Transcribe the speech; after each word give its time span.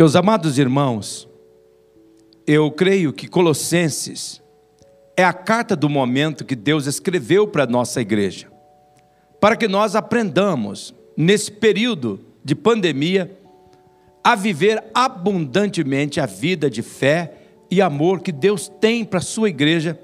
Meus 0.00 0.16
amados 0.16 0.58
irmãos, 0.58 1.28
eu 2.46 2.70
creio 2.70 3.12
que 3.12 3.28
Colossenses 3.28 4.40
é 5.14 5.22
a 5.22 5.34
carta 5.34 5.76
do 5.76 5.90
momento 5.90 6.42
que 6.42 6.56
Deus 6.56 6.86
escreveu 6.86 7.46
para 7.46 7.64
a 7.64 7.66
nossa 7.66 8.00
igreja, 8.00 8.50
para 9.38 9.56
que 9.56 9.68
nós 9.68 9.94
aprendamos, 9.94 10.94
nesse 11.14 11.52
período 11.52 12.18
de 12.42 12.54
pandemia, 12.54 13.30
a 14.24 14.34
viver 14.34 14.82
abundantemente 14.94 16.18
a 16.18 16.24
vida 16.24 16.70
de 16.70 16.80
fé 16.80 17.34
e 17.70 17.82
amor 17.82 18.22
que 18.22 18.32
Deus 18.32 18.72
tem 18.80 19.04
para 19.04 19.18
a 19.18 19.22
sua 19.22 19.50
igreja, 19.50 20.00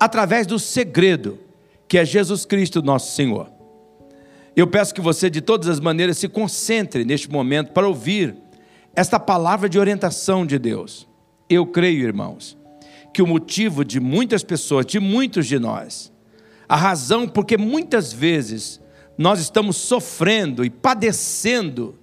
através 0.00 0.44
do 0.44 0.58
segredo 0.58 1.38
que 1.86 1.98
é 1.98 2.04
Jesus 2.04 2.44
Cristo, 2.44 2.82
nosso 2.82 3.14
Senhor. 3.14 3.48
Eu 4.56 4.66
peço 4.66 4.92
que 4.92 5.00
você, 5.00 5.30
de 5.30 5.40
todas 5.40 5.68
as 5.68 5.78
maneiras, 5.78 6.18
se 6.18 6.28
concentre 6.28 7.04
neste 7.04 7.30
momento 7.30 7.70
para 7.70 7.86
ouvir 7.86 8.34
esta 8.96 9.20
palavra 9.20 9.68
de 9.68 9.78
orientação 9.78 10.46
de 10.46 10.58
Deus. 10.58 11.06
Eu 11.50 11.66
creio, 11.66 12.02
irmãos, 12.02 12.56
que 13.12 13.22
o 13.22 13.26
motivo 13.26 13.84
de 13.84 14.00
muitas 14.00 14.42
pessoas, 14.42 14.86
de 14.86 14.98
muitos 14.98 15.46
de 15.46 15.58
nós, 15.58 16.10
a 16.66 16.76
razão 16.76 17.28
porque 17.28 17.58
muitas 17.58 18.10
vezes 18.10 18.80
nós 19.18 19.38
estamos 19.38 19.76
sofrendo 19.76 20.64
e 20.64 20.70
padecendo 20.70 21.98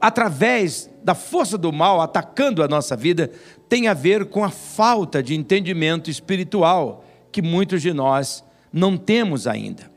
através 0.00 0.90
da 1.02 1.14
força 1.14 1.56
do 1.58 1.72
mal 1.72 2.00
atacando 2.00 2.62
a 2.62 2.68
nossa 2.68 2.94
vida, 2.94 3.30
tem 3.68 3.88
a 3.88 3.94
ver 3.94 4.26
com 4.26 4.44
a 4.44 4.50
falta 4.50 5.22
de 5.22 5.34
entendimento 5.34 6.10
espiritual 6.10 7.04
que 7.32 7.42
muitos 7.42 7.82
de 7.82 7.92
nós 7.92 8.44
não 8.72 8.96
temos 8.96 9.46
ainda. 9.46 9.90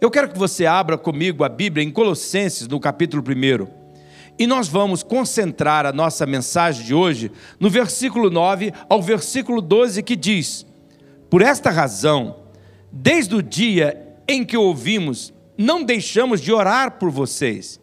Eu 0.00 0.10
quero 0.10 0.30
que 0.30 0.38
você 0.38 0.64
abra 0.64 0.96
comigo 0.96 1.44
a 1.44 1.48
Bíblia 1.48 1.84
em 1.84 1.90
Colossenses, 1.90 2.66
no 2.66 2.80
capítulo 2.80 3.22
1. 3.22 3.77
E 4.38 4.46
nós 4.46 4.68
vamos 4.68 5.02
concentrar 5.02 5.84
a 5.84 5.92
nossa 5.92 6.24
mensagem 6.24 6.86
de 6.86 6.94
hoje 6.94 7.32
no 7.58 7.68
versículo 7.68 8.30
9 8.30 8.72
ao 8.88 9.02
versículo 9.02 9.60
12, 9.60 10.02
que 10.02 10.14
diz: 10.14 10.64
Por 11.28 11.42
esta 11.42 11.70
razão, 11.70 12.36
desde 12.92 13.34
o 13.34 13.42
dia 13.42 14.16
em 14.28 14.44
que 14.44 14.56
ouvimos, 14.56 15.32
não 15.56 15.82
deixamos 15.82 16.40
de 16.40 16.52
orar 16.52 16.98
por 16.98 17.10
vocês 17.10 17.80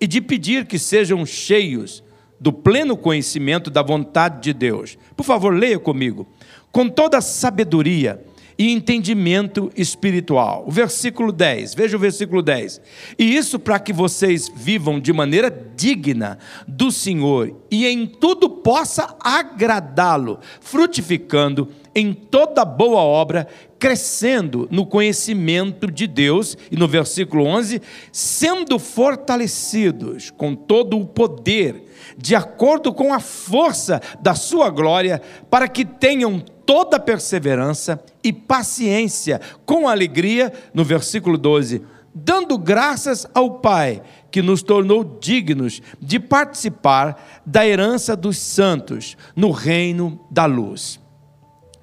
e 0.00 0.06
de 0.06 0.20
pedir 0.20 0.66
que 0.66 0.78
sejam 0.78 1.24
cheios 1.24 2.02
do 2.40 2.52
pleno 2.52 2.96
conhecimento 2.96 3.70
da 3.70 3.82
vontade 3.82 4.42
de 4.42 4.52
Deus. 4.52 4.98
Por 5.16 5.22
favor, 5.22 5.54
leia 5.54 5.78
comigo. 5.78 6.26
Com 6.72 6.88
toda 6.88 7.20
sabedoria 7.20 8.20
e 8.58 8.70
entendimento 8.70 9.70
espiritual. 9.76 10.64
O 10.66 10.70
versículo 10.70 11.32
10, 11.32 11.74
veja 11.74 11.96
o 11.96 12.00
versículo 12.00 12.42
10. 12.42 12.80
E 13.18 13.36
isso 13.36 13.58
para 13.58 13.78
que 13.78 13.92
vocês 13.92 14.50
vivam 14.54 15.00
de 15.00 15.12
maneira 15.12 15.50
digna 15.76 16.38
do 16.66 16.90
Senhor 16.90 17.56
e 17.70 17.86
em 17.86 18.06
tudo 18.06 18.48
possa 18.48 19.16
agradá-lo, 19.20 20.38
frutificando 20.60 21.68
em 21.94 22.12
toda 22.12 22.64
boa 22.64 23.00
obra, 23.00 23.46
crescendo 23.78 24.68
no 24.70 24.86
conhecimento 24.86 25.90
de 25.90 26.06
Deus, 26.06 26.56
e 26.70 26.76
no 26.76 26.88
versículo 26.88 27.44
11, 27.44 27.82
sendo 28.10 28.78
fortalecidos 28.78 30.30
com 30.30 30.54
todo 30.54 30.98
o 30.98 31.04
poder, 31.04 31.91
de 32.16 32.34
acordo 32.34 32.92
com 32.92 33.12
a 33.12 33.20
força 33.20 34.00
da 34.20 34.34
sua 34.34 34.70
glória, 34.70 35.20
para 35.50 35.68
que 35.68 35.84
tenham 35.84 36.40
toda 36.40 37.00
perseverança 37.00 38.02
e 38.22 38.32
paciência, 38.32 39.40
com 39.66 39.88
alegria, 39.88 40.52
no 40.72 40.84
versículo 40.84 41.36
12, 41.36 41.82
dando 42.14 42.58
graças 42.58 43.26
ao 43.34 43.58
Pai, 43.60 44.02
que 44.30 44.42
nos 44.42 44.62
tornou 44.62 45.18
dignos 45.20 45.82
de 46.00 46.18
participar 46.18 47.42
da 47.44 47.66
herança 47.66 48.16
dos 48.16 48.38
santos 48.38 49.16
no 49.34 49.50
reino 49.50 50.20
da 50.30 50.46
luz. 50.46 51.00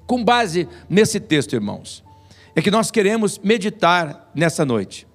Com 0.06 0.24
base 0.24 0.68
nesse 0.88 1.20
texto, 1.20 1.52
irmãos, 1.52 2.02
é 2.54 2.60
que 2.60 2.70
nós 2.70 2.90
queremos 2.90 3.38
meditar 3.38 4.30
nessa 4.34 4.64
noite. 4.64 5.06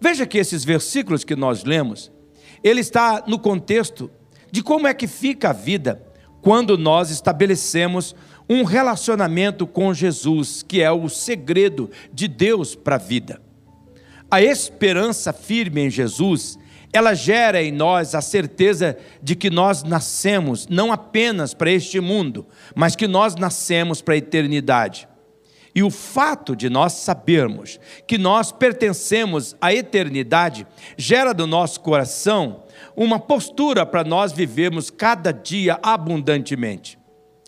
Veja 0.00 0.26
que 0.26 0.38
esses 0.38 0.64
versículos 0.64 1.24
que 1.24 1.34
nós 1.34 1.64
lemos, 1.64 2.12
ele 2.62 2.80
está 2.80 3.24
no 3.26 3.38
contexto 3.38 4.10
de 4.54 4.62
como 4.62 4.86
é 4.86 4.94
que 4.94 5.08
fica 5.08 5.50
a 5.50 5.52
vida 5.52 6.00
quando 6.40 6.78
nós 6.78 7.10
estabelecemos 7.10 8.14
um 8.48 8.62
relacionamento 8.62 9.66
com 9.66 9.92
Jesus, 9.92 10.62
que 10.62 10.80
é 10.80 10.92
o 10.92 11.08
segredo 11.08 11.90
de 12.12 12.28
Deus 12.28 12.76
para 12.76 12.94
a 12.94 12.98
vida. 12.98 13.42
A 14.30 14.40
esperança 14.40 15.32
firme 15.32 15.80
em 15.80 15.90
Jesus, 15.90 16.56
ela 16.92 17.14
gera 17.14 17.60
em 17.60 17.72
nós 17.72 18.14
a 18.14 18.20
certeza 18.20 18.96
de 19.20 19.34
que 19.34 19.50
nós 19.50 19.82
nascemos 19.82 20.68
não 20.68 20.92
apenas 20.92 21.52
para 21.52 21.72
este 21.72 21.98
mundo, 21.98 22.46
mas 22.76 22.94
que 22.94 23.08
nós 23.08 23.34
nascemos 23.34 24.00
para 24.00 24.14
a 24.14 24.18
eternidade. 24.18 25.08
E 25.74 25.82
o 25.82 25.90
fato 25.90 26.54
de 26.54 26.70
nós 26.70 26.92
sabermos 26.92 27.80
que 28.06 28.16
nós 28.16 28.52
pertencemos 28.52 29.56
à 29.60 29.74
eternidade 29.74 30.64
gera 30.96 31.34
do 31.34 31.44
nosso 31.44 31.80
coração 31.80 32.62
uma 32.96 33.18
postura 33.18 33.84
para 33.84 34.04
nós 34.04 34.32
vivermos 34.32 34.90
cada 34.90 35.32
dia 35.32 35.78
abundantemente. 35.82 36.98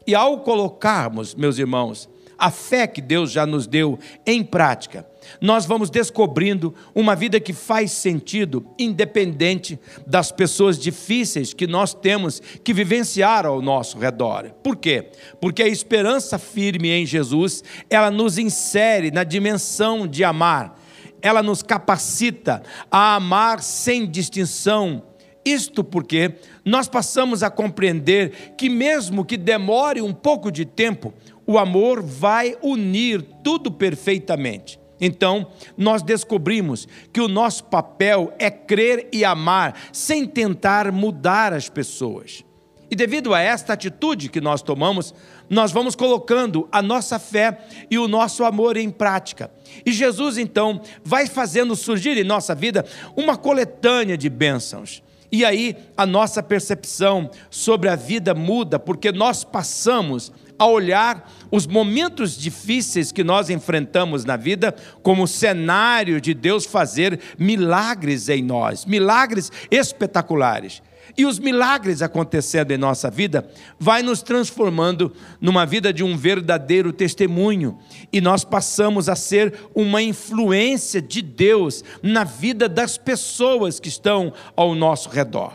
E 0.06 0.14
ao 0.14 0.40
colocarmos, 0.40 1.34
meus 1.34 1.58
irmãos, 1.58 2.08
a 2.38 2.50
fé 2.50 2.86
que 2.86 3.00
Deus 3.00 3.32
já 3.32 3.46
nos 3.46 3.66
deu 3.66 3.98
em 4.26 4.44
prática, 4.44 5.06
nós 5.40 5.66
vamos 5.66 5.90
descobrindo 5.90 6.74
uma 6.94 7.16
vida 7.16 7.40
que 7.40 7.52
faz 7.52 7.92
sentido, 7.92 8.66
independente 8.78 9.78
das 10.06 10.30
pessoas 10.30 10.78
difíceis 10.78 11.52
que 11.52 11.66
nós 11.66 11.94
temos 11.94 12.40
que 12.62 12.74
vivenciar 12.74 13.46
ao 13.46 13.62
nosso 13.62 13.98
redor. 13.98 14.50
Por 14.62 14.76
quê? 14.76 15.10
Porque 15.40 15.62
a 15.62 15.68
esperança 15.68 16.38
firme 16.38 16.90
em 16.90 17.06
Jesus, 17.06 17.64
ela 17.88 18.10
nos 18.10 18.38
insere 18.38 19.10
na 19.10 19.24
dimensão 19.24 20.06
de 20.06 20.22
amar, 20.22 20.78
ela 21.22 21.42
nos 21.42 21.62
capacita 21.62 22.62
a 22.90 23.16
amar 23.16 23.62
sem 23.62 24.08
distinção 24.08 25.02
isto 25.46 25.84
porque 25.84 26.34
nós 26.64 26.88
passamos 26.88 27.42
a 27.42 27.48
compreender 27.48 28.54
que, 28.58 28.68
mesmo 28.68 29.24
que 29.24 29.36
demore 29.36 30.02
um 30.02 30.12
pouco 30.12 30.50
de 30.50 30.64
tempo, 30.64 31.14
o 31.46 31.58
amor 31.58 32.02
vai 32.02 32.56
unir 32.60 33.22
tudo 33.44 33.70
perfeitamente. 33.70 34.78
Então, 35.00 35.46
nós 35.76 36.02
descobrimos 36.02 36.88
que 37.12 37.20
o 37.20 37.28
nosso 37.28 37.64
papel 37.64 38.32
é 38.38 38.50
crer 38.50 39.08
e 39.12 39.24
amar, 39.24 39.74
sem 39.92 40.26
tentar 40.26 40.90
mudar 40.90 41.52
as 41.52 41.68
pessoas. 41.68 42.44
E 42.90 42.94
devido 42.94 43.34
a 43.34 43.40
esta 43.40 43.72
atitude 43.72 44.28
que 44.28 44.40
nós 44.40 44.62
tomamos, 44.62 45.12
nós 45.50 45.72
vamos 45.72 45.94
colocando 45.94 46.68
a 46.70 46.80
nossa 46.80 47.18
fé 47.18 47.58
e 47.90 47.98
o 47.98 48.08
nosso 48.08 48.44
amor 48.44 48.76
em 48.76 48.90
prática. 48.90 49.50
E 49.84 49.92
Jesus, 49.92 50.38
então, 50.38 50.80
vai 51.04 51.26
fazendo 51.26 51.74
surgir 51.74 52.16
em 52.16 52.24
nossa 52.24 52.54
vida 52.54 52.84
uma 53.16 53.36
coletânea 53.36 54.16
de 54.16 54.28
bênçãos. 54.28 55.02
E 55.30 55.44
aí 55.44 55.76
a 55.96 56.06
nossa 56.06 56.42
percepção 56.42 57.30
sobre 57.50 57.88
a 57.88 57.96
vida 57.96 58.34
muda, 58.34 58.78
porque 58.78 59.12
nós 59.12 59.44
passamos 59.44 60.32
a 60.58 60.66
olhar 60.66 61.30
os 61.50 61.66
momentos 61.66 62.36
difíceis 62.36 63.12
que 63.12 63.22
nós 63.22 63.50
enfrentamos 63.50 64.24
na 64.24 64.36
vida 64.36 64.74
como 65.02 65.26
cenário 65.26 66.20
de 66.20 66.32
Deus 66.34 66.64
fazer 66.64 67.20
milagres 67.38 68.28
em 68.28 68.42
nós, 68.42 68.84
milagres 68.84 69.52
espetaculares. 69.70 70.82
E 71.18 71.24
os 71.24 71.38
milagres 71.38 72.02
acontecendo 72.02 72.72
em 72.72 72.76
nossa 72.76 73.10
vida 73.10 73.48
vai 73.78 74.02
nos 74.02 74.22
transformando 74.22 75.12
numa 75.40 75.64
vida 75.64 75.92
de 75.92 76.04
um 76.04 76.16
verdadeiro 76.16 76.92
testemunho, 76.92 77.78
e 78.12 78.20
nós 78.20 78.44
passamos 78.44 79.08
a 79.08 79.16
ser 79.16 79.54
uma 79.74 80.02
influência 80.02 81.00
de 81.00 81.22
Deus 81.22 81.82
na 82.02 82.22
vida 82.22 82.68
das 82.68 82.98
pessoas 82.98 83.80
que 83.80 83.88
estão 83.88 84.32
ao 84.54 84.74
nosso 84.74 85.08
redor. 85.08 85.52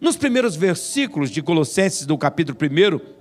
Nos 0.00 0.16
primeiros 0.16 0.54
versículos 0.54 1.30
de 1.30 1.42
Colossenses 1.42 2.06
do 2.06 2.16
capítulo 2.16 2.56
1, 2.60 3.14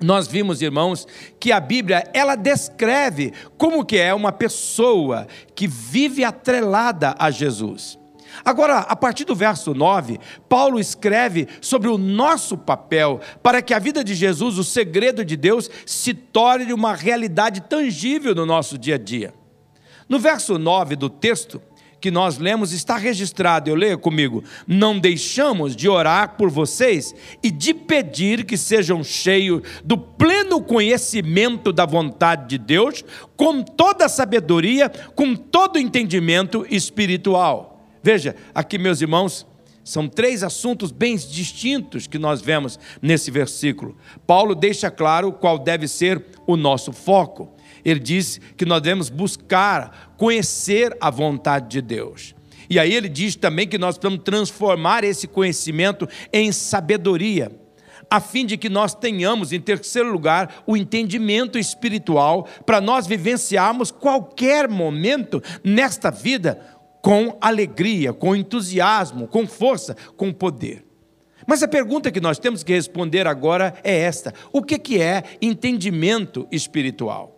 nós 0.00 0.26
vimos, 0.26 0.60
irmãos, 0.60 1.06
que 1.38 1.52
a 1.52 1.60
Bíblia 1.60 2.04
ela 2.12 2.36
descreve 2.36 3.32
como 3.56 3.84
que 3.84 3.96
é 3.96 4.12
uma 4.12 4.32
pessoa 4.32 5.26
que 5.54 5.66
vive 5.66 6.24
atrelada 6.24 7.14
a 7.18 7.30
Jesus. 7.30 7.98
Agora, 8.44 8.78
a 8.78 8.96
partir 8.96 9.24
do 9.24 9.34
verso 9.34 9.74
9, 9.74 10.18
Paulo 10.48 10.78
escreve 10.78 11.48
sobre 11.60 11.88
o 11.88 11.98
nosso 11.98 12.56
papel 12.56 13.20
para 13.42 13.62
que 13.62 13.74
a 13.74 13.78
vida 13.78 14.02
de 14.02 14.14
Jesus, 14.14 14.58
o 14.58 14.64
segredo 14.64 15.24
de 15.24 15.36
Deus, 15.36 15.70
se 15.84 16.14
torne 16.14 16.72
uma 16.72 16.94
realidade 16.94 17.60
tangível 17.62 18.34
no 18.34 18.46
nosso 18.46 18.78
dia 18.78 18.96
a 18.96 18.98
dia. 18.98 19.34
No 20.08 20.18
verso 20.18 20.58
9 20.58 20.96
do 20.96 21.10
texto 21.10 21.60
que 22.00 22.10
nós 22.10 22.38
lemos 22.38 22.72
está 22.72 22.96
registrado, 22.96 23.68
eu 23.68 23.74
leio 23.74 23.98
comigo: 23.98 24.44
Não 24.66 24.98
deixamos 24.98 25.74
de 25.74 25.88
orar 25.88 26.36
por 26.36 26.50
vocês 26.50 27.14
e 27.42 27.50
de 27.50 27.74
pedir 27.74 28.44
que 28.44 28.56
sejam 28.56 29.02
cheios 29.02 29.62
do 29.84 29.98
pleno 29.98 30.62
conhecimento 30.62 31.72
da 31.72 31.84
vontade 31.84 32.48
de 32.48 32.58
Deus, 32.58 33.04
com 33.36 33.62
toda 33.62 34.08
sabedoria, 34.08 34.88
com 35.14 35.34
todo 35.34 35.78
entendimento 35.78 36.66
espiritual 36.70 37.75
Veja, 38.06 38.36
aqui, 38.54 38.78
meus 38.78 39.00
irmãos, 39.00 39.44
São 39.82 40.08
três 40.08 40.44
assuntos 40.44 40.92
bem 40.92 41.16
distintos 41.16 42.06
que 42.06 42.20
nós 42.20 42.40
vemos 42.40 42.78
nesse 43.02 43.32
versículo. 43.32 43.96
Paulo 44.24 44.54
deixa 44.54 44.92
claro 44.92 45.32
qual 45.32 45.58
deve 45.58 45.88
ser 45.88 46.24
o 46.46 46.56
nosso 46.56 46.92
foco. 46.92 47.52
Ele 47.84 47.98
diz 47.98 48.40
que 48.56 48.64
nós 48.64 48.80
devemos 48.80 49.08
buscar 49.08 50.14
conhecer 50.16 50.96
a 51.00 51.10
vontade 51.10 51.68
de 51.68 51.80
Deus. 51.80 52.32
E 52.70 52.78
aí 52.78 52.94
ele 52.94 53.08
diz 53.08 53.34
também 53.34 53.66
que 53.66 53.78
nós 53.78 53.98
precisamos 53.98 54.24
transformar 54.24 55.02
esse 55.02 55.26
conhecimento 55.26 56.08
em 56.32 56.52
sabedoria, 56.52 57.50
a 58.08 58.20
fim 58.20 58.46
de 58.46 58.56
que 58.56 58.68
nós 58.68 58.94
tenhamos, 58.94 59.52
em 59.52 59.60
terceiro 59.60 60.12
lugar, 60.12 60.62
o 60.64 60.76
entendimento 60.76 61.58
espiritual 61.58 62.48
para 62.64 62.80
nós 62.80 63.06
vivenciarmos 63.06 63.90
qualquer 63.90 64.68
momento 64.68 65.42
nesta 65.64 66.08
vida 66.10 66.60
com 67.06 67.38
alegria, 67.40 68.12
com 68.12 68.34
entusiasmo, 68.34 69.28
com 69.28 69.46
força, 69.46 69.96
com 70.16 70.32
poder. 70.32 70.84
Mas 71.46 71.62
a 71.62 71.68
pergunta 71.68 72.10
que 72.10 72.20
nós 72.20 72.36
temos 72.36 72.64
que 72.64 72.72
responder 72.72 73.28
agora 73.28 73.74
é 73.84 73.96
esta: 73.96 74.34
o 74.52 74.60
que 74.60 75.00
é 75.00 75.22
entendimento 75.40 76.48
espiritual? 76.50 77.32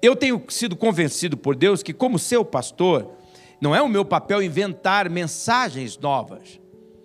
Eu 0.00 0.16
tenho 0.16 0.42
sido 0.48 0.74
convencido 0.76 1.36
por 1.36 1.54
Deus 1.54 1.82
que, 1.82 1.92
como 1.92 2.18
seu 2.18 2.42
pastor, 2.42 3.18
não 3.60 3.76
é 3.76 3.82
o 3.82 3.88
meu 3.88 4.02
papel 4.02 4.42
inventar 4.42 5.10
mensagens 5.10 5.98
novas. 5.98 6.58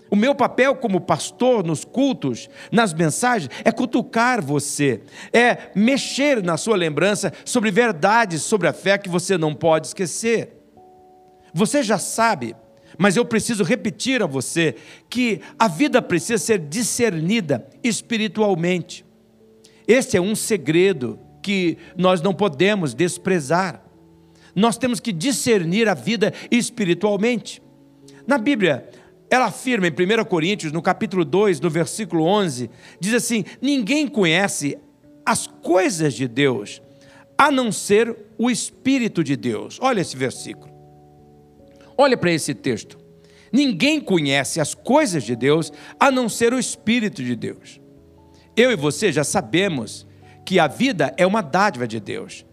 O 0.10 0.16
meu 0.16 0.34
papel 0.34 0.78
como 0.78 1.02
pastor 1.02 1.62
nos 1.62 1.84
cultos, 1.84 2.50
nas 2.72 2.94
mensagens, 2.94 3.52
é 3.66 3.72
cutucar 3.74 4.42
você, 4.42 5.02
é 5.34 5.72
mexer 5.76 6.42
na 6.42 6.56
sua 6.56 6.78
lembrança 6.78 7.34
sobre 7.44 7.70
verdades 7.70 8.44
sobre 8.44 8.70
a 8.70 8.72
fé 8.72 8.98
que 8.98 9.10
você 9.10 9.38
não 9.38 9.54
pode 9.54 9.88
esquecer. 9.88 10.56
Você 11.56 11.82
já 11.82 11.98
sabe, 11.98 12.54
mas 12.98 13.16
eu 13.16 13.24
preciso 13.24 13.64
repetir 13.64 14.22
a 14.22 14.26
você 14.26 14.76
que 15.10 15.40
a 15.58 15.70
vida 15.70 16.02
precisa 16.02 16.38
ser 16.38 16.60
discernida 16.60 17.66
espiritualmente. 17.82 19.06
Este 19.88 20.18
é 20.18 20.22
um 20.22 20.36
segredo 20.36 21.18
que 21.42 21.78
nós 21.96 22.22
não 22.22 22.34
podemos 22.34 22.94
desprezar. 22.94 23.82
Nós 24.54 24.78
temos 24.78 25.00
que 25.00 25.14
discernir 25.14 25.88
a 25.88 25.94
vida 25.94 26.34
espiritualmente. 26.52 27.62
Na 28.28 28.38
Bíblia, 28.38 28.90
ela 29.30 29.46
afirma 29.46 29.88
em 29.88 29.92
1 29.92 30.26
Coríntios, 30.26 30.74
no 30.74 30.82
capítulo 30.82 31.24
2, 31.24 31.62
no 31.62 31.70
versículo 31.70 32.26
11, 32.26 32.70
diz 33.00 33.14
assim: 33.14 33.46
Ninguém 33.62 34.10
conhece 34.10 34.78
as 35.26 35.48
coisas 35.48 36.14
de 36.14 36.28
Deus, 36.28 36.82
a 37.38 37.50
não 37.50 37.72
ser 37.72 38.14
o 38.38 38.52
Espírito 38.52 39.24
de 39.24 39.38
Deus. 39.38 39.78
Olha 39.82 40.02
esse 40.02 40.18
versículo. 40.18 40.75
Olha 41.98 42.18
para 42.18 42.32
esse 42.32 42.54
texto. 42.54 42.98
Ninguém 43.52 44.02
conhece 44.02 44.60
as 44.60 44.74
coisas 44.74 45.24
de 45.24 45.36
Deus, 45.36 45.72
a 46.00 46.12
não 46.12 46.28
ser 46.28 46.54
o 46.54 46.60
Espírito 46.60 47.24
de 47.24 47.36
Deus. 47.36 47.80
Eu 48.56 48.72
e 48.72 48.76
você 48.76 49.12
já 49.12 49.24
sabemos 49.24 50.06
que 50.46 50.60
a 50.60 50.68
vida 50.68 51.14
é 51.18 51.26
uma 51.26 51.42
dádiva 51.42 51.88
de 51.88 52.00
Deus. 52.00 52.46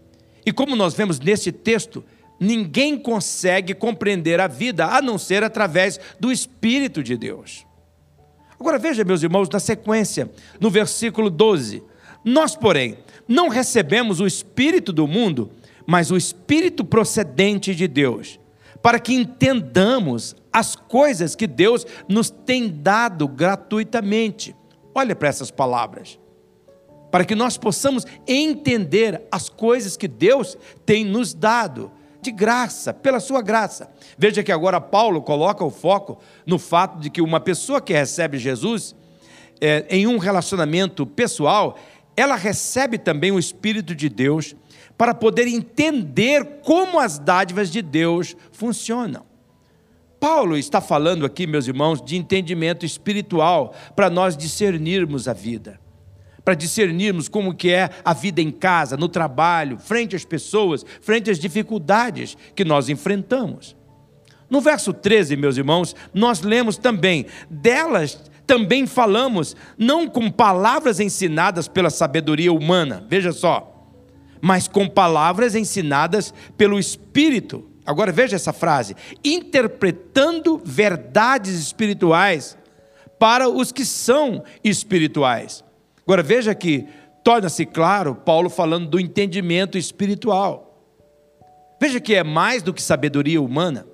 E 0.45 0.51
como 0.51 0.75
nós 0.75 0.93
vemos 0.93 1.19
neste 1.19 1.51
texto, 1.51 2.03
ninguém 2.39 2.97
consegue 2.97 3.73
compreender 3.73 4.39
a 4.39 4.47
vida 4.47 4.85
a 4.85 5.01
não 5.01 5.17
ser 5.17 5.43
através 5.43 5.99
do 6.19 6.31
Espírito 6.31 7.03
de 7.03 7.15
Deus. 7.15 7.65
Agora 8.59 8.79
veja, 8.79 9.03
meus 9.03 9.23
irmãos, 9.23 9.49
na 9.49 9.59
sequência, 9.59 10.29
no 10.59 10.69
versículo 10.69 11.29
12: 11.29 11.83
Nós, 12.23 12.55
porém, 12.55 12.97
não 13.27 13.49
recebemos 13.49 14.19
o 14.19 14.27
Espírito 14.27 14.91
do 14.91 15.07
mundo, 15.07 15.51
mas 15.85 16.11
o 16.11 16.17
Espírito 16.17 16.83
procedente 16.83 17.75
de 17.75 17.87
Deus, 17.87 18.39
para 18.83 18.99
que 18.99 19.13
entendamos 19.13 20.35
as 20.51 20.75
coisas 20.75 21.35
que 21.35 21.47
Deus 21.47 21.87
nos 22.07 22.29
tem 22.29 22.69
dado 22.69 23.27
gratuitamente. 23.27 24.55
Olha 24.93 25.15
para 25.15 25.29
essas 25.29 25.49
palavras 25.49 26.19
para 27.13 27.23
que 27.23 27.35
nós 27.35 27.57
possamos 27.57 28.07
entender 28.27 29.21
as 29.31 29.47
coisas 29.47 29.95
que 29.95 30.07
Deus 30.07 30.57
tem 30.83 31.05
nos 31.05 31.31
dado 31.31 31.91
de 32.19 32.31
graça, 32.31 32.91
pela 32.91 33.19
sua 33.19 33.39
graça. 33.39 33.91
Veja 34.17 34.41
que 34.41 34.51
agora 34.51 34.81
Paulo 34.81 35.21
coloca 35.21 35.63
o 35.63 35.69
foco 35.69 36.17
no 36.43 36.57
fato 36.57 36.99
de 36.99 37.11
que 37.11 37.21
uma 37.21 37.39
pessoa 37.39 37.79
que 37.79 37.93
recebe 37.93 38.39
Jesus 38.39 38.95
é, 39.61 39.85
em 39.91 40.07
um 40.07 40.17
relacionamento 40.17 41.05
pessoal, 41.05 41.77
ela 42.17 42.35
recebe 42.35 42.97
também 42.97 43.31
o 43.31 43.37
Espírito 43.37 43.93
de 43.93 44.09
Deus 44.09 44.55
para 44.97 45.13
poder 45.13 45.47
entender 45.47 46.61
como 46.63 46.99
as 46.99 47.17
dádivas 47.19 47.71
de 47.71 47.81
Deus 47.81 48.35
funcionam. 48.51 49.25
Paulo 50.19 50.55
está 50.57 50.79
falando 50.79 51.25
aqui, 51.25 51.45
meus 51.45 51.67
irmãos, 51.67 52.01
de 52.01 52.15
entendimento 52.15 52.85
espiritual 52.85 53.75
para 53.95 54.09
nós 54.09 54.37
discernirmos 54.37 55.27
a 55.27 55.33
vida 55.33 55.83
para 56.43 56.53
discernirmos 56.55 57.29
como 57.29 57.53
que 57.53 57.71
é 57.71 57.89
a 58.03 58.13
vida 58.13 58.41
em 58.41 58.51
casa, 58.51 58.97
no 58.97 59.07
trabalho, 59.07 59.77
frente 59.77 60.15
às 60.15 60.25
pessoas, 60.25 60.85
frente 61.01 61.31
às 61.31 61.39
dificuldades 61.39 62.37
que 62.53 62.65
nós 62.65 62.89
enfrentamos. 62.89 63.75
No 64.49 64.59
verso 64.59 64.93
13, 64.93 65.35
meus 65.35 65.57
irmãos, 65.57 65.95
nós 66.13 66.41
lemos 66.41 66.77
também, 66.77 67.25
delas 67.49 68.19
também 68.45 68.85
falamos, 68.85 69.55
não 69.77 70.07
com 70.07 70.29
palavras 70.29 70.99
ensinadas 70.99 71.67
pela 71.67 71.89
sabedoria 71.89 72.51
humana, 72.51 73.05
veja 73.07 73.31
só, 73.31 73.72
mas 74.45 74.67
com 74.67 74.89
palavras 74.89 75.55
ensinadas 75.55 76.33
pelo 76.57 76.77
Espírito. 76.77 77.65
Agora 77.85 78.11
veja 78.11 78.35
essa 78.35 78.51
frase: 78.51 78.93
interpretando 79.23 80.61
verdades 80.61 81.57
espirituais 81.57 82.57
para 83.17 83.47
os 83.47 83.71
que 83.71 83.85
são 83.85 84.43
espirituais. 84.61 85.63
Agora 86.05 86.21
veja 86.21 86.53
que 86.53 86.85
torna-se 87.23 87.65
claro 87.65 88.13
Paulo 88.13 88.49
falando 88.49 88.89
do 88.89 88.99
entendimento 88.99 89.77
espiritual. 89.77 90.77
Veja 91.79 92.01
que 92.01 92.13
é 92.13 92.21
mais 92.21 92.61
do 92.61 92.73
que 92.73 92.81
sabedoria 92.81 93.41
humana, 93.41 93.87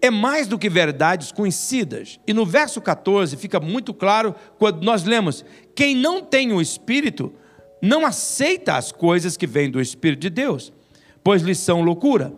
é 0.00 0.10
mais 0.10 0.46
do 0.46 0.58
que 0.58 0.70
verdades 0.70 1.30
conhecidas. 1.30 2.18
E 2.26 2.32
no 2.32 2.46
verso 2.46 2.80
14 2.80 3.36
fica 3.36 3.60
muito 3.60 3.92
claro 3.92 4.34
quando 4.58 4.82
nós 4.82 5.04
lemos: 5.04 5.44
quem 5.74 5.94
não 5.94 6.22
tem 6.22 6.54
o 6.54 6.60
Espírito 6.60 7.34
não 7.82 8.06
aceita 8.06 8.76
as 8.76 8.92
coisas 8.92 9.36
que 9.36 9.46
vêm 9.46 9.68
do 9.68 9.80
Espírito 9.80 10.20
de 10.20 10.30
Deus, 10.30 10.72
pois 11.24 11.42
lhes 11.42 11.58
são 11.58 11.82
loucura, 11.82 12.32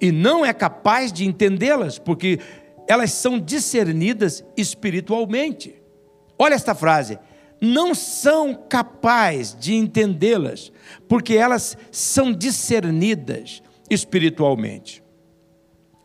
e 0.00 0.12
não 0.12 0.46
é 0.46 0.52
capaz 0.52 1.12
de 1.12 1.26
entendê-las, 1.26 1.98
porque 1.98 2.38
elas 2.86 3.12
são 3.12 3.38
discernidas 3.38 4.44
espiritualmente. 4.56 5.74
Olha 6.38 6.54
esta 6.54 6.72
frase: 6.72 7.18
não 7.60 7.94
são 7.96 8.54
capazes 8.54 9.56
de 9.58 9.74
entendê-las, 9.74 10.72
porque 11.08 11.34
elas 11.34 11.76
são 11.90 12.32
discernidas 12.32 13.60
espiritualmente. 13.90 15.02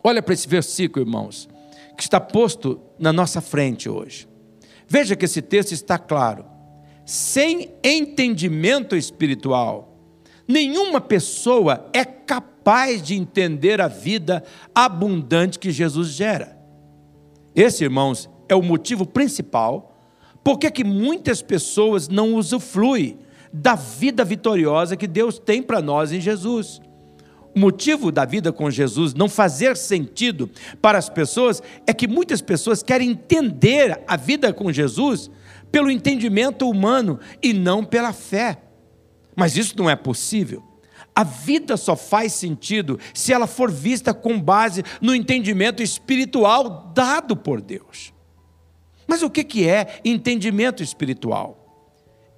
Olha 0.04 0.24
para 0.24 0.34
esse 0.34 0.48
versículo, 0.48 1.06
irmãos, 1.06 1.48
que 1.96 2.04
está 2.04 2.20
posto 2.20 2.82
na 2.98 3.14
nossa 3.14 3.40
frente 3.40 3.88
hoje. 3.88 4.28
Veja 4.88 5.16
que 5.16 5.26
esse 5.26 5.42
texto 5.42 5.72
está 5.72 5.98
claro. 5.98 6.53
Sem 7.06 7.72
entendimento 7.84 8.96
espiritual, 8.96 9.98
nenhuma 10.48 11.02
pessoa 11.02 11.90
é 11.94 12.06
capaz 12.06 13.02
de 13.02 13.16
entender 13.16 13.82
a 13.82 13.88
vida 13.88 14.44
abundante 14.74 15.60
que 15.60 15.72
Jesus 15.72 16.10
gera. 16.10 16.58
Esse, 17.56 17.84
irmãos, 17.84 18.30
é 18.48 18.56
o 18.56 18.62
motivo 18.62 19.06
principal 19.06 19.94
por 20.44 20.60
que, 20.60 20.70
que 20.70 20.84
muitas 20.84 21.42
pessoas 21.42 22.10
não 22.10 22.36
usufruem 22.36 23.18
da 23.52 23.76
vida 23.76 24.26
vitoriosa 24.26 24.98
que 24.98 25.08
Deus 25.08 25.40
tem 25.40 25.64
para 25.64 25.82
nós 25.82 26.12
em 26.12 26.20
Jesus? 26.20 26.82
O 27.56 27.60
motivo 27.60 28.12
da 28.12 28.26
vida 28.26 28.52
com 28.52 28.70
Jesus 28.70 29.14
não 29.14 29.30
fazer 29.30 29.78
sentido 29.78 30.50
para 30.82 30.98
as 30.98 31.08
pessoas 31.08 31.62
é 31.88 31.94
que 31.94 32.08
muitas 32.08 32.42
pessoas 32.42 32.84
querem 32.84 33.12
entender 33.12 34.02
a 34.08 34.18
vida 34.18 34.52
com 34.52 34.72
Jesus 34.72 35.32
pelo 35.74 35.90
entendimento 35.90 36.70
humano 36.70 37.20
e 37.42 37.52
não 37.52 37.84
pela 37.84 38.14
fé. 38.14 38.62
Mas 39.36 39.58
isso 39.58 39.74
não 39.76 39.90
é 39.90 39.96
possível. 39.96 40.64
A 41.16 41.24
vida 41.24 41.76
só 41.78 41.96
faz 41.96 42.34
sentido 42.34 43.00
se 43.12 43.34
ela 43.34 43.48
for 43.48 43.72
vista 43.72 44.14
com 44.14 44.40
base 44.40 44.84
no 45.02 45.16
entendimento 45.16 45.82
espiritual 45.82 46.92
dado 46.94 47.36
por 47.36 47.60
Deus. 47.60 48.14
Mas 49.08 49.24
o 49.24 49.32
que 49.32 49.68
é 49.68 50.00
entendimento 50.06 50.84
espiritual? 50.84 51.60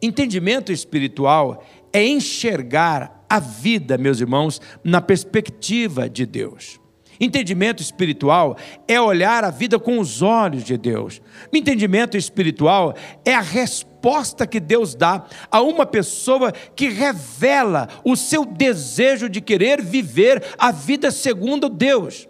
Entendimento 0.02 0.72
espiritual 0.72 1.62
é 1.92 2.06
enxergar 2.06 3.26
a 3.30 3.40
vida, 3.40 3.98
meus 3.98 4.22
irmãos, 4.22 4.62
na 4.82 5.02
perspectiva 5.02 6.10
de 6.10 6.26
Deus. 6.26 6.80
Entendimento 7.20 7.82
espiritual 7.82 8.58
é 8.88 9.00
olhar 9.00 9.44
a 9.44 9.50
vida 9.50 9.80
com 9.80 10.00
os 10.00 10.22
olhos 10.22 10.64
de 10.64 10.78
Deus. 10.78 11.22
Entendimento 11.54 12.18
espiritual 12.18 12.96
é 13.24 13.34
a 13.34 13.42
resposta 13.42 14.46
que 14.46 14.60
Deus 14.60 14.96
dá 14.96 15.26
a 15.50 15.62
uma 15.62 15.86
pessoa 15.86 16.52
que 16.52 16.90
revela 16.90 17.88
o 18.04 18.16
seu 18.16 18.46
desejo 18.46 19.30
de 19.30 19.42
querer 19.42 19.82
viver 19.82 20.44
a 20.58 20.72
vida 20.72 21.12
segundo 21.12 21.70
Deus. 21.70 22.28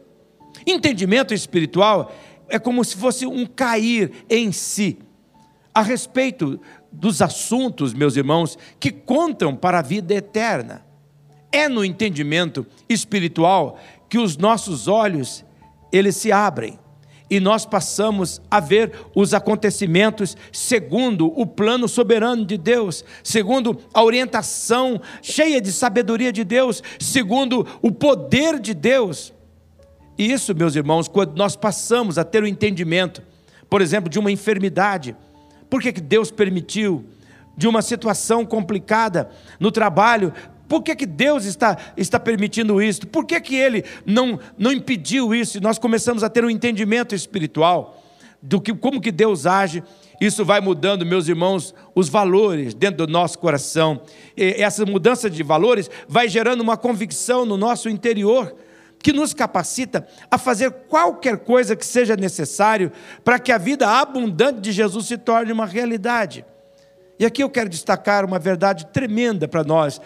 Entendimento 0.66 1.34
espiritual 1.34 2.14
é 2.48 2.60
como 2.60 2.84
se 2.84 2.96
fosse 2.96 3.26
um 3.26 3.46
cair 3.46 4.12
em 4.30 4.52
si 4.52 5.00
a 5.76 5.82
respeito 5.82 6.58
dos 6.90 7.22
assuntos, 7.22 7.94
meus 7.94 8.16
irmãos, 8.16 8.58
que 8.80 8.92
contam 8.92 9.54
para 9.54 9.80
a 9.80 9.82
vida 9.82 10.14
eterna. 10.14 10.86
É 11.52 11.68
no 11.68 11.84
entendimento 11.84 12.66
espiritual 12.88 13.78
que 14.16 14.20
os 14.20 14.38
nossos 14.38 14.88
olhos 14.88 15.44
eles 15.92 16.16
se 16.16 16.32
abrem 16.32 16.80
e 17.30 17.38
nós 17.38 17.66
passamos 17.66 18.42
a 18.50 18.62
ver 18.62 18.94
os 19.14 19.34
acontecimentos 19.34 20.38
segundo 20.54 21.28
o 21.38 21.46
plano 21.46 21.86
soberano 21.86 22.46
de 22.46 22.58
Deus, 22.58 23.04
segundo 23.22 23.78
a 23.94 24.02
orientação 24.02 25.02
cheia 25.22 25.60
de 25.60 25.70
sabedoria 25.70 26.32
de 26.32 26.46
Deus, 26.46 26.82
segundo 26.98 27.68
o 27.82 27.92
poder 27.92 28.58
de 28.58 28.74
Deus. 28.74 29.34
E 30.18 30.32
isso, 30.32 30.56
meus 30.56 30.78
irmãos, 30.78 31.10
quando 31.10 31.36
nós 31.36 31.58
passamos 31.58 32.18
a 32.18 32.24
ter 32.24 32.42
o 32.42 32.48
entendimento, 32.48 33.22
por 33.70 33.82
exemplo, 33.82 34.10
de 34.10 34.18
uma 34.18 34.32
enfermidade, 34.32 35.14
por 35.70 35.82
que 35.82 35.92
Deus 35.92 36.32
permitiu? 36.32 37.04
De 37.58 37.68
uma 37.68 37.82
situação 37.82 38.46
complicada 38.46 39.30
no 39.60 39.72
trabalho, 39.72 40.32
por 40.68 40.82
que, 40.82 40.96
que 40.96 41.06
Deus 41.06 41.46
está, 41.46 41.78
está 41.96 42.20
permitindo 42.20 42.82
isso? 42.82 43.08
Por 43.08 43.26
que, 43.26 43.40
que 43.40 43.56
Ele 43.56 43.84
não, 44.06 44.40
não 44.58 44.72
impediu 44.72 45.34
isso? 45.34 45.58
E 45.58 45.62
nós 45.62 45.78
começamos 45.78 46.24
a 46.24 46.30
ter 46.30 46.44
um 46.44 46.50
entendimento 46.50 47.14
espiritual 47.14 48.02
do 48.42 48.62
que 48.62 48.74
como 48.74 49.02
que 49.02 49.12
Deus 49.12 49.46
age. 49.46 49.84
Isso 50.20 50.46
vai 50.46 50.62
mudando, 50.62 51.06
meus 51.06 51.28
irmãos, 51.28 51.74
os 51.94 52.10
valores 52.10 52.74
dentro 52.74 53.06
do 53.06 53.12
nosso 53.12 53.38
coração. 53.38 54.02
E 54.36 54.62
essa 54.62 54.86
mudança 54.86 55.30
de 55.30 55.44
valores 55.44 55.90
vai 56.08 56.30
gerando 56.30 56.62
uma 56.62 56.78
convicção 56.78 57.46
no 57.46 57.58
nosso 57.58 57.90
interior 57.90 58.56
que 59.00 59.14
nos 59.14 59.36
capacita 59.36 60.08
a 60.32 60.38
fazer 60.38 60.72
qualquer 60.88 61.38
coisa 61.38 61.76
que 61.76 61.86
seja 61.86 62.16
necessário 62.16 62.92
para 63.24 63.38
que 63.38 63.52
a 63.52 63.58
vida 63.58 63.88
abundante 63.88 64.62
de 64.62 64.72
Jesus 64.72 65.06
se 65.06 65.16
torne 65.16 65.52
uma 65.52 65.66
realidade. 65.66 66.44
E 67.20 67.26
aqui 67.26 67.44
eu 67.44 67.50
quero 67.50 67.70
destacar 67.70 68.26
uma 68.26 68.40
verdade 68.40 68.88
tremenda 68.88 69.48
para 69.48 69.64
nós 69.64 70.02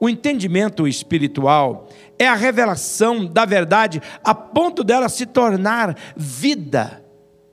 o 0.00 0.08
entendimento 0.08 0.88
espiritual 0.88 1.86
é 2.18 2.26
a 2.26 2.34
revelação 2.34 3.26
da 3.26 3.44
verdade 3.44 4.00
a 4.24 4.34
ponto 4.34 4.82
dela 4.82 5.10
se 5.10 5.26
tornar 5.26 5.94
vida 6.16 7.04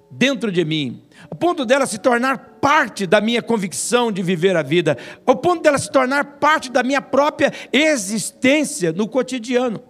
dentro 0.09 0.49
de 0.49 0.63
mim, 0.63 1.03
a 1.29 1.35
ponto 1.35 1.65
dela 1.65 1.85
se 1.85 1.97
tornar 1.97 2.57
parte 2.61 3.05
da 3.05 3.19
minha 3.19 3.41
convicção 3.41 4.09
de 4.09 4.23
viver 4.23 4.55
a 4.55 4.63
vida, 4.63 4.97
ao 5.25 5.35
ponto 5.35 5.61
dela 5.61 5.77
se 5.77 5.91
tornar 5.91 6.37
parte 6.39 6.71
da 6.71 6.81
minha 6.81 7.01
própria 7.01 7.51
existência 7.73 8.93
no 8.93 9.09
cotidiano. 9.09 9.83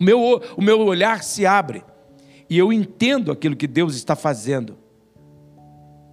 O 0.00 0.02
meu, 0.02 0.42
o 0.56 0.62
meu 0.62 0.80
olhar 0.80 1.22
se 1.22 1.44
abre 1.44 1.84
e 2.48 2.56
eu 2.56 2.72
entendo 2.72 3.30
aquilo 3.30 3.54
que 3.54 3.66
Deus 3.66 3.94
está 3.94 4.16
fazendo, 4.16 4.78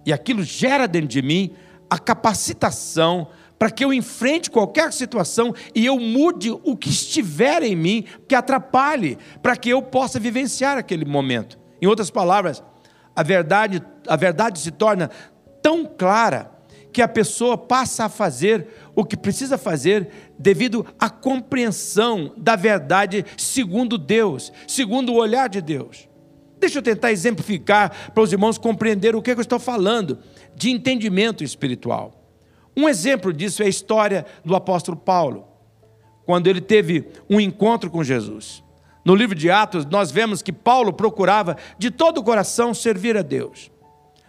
e 0.04 0.12
aquilo 0.12 0.42
gera 0.44 0.86
dentro 0.86 1.08
de 1.08 1.22
mim 1.22 1.54
a 1.88 1.98
capacitação 1.98 3.28
para 3.58 3.70
que 3.70 3.84
eu 3.84 3.92
enfrente 3.92 4.50
qualquer 4.50 4.92
situação 4.92 5.54
e 5.74 5.84
eu 5.84 5.98
mude 5.98 6.50
o 6.50 6.76
que 6.76 6.88
estiver 6.88 7.62
em 7.62 7.74
mim 7.74 8.04
que 8.28 8.34
atrapalhe, 8.34 9.18
para 9.42 9.56
que 9.56 9.68
eu 9.68 9.82
possa 9.82 10.20
vivenciar 10.20 10.78
aquele 10.78 11.04
momento. 11.04 11.58
Em 11.82 11.86
outras 11.86 12.10
palavras, 12.10 12.62
a 13.14 13.22
verdade, 13.22 13.82
a 14.06 14.16
verdade 14.16 14.60
se 14.60 14.70
torna 14.70 15.10
tão 15.60 15.84
clara 15.84 16.52
que 16.92 17.02
a 17.02 17.08
pessoa 17.08 17.58
passa 17.58 18.04
a 18.04 18.08
fazer 18.08 18.66
o 18.94 19.04
que 19.04 19.16
precisa 19.16 19.58
fazer 19.58 20.08
devido 20.38 20.86
à 20.98 21.10
compreensão 21.10 22.32
da 22.36 22.56
verdade 22.56 23.24
segundo 23.36 23.98
Deus, 23.98 24.52
segundo 24.66 25.12
o 25.12 25.16
olhar 25.16 25.48
de 25.48 25.60
Deus. 25.60 26.08
Deixa 26.58 26.78
eu 26.78 26.82
tentar 26.82 27.12
exemplificar 27.12 28.10
para 28.12 28.22
os 28.22 28.32
irmãos 28.32 28.58
compreender 28.58 29.14
o 29.14 29.22
que 29.22 29.30
eu 29.30 29.40
estou 29.40 29.60
falando 29.60 30.18
de 30.56 30.70
entendimento 30.70 31.44
espiritual. 31.44 32.17
Um 32.78 32.88
exemplo 32.88 33.32
disso 33.32 33.60
é 33.60 33.66
a 33.66 33.68
história 33.68 34.24
do 34.44 34.54
apóstolo 34.54 34.96
Paulo, 34.96 35.48
quando 36.24 36.46
ele 36.46 36.60
teve 36.60 37.08
um 37.28 37.40
encontro 37.40 37.90
com 37.90 38.04
Jesus. 38.04 38.62
No 39.04 39.16
livro 39.16 39.34
de 39.34 39.50
Atos, 39.50 39.84
nós 39.84 40.12
vemos 40.12 40.42
que 40.42 40.52
Paulo 40.52 40.92
procurava 40.92 41.56
de 41.76 41.90
todo 41.90 42.18
o 42.18 42.22
coração 42.22 42.72
servir 42.72 43.16
a 43.16 43.22
Deus. 43.22 43.68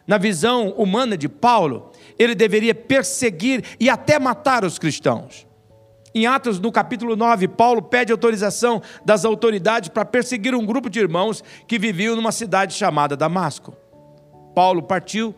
Na 0.07 0.17
visão 0.17 0.69
humana 0.71 1.15
de 1.15 1.29
Paulo, 1.29 1.91
ele 2.17 2.33
deveria 2.33 2.73
perseguir 2.73 3.63
e 3.79 3.87
até 3.87 4.17
matar 4.17 4.65
os 4.65 4.79
cristãos. 4.79 5.45
Em 6.15 6.25
Atos, 6.25 6.59
no 6.59 6.71
capítulo 6.71 7.15
9, 7.15 7.49
Paulo 7.49 7.83
pede 7.83 8.11
autorização 8.11 8.81
das 9.05 9.25
autoridades 9.25 9.89
para 9.89 10.03
perseguir 10.05 10.55
um 10.55 10.65
grupo 10.65 10.89
de 10.89 10.99
irmãos 10.99 11.43
que 11.67 11.77
viviam 11.77 12.15
numa 12.15 12.31
cidade 12.31 12.73
chamada 12.73 13.15
Damasco. 13.15 13.77
Paulo 14.55 14.81
partiu 14.81 15.35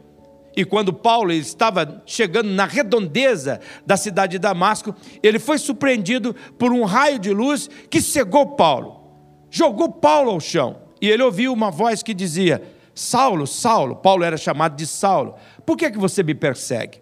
e 0.55 0.65
quando 0.65 0.91
Paulo 0.91 1.31
estava 1.31 2.01
chegando 2.05 2.50
na 2.50 2.65
redondeza 2.65 3.60
da 3.86 3.96
cidade 3.96 4.34
de 4.34 4.39
Damasco, 4.39 4.93
ele 5.24 5.39
foi 5.39 5.58
surpreendido 5.58 6.36
por 6.58 6.74
um 6.74 6.84
raio 6.84 7.17
de 7.17 7.31
luz 7.31 7.70
que 7.89 8.01
cegou 8.01 8.55
Paulo, 8.55 9.01
jogou 9.50 9.89
Paulo 9.89 10.31
ao 10.31 10.39
chão. 10.39 10.81
E 11.01 11.10
ele 11.10 11.24
ouviu 11.24 11.53
uma 11.53 11.72
voz 11.72 12.03
que 12.03 12.13
dizia: 12.13 12.62
Saulo, 12.93 13.48
Saulo, 13.48 13.96
Paulo 13.96 14.24
era 14.24 14.38
chamado 14.38 14.75
de 14.75 14.86
Saulo, 14.86 15.36
por 15.65 15.77
que, 15.77 15.86
é 15.86 15.91
que 15.91 15.98
você 15.98 16.22
me 16.22 16.36
persegue? 16.36 17.01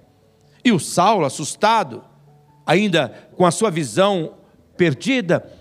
E 0.64 0.72
o 0.72 0.80
Saulo, 0.80 1.26
assustado, 1.26 2.04
ainda 2.66 3.10
com 3.36 3.46
a 3.46 3.52
sua 3.52 3.72
visão 3.72 4.36
perdida, 4.78 5.52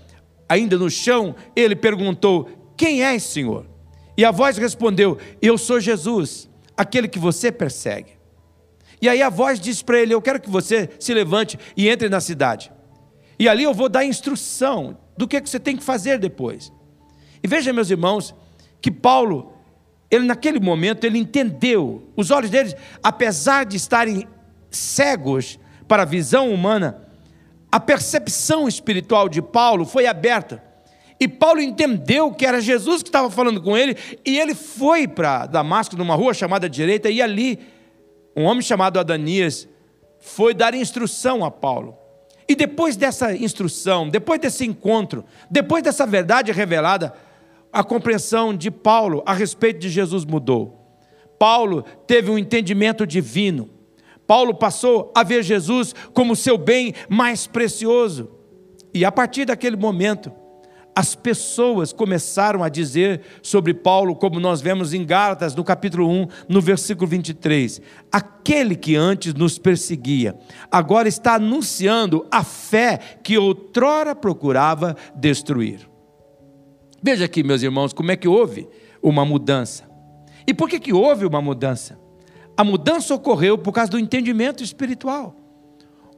ainda 0.48 0.76
no 0.76 0.90
chão, 0.90 1.34
ele 1.56 1.74
perguntou: 1.74 2.48
Quem 2.76 3.02
és, 3.02 3.22
Senhor? 3.22 3.66
E 4.16 4.24
a 4.24 4.30
voz 4.30 4.58
respondeu: 4.58 5.16
Eu 5.40 5.56
sou 5.56 5.80
Jesus 5.80 6.47
aquele 6.78 7.08
que 7.08 7.18
você 7.18 7.50
persegue. 7.50 8.12
E 9.02 9.08
aí 9.08 9.20
a 9.20 9.28
voz 9.28 9.60
diz 9.60 9.82
para 9.82 9.98
ele: 9.98 10.14
Eu 10.14 10.22
quero 10.22 10.40
que 10.40 10.48
você 10.48 10.88
se 10.98 11.12
levante 11.12 11.58
e 11.76 11.88
entre 11.88 12.08
na 12.08 12.20
cidade. 12.20 12.72
E 13.38 13.48
ali 13.48 13.64
eu 13.64 13.74
vou 13.74 13.88
dar 13.88 14.04
instrução 14.04 14.96
do 15.16 15.26
que, 15.26 15.40
que 15.40 15.50
você 15.50 15.60
tem 15.60 15.76
que 15.76 15.82
fazer 15.82 16.18
depois. 16.18 16.72
E 17.42 17.46
veja, 17.46 17.72
meus 17.72 17.90
irmãos, 17.90 18.34
que 18.80 18.90
Paulo, 18.90 19.52
ele 20.10 20.24
naquele 20.24 20.58
momento, 20.58 21.04
ele 21.04 21.18
entendeu, 21.18 22.08
os 22.16 22.30
olhos 22.30 22.50
dele, 22.50 22.74
apesar 23.02 23.64
de 23.64 23.76
estarem 23.76 24.26
cegos 24.70 25.58
para 25.86 26.02
a 26.02 26.06
visão 26.06 26.52
humana, 26.52 27.06
a 27.70 27.78
percepção 27.78 28.66
espiritual 28.66 29.28
de 29.28 29.42
Paulo 29.42 29.84
foi 29.84 30.06
aberta. 30.06 30.62
E 31.20 31.26
Paulo 31.26 31.60
entendeu 31.60 32.32
que 32.32 32.46
era 32.46 32.60
Jesus 32.60 33.02
que 33.02 33.08
estava 33.08 33.30
falando 33.30 33.60
com 33.60 33.76
ele, 33.76 33.96
e 34.24 34.38
ele 34.38 34.54
foi 34.54 35.08
para 35.08 35.46
Damasco, 35.46 35.96
numa 35.96 36.14
rua 36.14 36.32
chamada 36.32 36.68
Direita, 36.68 37.10
e 37.10 37.20
ali, 37.20 37.58
um 38.36 38.44
homem 38.44 38.62
chamado 38.62 39.00
Adanias 39.00 39.68
foi 40.20 40.54
dar 40.54 40.74
instrução 40.74 41.44
a 41.44 41.50
Paulo. 41.50 41.96
E 42.48 42.54
depois 42.54 42.96
dessa 42.96 43.34
instrução, 43.34 44.08
depois 44.08 44.40
desse 44.40 44.64
encontro, 44.64 45.24
depois 45.50 45.82
dessa 45.82 46.06
verdade 46.06 46.50
revelada, 46.52 47.12
a 47.72 47.84
compreensão 47.84 48.56
de 48.56 48.70
Paulo 48.70 49.22
a 49.26 49.34
respeito 49.34 49.80
de 49.80 49.90
Jesus 49.90 50.24
mudou. 50.24 50.78
Paulo 51.38 51.84
teve 52.06 52.30
um 52.30 52.38
entendimento 52.38 53.06
divino. 53.06 53.68
Paulo 54.26 54.54
passou 54.54 55.12
a 55.14 55.22
ver 55.22 55.42
Jesus 55.42 55.94
como 56.12 56.34
seu 56.34 56.56
bem 56.56 56.94
mais 57.08 57.46
precioso. 57.46 58.30
E 58.94 59.04
a 59.04 59.12
partir 59.12 59.44
daquele 59.44 59.76
momento, 59.76 60.32
as 60.98 61.14
pessoas 61.14 61.92
começaram 61.92 62.64
a 62.64 62.68
dizer 62.68 63.20
sobre 63.40 63.72
Paulo, 63.72 64.16
como 64.16 64.40
nós 64.40 64.60
vemos 64.60 64.92
em 64.92 65.06
Gálatas, 65.06 65.54
no 65.54 65.62
capítulo 65.62 66.10
1, 66.10 66.26
no 66.48 66.60
versículo 66.60 67.06
23. 67.06 67.80
Aquele 68.10 68.74
que 68.74 68.96
antes 68.96 69.32
nos 69.32 69.60
perseguia, 69.60 70.36
agora 70.68 71.06
está 71.06 71.36
anunciando 71.36 72.26
a 72.32 72.42
fé 72.42 72.98
que 73.22 73.38
outrora 73.38 74.12
procurava 74.12 74.96
destruir. 75.14 75.88
Veja 77.00 77.26
aqui, 77.26 77.44
meus 77.44 77.62
irmãos, 77.62 77.92
como 77.92 78.10
é 78.10 78.16
que 78.16 78.26
houve 78.26 78.68
uma 79.00 79.24
mudança. 79.24 79.88
E 80.48 80.52
por 80.52 80.68
que, 80.68 80.80
que 80.80 80.92
houve 80.92 81.24
uma 81.24 81.40
mudança? 81.40 81.96
A 82.56 82.64
mudança 82.64 83.14
ocorreu 83.14 83.56
por 83.56 83.70
causa 83.70 83.92
do 83.92 84.00
entendimento 84.00 84.64
espiritual. 84.64 85.36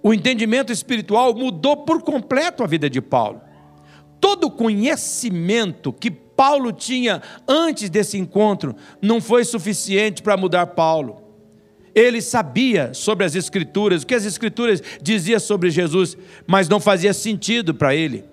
O 0.03 0.15
entendimento 0.15 0.73
espiritual 0.73 1.35
mudou 1.35 1.85
por 1.85 2.01
completo 2.01 2.65
a 2.65 2.67
vida 2.67 2.89
de 2.89 3.03
Paulo 3.03 3.43
todo 4.21 4.45
o 4.45 4.51
conhecimento 4.51 5.93
que 5.93 6.11
Paulo 6.11 6.73
tinha 6.73 7.23
antes 7.49 7.91
desse 7.91 8.19
encontro 8.19 8.75
não 9.01 9.21
foi 9.21 9.45
suficiente 9.45 10.23
para 10.23 10.37
mudar 10.37 10.67
Paulo. 10.69 11.23
Ele 11.95 12.23
sabia 12.23 12.95
sobre 12.95 13.27
as 13.27 13.35
Escrituras, 13.35 14.03
o 14.03 14.07
que 14.07 14.15
as 14.15 14.25
Escrituras 14.25 14.83
diziam 15.03 15.41
sobre 15.41 15.71
Jesus, 15.71 16.17
mas 16.47 16.69
não 16.69 16.79
fazia 16.79 17.13
sentido 17.13 17.75
para 17.75 17.95
ele. 17.95 18.25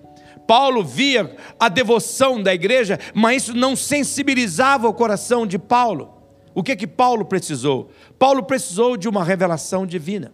Paulo 0.46 0.82
via 0.82 1.36
a 1.60 1.68
devoção 1.68 2.42
da 2.42 2.54
igreja, 2.54 2.98
mas 3.12 3.42
isso 3.42 3.54
não 3.54 3.76
sensibilizava 3.76 4.88
o 4.88 4.94
coração 4.94 5.46
de 5.46 5.58
Paulo. 5.58 6.14
O 6.54 6.62
que 6.62 6.74
que 6.74 6.86
Paulo 6.86 7.24
precisou? 7.24 7.90
Paulo 8.18 8.42
precisou 8.42 8.96
de 8.96 9.08
uma 9.08 9.22
revelação 9.22 9.86
divina. 9.86 10.32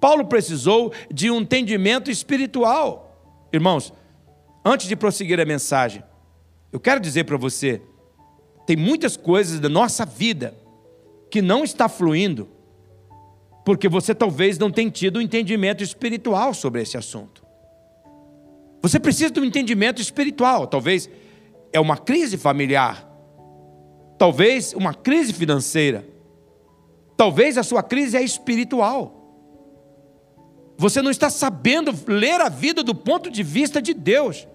Paulo 0.00 0.24
precisou 0.24 0.92
de 1.12 1.30
um 1.30 1.42
entendimento 1.42 2.10
espiritual. 2.10 3.46
Irmãos, 3.52 3.92
Antes 4.64 4.86
de 4.86 4.96
prosseguir 4.96 5.40
a 5.40 5.44
mensagem, 5.44 6.02
eu 6.72 6.78
quero 6.78 7.00
dizer 7.00 7.24
para 7.24 7.36
você: 7.36 7.80
tem 8.66 8.76
muitas 8.76 9.16
coisas 9.16 9.58
da 9.58 9.68
nossa 9.68 10.04
vida 10.04 10.54
que 11.30 11.40
não 11.40 11.64
está 11.64 11.88
fluindo, 11.88 12.48
porque 13.64 13.88
você 13.88 14.14
talvez 14.14 14.58
não 14.58 14.70
tenha 14.70 14.90
tido 14.90 15.18
um 15.18 15.22
entendimento 15.22 15.82
espiritual 15.82 16.52
sobre 16.52 16.82
esse 16.82 16.96
assunto. 16.96 17.44
Você 18.82 18.98
precisa 18.98 19.30
de 19.30 19.40
um 19.40 19.44
entendimento 19.44 20.00
espiritual, 20.00 20.66
talvez 20.66 21.08
é 21.72 21.78
uma 21.78 21.96
crise 21.96 22.36
familiar, 22.36 23.06
talvez 24.18 24.72
uma 24.74 24.94
crise 24.94 25.32
financeira, 25.32 26.06
talvez 27.16 27.56
a 27.56 27.62
sua 27.62 27.82
crise 27.82 28.16
é 28.16 28.22
espiritual. 28.22 29.19
Você 30.80 31.02
não 31.02 31.10
está 31.10 31.28
sabendo 31.28 31.94
ler 32.06 32.40
a 32.40 32.48
vida 32.48 32.82
do 32.82 32.94
ponto 32.94 33.30
de 33.30 33.42
vista 33.42 33.82
de 33.82 33.92
Deus. 33.92 34.48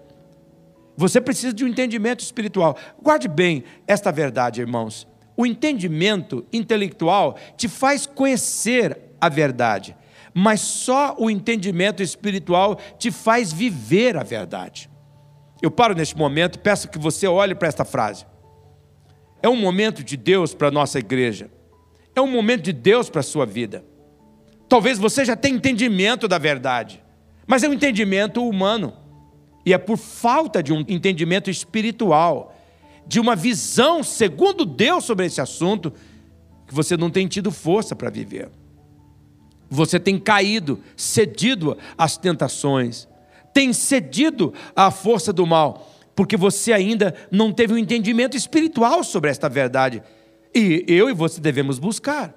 Você 0.96 1.20
precisa 1.20 1.52
de 1.52 1.64
um 1.64 1.68
entendimento 1.68 2.18
espiritual. 2.18 2.76
Guarde 3.00 3.28
bem 3.28 3.62
esta 3.86 4.10
verdade, 4.10 4.60
irmãos. 4.60 5.06
O 5.36 5.46
entendimento 5.46 6.44
intelectual 6.52 7.36
te 7.56 7.68
faz 7.68 8.06
conhecer 8.06 8.98
a 9.20 9.28
verdade, 9.28 9.96
mas 10.34 10.60
só 10.62 11.14
o 11.16 11.30
entendimento 11.30 12.02
espiritual 12.02 12.76
te 12.98 13.12
faz 13.12 13.52
viver 13.52 14.16
a 14.16 14.24
verdade. 14.24 14.90
Eu 15.62 15.70
paro 15.70 15.94
neste 15.94 16.16
momento 16.16 16.56
e 16.56 16.58
peço 16.58 16.88
que 16.88 16.98
você 16.98 17.28
olhe 17.28 17.54
para 17.54 17.68
esta 17.68 17.84
frase. 17.84 18.26
É 19.40 19.48
um 19.48 19.54
momento 19.54 20.02
de 20.02 20.16
Deus 20.16 20.52
para 20.52 20.66
a 20.66 20.72
nossa 20.72 20.98
igreja. 20.98 21.48
É 22.16 22.20
um 22.20 22.26
momento 22.26 22.62
de 22.62 22.72
Deus 22.72 23.08
para 23.08 23.20
a 23.20 23.22
sua 23.22 23.46
vida. 23.46 23.84
Talvez 24.68 24.98
você 24.98 25.24
já 25.24 25.36
tenha 25.36 25.56
entendimento 25.56 26.26
da 26.26 26.38
verdade, 26.38 27.02
mas 27.46 27.62
é 27.62 27.68
um 27.68 27.72
entendimento 27.72 28.46
humano. 28.46 28.92
E 29.64 29.72
é 29.72 29.78
por 29.78 29.96
falta 29.96 30.62
de 30.62 30.72
um 30.72 30.84
entendimento 30.88 31.50
espiritual, 31.50 32.54
de 33.06 33.18
uma 33.20 33.34
visão 33.36 34.02
segundo 34.02 34.64
Deus 34.64 35.04
sobre 35.04 35.26
esse 35.26 35.40
assunto, 35.40 35.92
que 36.66 36.74
você 36.74 36.96
não 36.96 37.10
tem 37.10 37.26
tido 37.26 37.50
força 37.50 37.94
para 37.94 38.10
viver. 38.10 38.50
Você 39.68 39.98
tem 39.98 40.18
caído, 40.18 40.80
cedido 40.96 41.76
às 41.98 42.16
tentações, 42.16 43.08
tem 43.52 43.72
cedido 43.72 44.52
à 44.74 44.90
força 44.90 45.32
do 45.32 45.46
mal, 45.46 45.90
porque 46.14 46.36
você 46.36 46.72
ainda 46.72 47.14
não 47.30 47.52
teve 47.52 47.74
um 47.74 47.78
entendimento 47.78 48.36
espiritual 48.36 49.02
sobre 49.02 49.30
esta 49.30 49.48
verdade. 49.48 50.02
E 50.54 50.84
eu 50.86 51.10
e 51.10 51.12
você 51.12 51.40
devemos 51.40 51.78
buscar. 51.78 52.34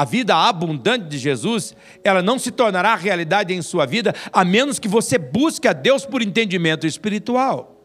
A 0.00 0.04
vida 0.06 0.34
abundante 0.34 1.10
de 1.10 1.18
Jesus, 1.18 1.76
ela 2.02 2.22
não 2.22 2.38
se 2.38 2.50
tornará 2.50 2.94
realidade 2.94 3.52
em 3.52 3.60
sua 3.60 3.84
vida 3.84 4.14
a 4.32 4.46
menos 4.46 4.78
que 4.78 4.88
você 4.88 5.18
busque 5.18 5.68
a 5.68 5.74
Deus 5.74 6.06
por 6.06 6.22
entendimento 6.22 6.86
espiritual. 6.86 7.84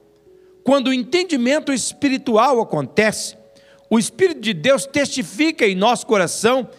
Quando 0.63 0.87
o 0.87 0.93
entendimento 0.93 1.73
espiritual 1.73 2.61
acontece, 2.61 3.35
o 3.89 3.99
Espírito 3.99 4.39
de 4.39 4.53
Deus 4.53 4.85
testifica 4.85 5.67
em 5.67 5.75
nosso 5.75 6.07
coração 6.07 6.69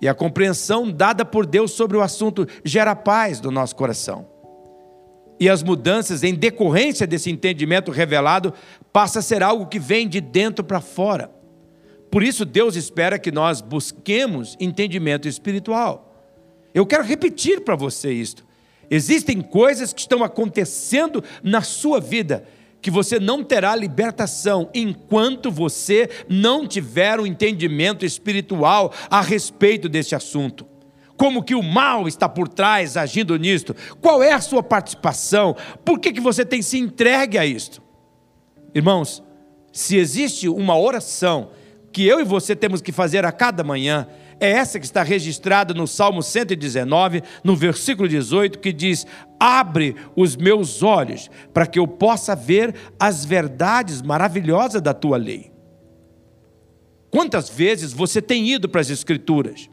e 0.00 0.08
a 0.08 0.14
compreensão 0.14 0.90
dada 0.90 1.24
por 1.24 1.46
Deus 1.46 1.70
sobre 1.70 1.96
o 1.96 2.02
assunto 2.02 2.44
gera 2.64 2.96
paz 2.96 3.40
no 3.40 3.52
nosso 3.52 3.76
coração. 3.76 4.26
E 5.38 5.48
as 5.48 5.62
mudanças 5.62 6.24
em 6.24 6.34
decorrência 6.34 7.06
desse 7.06 7.30
entendimento 7.30 7.92
revelado 7.92 8.52
passa 8.92 9.20
a 9.20 9.22
ser 9.22 9.44
algo 9.44 9.66
que 9.66 9.78
vem 9.78 10.08
de 10.08 10.20
dentro 10.20 10.64
para 10.64 10.80
fora. 10.80 11.30
Por 12.12 12.22
isso, 12.22 12.44
Deus 12.44 12.76
espera 12.76 13.18
que 13.18 13.32
nós 13.32 13.62
busquemos 13.62 14.54
entendimento 14.60 15.26
espiritual. 15.26 16.14
Eu 16.74 16.84
quero 16.84 17.02
repetir 17.02 17.62
para 17.62 17.74
você 17.74 18.12
isto. 18.12 18.44
Existem 18.90 19.40
coisas 19.40 19.94
que 19.94 20.02
estão 20.02 20.22
acontecendo 20.22 21.24
na 21.42 21.62
sua 21.62 21.98
vida 21.98 22.46
que 22.82 22.90
você 22.90 23.18
não 23.18 23.42
terá 23.42 23.74
libertação 23.74 24.68
enquanto 24.74 25.50
você 25.50 26.10
não 26.28 26.68
tiver 26.68 27.18
um 27.18 27.24
entendimento 27.24 28.04
espiritual 28.04 28.92
a 29.08 29.22
respeito 29.22 29.88
desse 29.88 30.14
assunto. 30.14 30.66
Como 31.16 31.42
que 31.42 31.54
o 31.54 31.62
mal 31.62 32.06
está 32.06 32.28
por 32.28 32.46
trás 32.46 32.94
agindo 32.94 33.38
nisto? 33.38 33.74
Qual 34.02 34.22
é 34.22 34.32
a 34.32 34.40
sua 34.40 34.62
participação? 34.62 35.56
Por 35.82 35.98
que, 35.98 36.12
que 36.12 36.20
você 36.20 36.44
tem 36.44 36.60
se 36.60 36.76
entregue 36.76 37.38
a 37.38 37.46
isto? 37.46 37.80
Irmãos, 38.74 39.22
se 39.72 39.96
existe 39.96 40.46
uma 40.46 40.78
oração 40.78 41.50
que 41.92 42.06
eu 42.06 42.20
e 42.20 42.24
você 42.24 42.56
temos 42.56 42.80
que 42.80 42.90
fazer 42.90 43.24
a 43.24 43.30
cada 43.30 43.62
manhã 43.62 44.08
é 44.40 44.50
essa 44.50 44.80
que 44.80 44.84
está 44.84 45.04
registrada 45.04 45.72
no 45.72 45.86
Salmo 45.86 46.20
119, 46.20 47.22
no 47.44 47.54
versículo 47.54 48.08
18, 48.08 48.58
que 48.58 48.72
diz: 48.72 49.06
Abre 49.38 49.94
os 50.16 50.34
meus 50.34 50.82
olhos 50.82 51.30
para 51.52 51.66
que 51.66 51.78
eu 51.78 51.86
possa 51.86 52.34
ver 52.34 52.74
as 52.98 53.24
verdades 53.24 54.02
maravilhosas 54.02 54.82
da 54.82 54.92
tua 54.92 55.16
lei. 55.16 55.52
Quantas 57.08 57.48
vezes 57.48 57.92
você 57.92 58.20
tem 58.20 58.48
ido 58.48 58.68
para 58.68 58.80
as 58.80 58.90
Escrituras? 58.90 59.70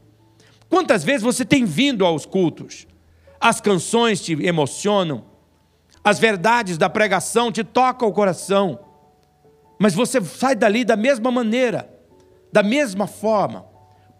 Quantas 0.69 1.03
vezes 1.03 1.23
você 1.23 1.43
tem 1.43 1.65
vindo 1.65 2.05
aos 2.05 2.25
cultos? 2.25 2.85
As 3.41 3.59
canções 3.59 4.21
te 4.21 4.33
emocionam, 4.33 5.25
as 6.03 6.19
verdades 6.19 6.77
da 6.77 6.89
pregação 6.89 7.51
te 7.51 7.63
tocam 7.63 8.07
o 8.07 8.13
coração, 8.13 8.79
mas 9.79 9.95
você 9.95 10.21
sai 10.21 10.55
dali 10.55 10.83
da 10.83 10.95
mesma 10.95 11.31
maneira 11.31 11.98
da 12.51 12.63
mesma 12.63 13.07
forma. 13.07 13.65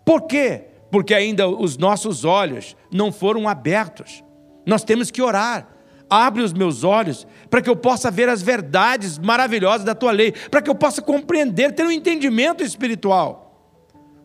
Por 0.06 0.24
quê? 0.24 0.66
Porque 0.92 1.14
ainda 1.14 1.48
os 1.48 1.78
nossos 1.78 2.26
olhos 2.26 2.76
não 2.92 3.12
foram 3.12 3.48
abertos. 3.48 4.24
Nós 4.66 4.84
temos 4.84 5.12
que 5.12 5.22
orar. 5.22 5.68
Abre 6.10 6.42
os 6.42 6.54
meus 6.54 6.84
olhos 6.84 7.28
para 7.50 7.62
que 7.62 7.70
eu 7.70 7.76
possa 7.76 8.10
ver 8.10 8.28
as 8.30 8.42
verdades 8.42 9.20
maravilhosas 9.20 9.84
da 9.84 9.94
tua 9.94 10.12
lei, 10.12 10.32
para 10.32 10.62
que 10.62 10.70
eu 10.70 10.74
possa 10.74 11.02
compreender, 11.02 11.74
ter 11.74 11.86
um 11.86 11.92
entendimento 11.92 12.64
espiritual. 12.64 13.46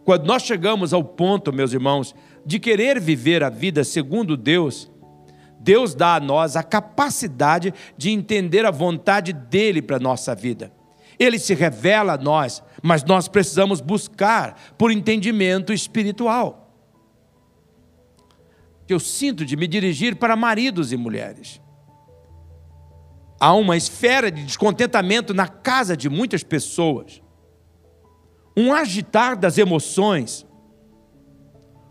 Quando 0.04 0.26
nós 0.26 0.42
chegamos 0.42 0.94
ao 0.94 1.04
ponto, 1.04 1.52
meus 1.52 1.72
irmãos, 1.72 2.14
de 2.44 2.58
querer 2.58 3.00
viver 3.00 3.42
a 3.42 3.50
vida 3.50 3.84
segundo 3.84 4.36
Deus, 4.36 4.90
Deus 5.60 5.94
dá 5.94 6.16
a 6.16 6.20
nós 6.20 6.56
a 6.56 6.62
capacidade 6.62 7.72
de 7.96 8.10
entender 8.10 8.66
a 8.66 8.70
vontade 8.70 9.32
dele 9.32 9.80
para 9.80 9.96
a 9.96 10.00
nossa 10.00 10.34
vida. 10.34 10.70
Ele 11.18 11.38
se 11.38 11.54
revela 11.54 12.14
a 12.14 12.18
nós, 12.18 12.62
mas 12.84 13.02
nós 13.02 13.28
precisamos 13.28 13.80
buscar 13.80 14.74
por 14.76 14.92
entendimento 14.92 15.72
espiritual. 15.72 16.70
Eu 18.86 19.00
sinto 19.00 19.46
de 19.46 19.56
me 19.56 19.66
dirigir 19.66 20.16
para 20.16 20.36
maridos 20.36 20.92
e 20.92 20.96
mulheres. 20.98 21.62
Há 23.40 23.54
uma 23.54 23.74
esfera 23.74 24.30
de 24.30 24.44
descontentamento 24.44 25.32
na 25.32 25.48
casa 25.48 25.96
de 25.96 26.10
muitas 26.10 26.42
pessoas, 26.42 27.22
um 28.54 28.70
agitar 28.70 29.34
das 29.34 29.56
emoções, 29.56 30.46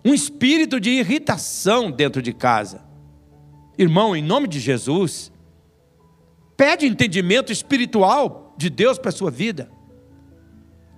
um 0.05 0.13
espírito 0.13 0.79
de 0.79 0.91
irritação 0.91 1.89
dentro 1.89 2.21
de 2.21 2.33
casa. 2.33 2.85
Irmão, 3.79 4.15
em 4.15 4.21
nome 4.21 4.47
de 4.47 4.59
Jesus, 4.59 5.31
pede 6.55 6.85
entendimento 6.85 7.51
espiritual 7.51 8.53
de 8.55 8.69
Deus 8.69 8.99
para 8.99 9.09
a 9.09 9.13
sua 9.13 9.31
vida. 9.31 9.71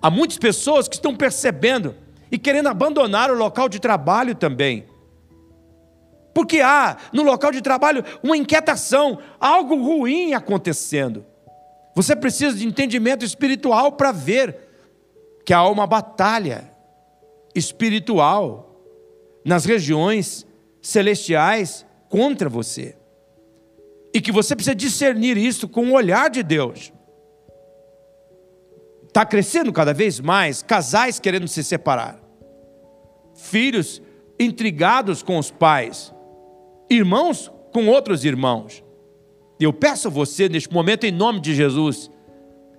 Há 0.06 0.10
muitas 0.10 0.38
pessoas 0.38 0.86
que 0.86 0.94
estão 0.94 1.16
percebendo 1.16 1.96
e 2.30 2.38
querendo 2.38 2.68
abandonar 2.68 3.28
o 3.28 3.34
local 3.34 3.68
de 3.68 3.80
trabalho 3.80 4.36
também. 4.36 4.86
Porque 6.32 6.60
há 6.60 6.96
no 7.12 7.24
local 7.24 7.50
de 7.50 7.60
trabalho 7.60 8.04
uma 8.22 8.36
inquietação, 8.36 9.18
algo 9.40 9.74
ruim 9.74 10.32
acontecendo. 10.32 11.26
Você 11.92 12.14
precisa 12.14 12.56
de 12.56 12.64
entendimento 12.64 13.24
espiritual 13.24 13.90
para 13.90 14.12
ver 14.12 14.56
que 15.44 15.52
há 15.52 15.68
uma 15.68 15.88
batalha 15.88 16.72
espiritual 17.52 18.80
nas 19.44 19.64
regiões 19.64 20.46
celestiais 20.80 21.84
contra 22.08 22.48
você. 22.48 22.96
E 24.14 24.20
que 24.20 24.30
você 24.30 24.54
precisa 24.54 24.76
discernir 24.76 25.36
isso 25.36 25.66
com 25.66 25.88
o 25.88 25.94
olhar 25.94 26.30
de 26.30 26.44
Deus. 26.44 26.92
Está 29.16 29.24
crescendo 29.24 29.72
cada 29.72 29.94
vez 29.94 30.20
mais 30.20 30.60
casais 30.60 31.18
querendo 31.18 31.48
se 31.48 31.64
separar, 31.64 32.20
filhos 33.34 34.02
intrigados 34.38 35.22
com 35.22 35.38
os 35.38 35.50
pais, 35.50 36.12
irmãos 36.90 37.50
com 37.72 37.86
outros 37.86 38.26
irmãos. 38.26 38.84
Eu 39.58 39.72
peço 39.72 40.08
a 40.08 40.10
você, 40.10 40.50
neste 40.50 40.70
momento, 40.70 41.04
em 41.04 41.10
nome 41.10 41.40
de 41.40 41.54
Jesus, 41.54 42.10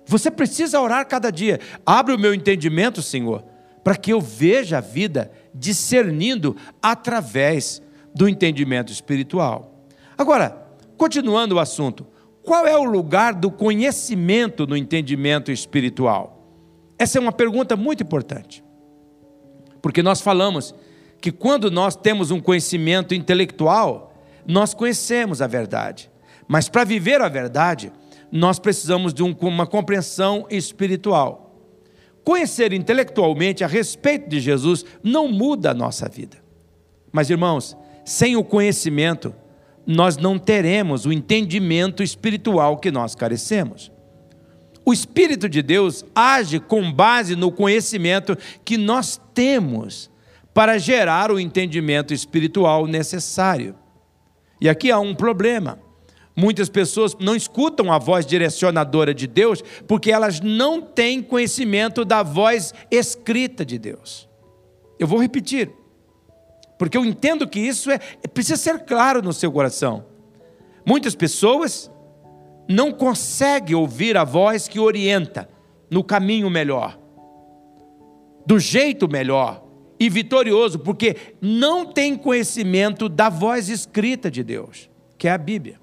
você 0.06 0.30
precisa 0.30 0.80
orar 0.80 1.08
cada 1.08 1.32
dia. 1.32 1.58
Abre 1.84 2.14
o 2.14 2.18
meu 2.20 2.32
entendimento, 2.32 3.02
Senhor, 3.02 3.44
para 3.82 3.96
que 3.96 4.12
eu 4.12 4.20
veja 4.20 4.78
a 4.78 4.80
vida 4.80 5.32
discernindo 5.52 6.54
através 6.80 7.82
do 8.14 8.28
entendimento 8.28 8.92
espiritual. 8.92 9.84
Agora, 10.16 10.68
continuando 10.96 11.56
o 11.56 11.58
assunto, 11.58 12.06
qual 12.48 12.66
é 12.66 12.74
o 12.78 12.84
lugar 12.84 13.34
do 13.34 13.50
conhecimento 13.50 14.66
no 14.66 14.74
entendimento 14.74 15.52
espiritual? 15.52 16.50
Essa 16.98 17.18
é 17.18 17.20
uma 17.20 17.30
pergunta 17.30 17.76
muito 17.76 18.02
importante. 18.02 18.64
Porque 19.82 20.02
nós 20.02 20.22
falamos 20.22 20.74
que 21.20 21.30
quando 21.30 21.70
nós 21.70 21.94
temos 21.94 22.30
um 22.30 22.40
conhecimento 22.40 23.14
intelectual, 23.14 24.14
nós 24.46 24.72
conhecemos 24.72 25.42
a 25.42 25.46
verdade. 25.46 26.10
Mas 26.48 26.70
para 26.70 26.84
viver 26.84 27.20
a 27.20 27.28
verdade, 27.28 27.92
nós 28.32 28.58
precisamos 28.58 29.12
de 29.12 29.22
uma 29.22 29.66
compreensão 29.66 30.46
espiritual. 30.48 31.54
Conhecer 32.24 32.72
intelectualmente 32.72 33.62
a 33.62 33.66
respeito 33.66 34.26
de 34.26 34.40
Jesus 34.40 34.86
não 35.02 35.28
muda 35.28 35.72
a 35.72 35.74
nossa 35.74 36.08
vida. 36.08 36.38
Mas, 37.12 37.28
irmãos, 37.28 37.76
sem 38.06 38.36
o 38.36 38.42
conhecimento, 38.42 39.34
nós 39.90 40.18
não 40.18 40.38
teremos 40.38 41.06
o 41.06 41.12
entendimento 41.12 42.02
espiritual 42.02 42.76
que 42.76 42.90
nós 42.90 43.14
carecemos. 43.14 43.90
O 44.84 44.92
Espírito 44.92 45.48
de 45.48 45.62
Deus 45.62 46.04
age 46.14 46.60
com 46.60 46.92
base 46.92 47.34
no 47.34 47.50
conhecimento 47.50 48.36
que 48.66 48.76
nós 48.76 49.18
temos 49.32 50.10
para 50.52 50.76
gerar 50.76 51.30
o 51.30 51.40
entendimento 51.40 52.12
espiritual 52.12 52.86
necessário. 52.86 53.74
E 54.60 54.68
aqui 54.68 54.90
há 54.90 54.98
um 54.98 55.14
problema. 55.14 55.78
Muitas 56.36 56.68
pessoas 56.68 57.16
não 57.18 57.34
escutam 57.34 57.90
a 57.90 57.98
voz 57.98 58.26
direcionadora 58.26 59.14
de 59.14 59.26
Deus 59.26 59.62
porque 59.86 60.12
elas 60.12 60.38
não 60.40 60.82
têm 60.82 61.22
conhecimento 61.22 62.04
da 62.04 62.22
voz 62.22 62.74
escrita 62.90 63.64
de 63.64 63.78
Deus. 63.78 64.28
Eu 64.98 65.06
vou 65.06 65.18
repetir, 65.18 65.70
porque 66.78 66.96
eu 66.96 67.04
entendo 67.04 67.46
que 67.46 67.58
isso 67.58 67.90
é, 67.90 67.98
precisa 68.32 68.56
ser 68.56 68.84
claro 68.84 69.20
no 69.20 69.32
seu 69.32 69.50
coração. 69.50 70.06
Muitas 70.86 71.14
pessoas 71.14 71.90
não 72.68 72.92
conseguem 72.92 73.74
ouvir 73.74 74.16
a 74.16 74.24
voz 74.24 74.68
que 74.68 74.78
orienta 74.78 75.48
no 75.90 76.04
caminho 76.04 76.48
melhor, 76.48 76.98
do 78.46 78.58
jeito 78.58 79.08
melhor 79.08 79.64
e 79.98 80.08
vitorioso, 80.08 80.78
porque 80.78 81.16
não 81.40 81.84
tem 81.84 82.16
conhecimento 82.16 83.08
da 83.08 83.28
voz 83.28 83.68
escrita 83.68 84.30
de 84.30 84.44
Deus, 84.44 84.88
que 85.18 85.26
é 85.26 85.32
a 85.32 85.38
Bíblia. 85.38 85.80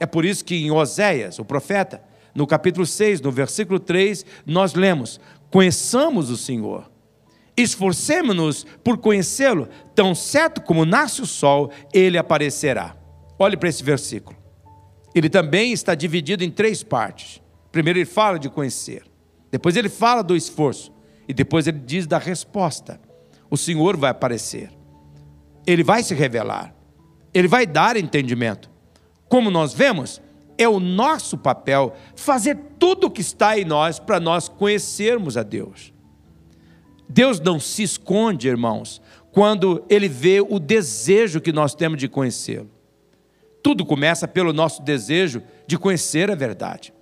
É 0.00 0.04
por 0.06 0.24
isso 0.24 0.44
que 0.44 0.56
em 0.56 0.70
Oséias, 0.70 1.38
o 1.38 1.44
profeta, 1.44 2.02
no 2.34 2.46
capítulo 2.46 2.84
6, 2.84 3.20
no 3.20 3.30
versículo 3.30 3.78
3, 3.78 4.26
nós 4.44 4.74
lemos: 4.74 5.20
Conheçamos 5.50 6.28
o 6.28 6.36
Senhor, 6.36 6.90
esforcemos-nos 7.56 8.64
por 8.82 8.98
conhecê-lo, 8.98 9.68
tão 9.94 10.14
certo 10.14 10.60
como 10.60 10.84
nasce 10.84 11.22
o 11.22 11.26
sol, 11.26 11.70
ele 11.92 12.18
aparecerá. 12.18 12.96
Olhe 13.38 13.56
para 13.56 13.68
esse 13.68 13.82
versículo. 13.82 14.36
Ele 15.14 15.28
também 15.28 15.72
está 15.72 15.94
dividido 15.94 16.42
em 16.42 16.50
três 16.50 16.82
partes. 16.82 17.42
Primeiro, 17.70 17.98
ele 17.98 18.06
fala 18.06 18.38
de 18.38 18.48
conhecer, 18.48 19.02
depois, 19.50 19.76
ele 19.76 19.88
fala 19.88 20.22
do 20.22 20.36
esforço, 20.36 20.92
e 21.28 21.34
depois, 21.34 21.66
ele 21.66 21.78
diz 21.78 22.06
da 22.06 22.18
resposta. 22.18 23.00
O 23.50 23.56
Senhor 23.56 23.96
vai 23.96 24.10
aparecer, 24.10 24.70
ele 25.66 25.82
vai 25.82 26.02
se 26.02 26.14
revelar, 26.14 26.74
ele 27.34 27.48
vai 27.48 27.66
dar 27.66 27.96
entendimento. 27.96 28.70
Como 29.28 29.50
nós 29.50 29.72
vemos, 29.74 30.20
é 30.56 30.68
o 30.68 30.80
nosso 30.80 31.36
papel 31.36 31.94
fazer 32.14 32.56
tudo 32.78 33.06
o 33.06 33.10
que 33.10 33.20
está 33.20 33.58
em 33.58 33.64
nós 33.64 33.98
para 33.98 34.20
nós 34.20 34.48
conhecermos 34.48 35.36
a 35.36 35.42
Deus. 35.42 35.92
Deus 37.08 37.40
não 37.40 37.60
se 37.60 37.82
esconde, 37.82 38.48
irmãos, 38.48 39.00
quando 39.30 39.84
Ele 39.88 40.08
vê 40.08 40.40
o 40.40 40.58
desejo 40.58 41.40
que 41.40 41.52
nós 41.52 41.74
temos 41.74 41.98
de 41.98 42.08
conhecê-lo. 42.08 42.70
Tudo 43.62 43.86
começa 43.86 44.26
pelo 44.26 44.52
nosso 44.52 44.82
desejo 44.82 45.42
de 45.66 45.78
conhecer 45.78 46.30
a 46.30 46.34
verdade. 46.34 46.92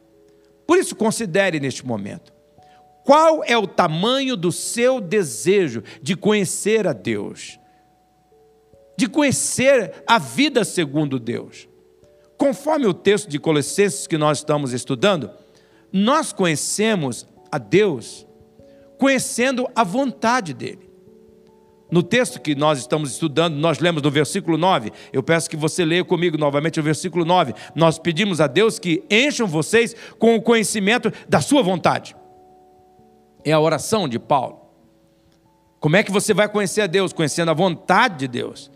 Por 0.67 0.79
isso, 0.79 0.95
considere 0.95 1.59
neste 1.59 1.85
momento: 1.85 2.33
qual 3.03 3.43
é 3.45 3.57
o 3.57 3.67
tamanho 3.67 4.37
do 4.37 4.53
seu 4.53 5.01
desejo 5.01 5.83
de 6.03 6.15
conhecer 6.15 6.87
a 6.87 6.93
Deus? 6.93 7.59
De 8.97 9.09
conhecer 9.09 10.05
a 10.07 10.19
vida 10.19 10.63
segundo 10.63 11.19
Deus? 11.19 11.69
Conforme 12.37 12.87
o 12.87 12.95
texto 12.95 13.29
de 13.29 13.39
Colossenses 13.39 14.07
que 14.07 14.17
nós 14.17 14.39
estamos 14.39 14.73
estudando, 14.73 15.31
nós 15.93 16.33
conhecemos 16.33 17.27
a 17.51 17.59
Deus 17.59 18.27
conhecendo 19.01 19.67
a 19.75 19.83
vontade 19.83 20.53
dele. 20.53 20.91
No 21.91 22.03
texto 22.03 22.41
que 22.41 22.55
nós 22.55 22.79
estamos 22.79 23.11
estudando, 23.11 23.57
nós 23.57 23.81
lemos 23.81 24.03
no 24.03 24.11
versículo 24.11 24.57
9. 24.57 24.93
Eu 25.13 25.23
peço 25.23 25.51
que 25.51 25.57
você 25.57 25.85
leia 25.85 26.05
comigo 26.05 26.39
novamente 26.39 26.79
o 26.79 26.83
versículo 26.83 27.25
9. 27.25 27.53
Nós 27.75 27.99
pedimos 27.99 28.41
a 28.41 28.47
Deus 28.47 28.79
que 28.79 29.03
encham 29.11 29.47
vocês 29.47 29.97
com 30.19 30.37
o 30.37 30.43
conhecimento 30.43 31.11
da 31.29 31.41
sua 31.41 31.63
vontade. 31.63 32.15
É 33.43 33.51
a 33.51 33.59
oração 33.59 34.07
de 34.07 34.19
Paulo. 34.19 34.61
Como 35.81 35.97
é 35.97 36.03
que 36.05 36.13
você 36.13 36.35
vai 36.35 36.49
conhecer 36.49 36.83
a 36.83 36.87
Deus? 36.87 37.13
Conhecendo 37.13 37.51
a 37.51 37.55
vontade 37.55 38.19
de 38.19 38.29
Deus 38.29 38.71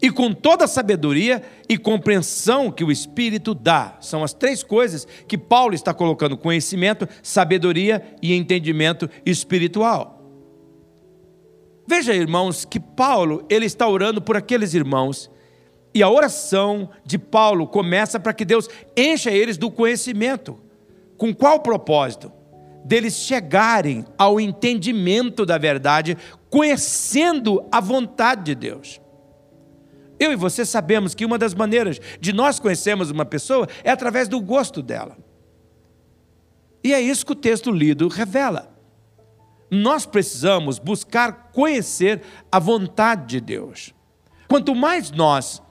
e 0.00 0.10
com 0.10 0.32
toda 0.32 0.64
a 0.64 0.68
sabedoria 0.68 1.42
e 1.68 1.76
compreensão 1.76 2.70
que 2.70 2.84
o 2.84 2.90
Espírito 2.90 3.54
dá. 3.54 3.96
São 4.00 4.22
as 4.22 4.32
três 4.32 4.62
coisas 4.62 5.06
que 5.26 5.36
Paulo 5.36 5.74
está 5.74 5.92
colocando: 5.92 6.36
conhecimento, 6.36 7.08
sabedoria 7.22 8.02
e 8.22 8.34
entendimento 8.34 9.10
espiritual. 9.26 10.18
Veja, 11.86 12.14
irmãos, 12.14 12.64
que 12.64 12.78
Paulo 12.78 13.44
ele 13.48 13.66
está 13.66 13.88
orando 13.88 14.20
por 14.20 14.36
aqueles 14.36 14.74
irmãos 14.74 15.30
e 15.94 16.02
a 16.02 16.10
oração 16.10 16.90
de 17.04 17.18
Paulo 17.18 17.66
começa 17.66 18.20
para 18.20 18.34
que 18.34 18.44
Deus 18.44 18.68
encha 18.96 19.30
eles 19.30 19.56
do 19.56 19.70
conhecimento. 19.70 20.58
Com 21.16 21.34
qual 21.34 21.60
propósito? 21.60 22.30
Deles 22.84 23.14
chegarem 23.16 24.04
ao 24.16 24.38
entendimento 24.38 25.44
da 25.44 25.58
verdade, 25.58 26.16
conhecendo 26.48 27.66
a 27.72 27.80
vontade 27.80 28.44
de 28.44 28.54
Deus. 28.54 29.00
Eu 30.18 30.32
e 30.32 30.36
você 30.36 30.64
sabemos 30.64 31.14
que 31.14 31.24
uma 31.24 31.38
das 31.38 31.54
maneiras 31.54 32.00
de 32.20 32.32
nós 32.32 32.58
conhecermos 32.58 33.10
uma 33.10 33.24
pessoa 33.24 33.68
é 33.84 33.90
através 33.90 34.28
do 34.28 34.40
gosto 34.40 34.82
dela. 34.82 35.16
E 36.82 36.92
é 36.92 37.00
isso 37.00 37.26
que 37.26 37.32
o 37.32 37.36
texto 37.36 37.70
lido 37.70 38.08
revela. 38.08 38.74
Nós 39.70 40.06
precisamos 40.06 40.78
buscar 40.78 41.50
conhecer 41.52 42.22
a 42.50 42.58
vontade 42.58 43.26
de 43.26 43.40
Deus. 43.40 43.94
Quanto 44.48 44.74
mais 44.74 45.10
nós 45.10 45.62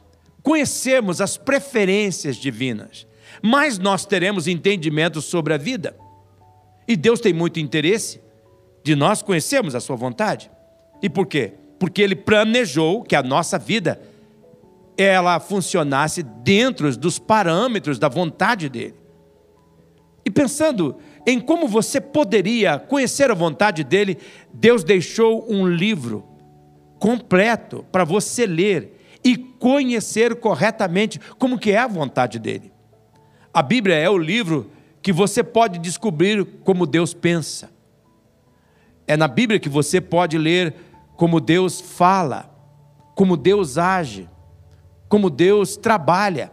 conhecermos 0.43 1.19
as 1.19 1.35
preferências 1.35 2.35
divinas, 2.37 3.07
mais 3.41 3.77
nós 3.77 4.05
teremos 4.05 4.47
entendimento 4.47 5.21
sobre 5.21 5.53
a 5.53 5.57
vida. 5.57 5.97
E 6.87 6.95
Deus 6.95 7.19
tem 7.19 7.33
muito 7.33 7.59
interesse 7.59 8.21
de 8.83 8.95
nós 8.95 9.21
conhecermos 9.21 9.75
a 9.75 9.79
sua 9.79 9.95
vontade. 9.95 10.49
E 11.01 11.09
por 11.09 11.25
quê? 11.27 11.53
Porque 11.79 12.01
ele 12.01 12.15
planejou 12.15 13.03
que 13.03 13.15
a 13.15 13.23
nossa 13.23 13.57
vida 13.57 13.99
ela 14.97 15.39
funcionasse 15.39 16.23
dentro 16.23 16.95
dos 16.97 17.19
parâmetros 17.19 17.99
da 17.99 18.09
vontade 18.09 18.67
dele. 18.67 18.95
E 20.25 20.31
pensando 20.31 20.97
em 21.25 21.39
como 21.39 21.67
você 21.67 22.01
poderia 22.01 22.79
conhecer 22.79 23.29
a 23.29 23.35
vontade 23.35 23.83
dele, 23.83 24.17
Deus 24.51 24.83
deixou 24.83 25.45
um 25.49 25.67
livro 25.67 26.25
completo 26.99 27.85
para 27.91 28.03
você 28.03 28.45
ler 28.45 29.19
e 29.23 29.37
conhecer 29.37 30.35
corretamente 30.35 31.19
como 31.37 31.59
que 31.59 31.71
é 31.71 31.77
a 31.77 31.87
vontade 31.87 32.39
dele. 32.39 32.73
A 33.53 33.61
Bíblia 33.61 33.95
é 33.95 34.09
o 34.09 34.17
livro 34.17 34.71
que 35.01 35.13
você 35.13 35.43
pode 35.43 35.79
descobrir 35.79 36.43
como 36.63 36.85
Deus 36.85 37.13
pensa. 37.13 37.69
É 39.05 39.15
na 39.15 39.27
Bíblia 39.27 39.59
que 39.59 39.69
você 39.69 40.01
pode 40.01 40.37
ler 40.37 40.73
como 41.15 41.39
Deus 41.39 41.79
fala, 41.79 42.49
como 43.15 43.37
Deus 43.37 43.77
age 43.77 44.27
como 45.07 45.29
Deus 45.29 45.77
trabalha. 45.77 46.51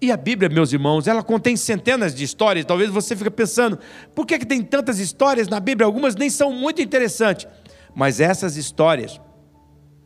E 0.00 0.12
a 0.12 0.16
Bíblia, 0.16 0.48
meus 0.48 0.72
irmãos, 0.72 1.06
ela 1.06 1.22
contém 1.22 1.56
centenas 1.56 2.14
de 2.14 2.22
histórias. 2.22 2.66
Talvez 2.66 2.90
você 2.90 3.16
fique 3.16 3.30
pensando, 3.30 3.78
por 4.14 4.26
que, 4.26 4.38
que 4.38 4.46
tem 4.46 4.62
tantas 4.62 4.98
histórias 4.98 5.48
na 5.48 5.58
Bíblia? 5.58 5.86
Algumas 5.86 6.14
nem 6.14 6.28
são 6.28 6.52
muito 6.52 6.82
interessantes. 6.82 7.46
Mas 7.94 8.20
essas 8.20 8.56
histórias, 8.56 9.18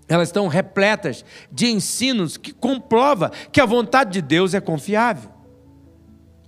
elas 0.09 0.29
estão 0.29 0.47
repletas 0.47 1.25
de 1.51 1.67
ensinos 1.67 2.37
que 2.37 2.53
comprova 2.53 3.31
que 3.51 3.61
a 3.61 3.67
vontade 3.67 4.13
de 4.13 4.23
Deus 4.23 4.55
é 4.55 4.61
confiável. 4.61 5.31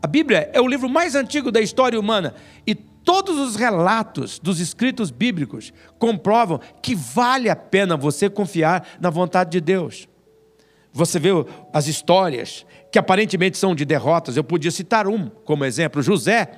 A 0.01 0.07
Bíblia 0.07 0.51
é 0.53 0.61
o 0.61 0.67
livro 0.67 0.89
mais 0.89 1.15
antigo 1.15 1.51
da 1.51 1.61
história 1.61 1.99
humana 1.99 2.35
e 2.67 2.75
todos 2.75 3.39
os 3.39 3.57
relatos 3.57 4.39
dos 4.39 4.61
escritos 4.61 5.11
bíblicos 5.11 5.73
comprovam 5.99 6.61
que 6.81 6.95
vale 6.95 7.49
a 7.49 7.57
pena 7.57 7.97
você 7.97 8.31
confiar 8.31 8.87
na 9.01 9.11
vontade 9.11 9.51
de 9.51 9.61
Deus. 9.61 10.09
Você 10.93 11.19
vê 11.19 11.31
as 11.73 11.87
histórias 11.87 12.67
que 12.91 12.99
aparentemente 12.99 13.57
são 13.57 13.75
de 13.75 13.85
derrotas. 13.85 14.37
Eu 14.37 14.45
podia 14.45 14.71
citar 14.71 15.07
um 15.07 15.29
como 15.29 15.65
exemplo: 15.65 16.03
José. 16.03 16.51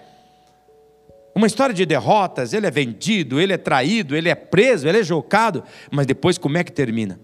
Uma 1.37 1.49
história 1.49 1.75
de 1.75 1.85
derrotas, 1.85 2.53
ele 2.53 2.65
é 2.65 2.71
vendido, 2.71 3.41
ele 3.41 3.53
é 3.53 3.57
traído, 3.57 4.15
ele 4.15 4.29
é 4.29 4.37
preso, 4.37 4.87
ele 4.87 5.01
é 5.01 5.03
jocado, 5.03 5.65
mas 5.91 6.07
depois 6.07 6.39
como 6.39 6.57
é 6.57 6.63
que 6.63 6.71
termina? 6.71 7.19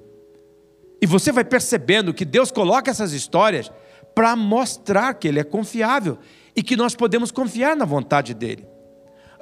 E 1.01 1.07
você 1.07 1.31
vai 1.31 1.45
percebendo 1.45 2.13
que 2.13 2.25
Deus 2.25 2.51
coloca 2.51 2.91
essas 2.91 3.13
histórias 3.13 3.71
para 4.15 4.37
mostrar 4.37 5.15
que 5.15 5.27
Ele 5.27 5.41
é 5.41 5.45
confiável 5.45 6.19
e 6.55 6.63
que 6.63 6.77
nós 6.77 6.95
podemos 6.95 7.31
confiar 7.31 7.77
na 7.77 7.85
vontade 7.85 8.35
dEle. 8.35 8.67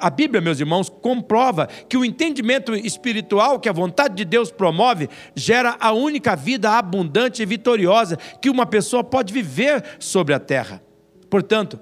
A 0.01 0.11
Bíblia, 0.11 0.41
meus 0.41 0.61
irmãos, 0.61 0.89
comprova 0.89 1.67
que 1.89 1.97
o 1.97 2.05
entendimento 2.05 2.75
espiritual 2.75 3.59
que 3.59 3.69
a 3.69 3.73
vontade 3.73 4.15
de 4.15 4.25
Deus 4.25 4.51
promove 4.51 5.09
gera 5.35 5.77
a 5.81 5.93
única 5.93 6.37
vida 6.37 6.71
abundante 6.71 7.43
e 7.43 7.47
vitoriosa 7.47 8.17
que 8.41 8.51
uma 8.51 8.67
pessoa 8.67 9.03
pode 9.03 9.33
viver 9.33 9.85
sobre 9.99 10.35
a 10.35 10.41
terra. 10.41 10.83
Portanto, 11.29 11.79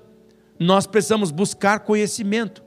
nós 0.59 0.87
precisamos 0.87 1.31
buscar 1.31 1.81
conhecimento. 1.81 2.65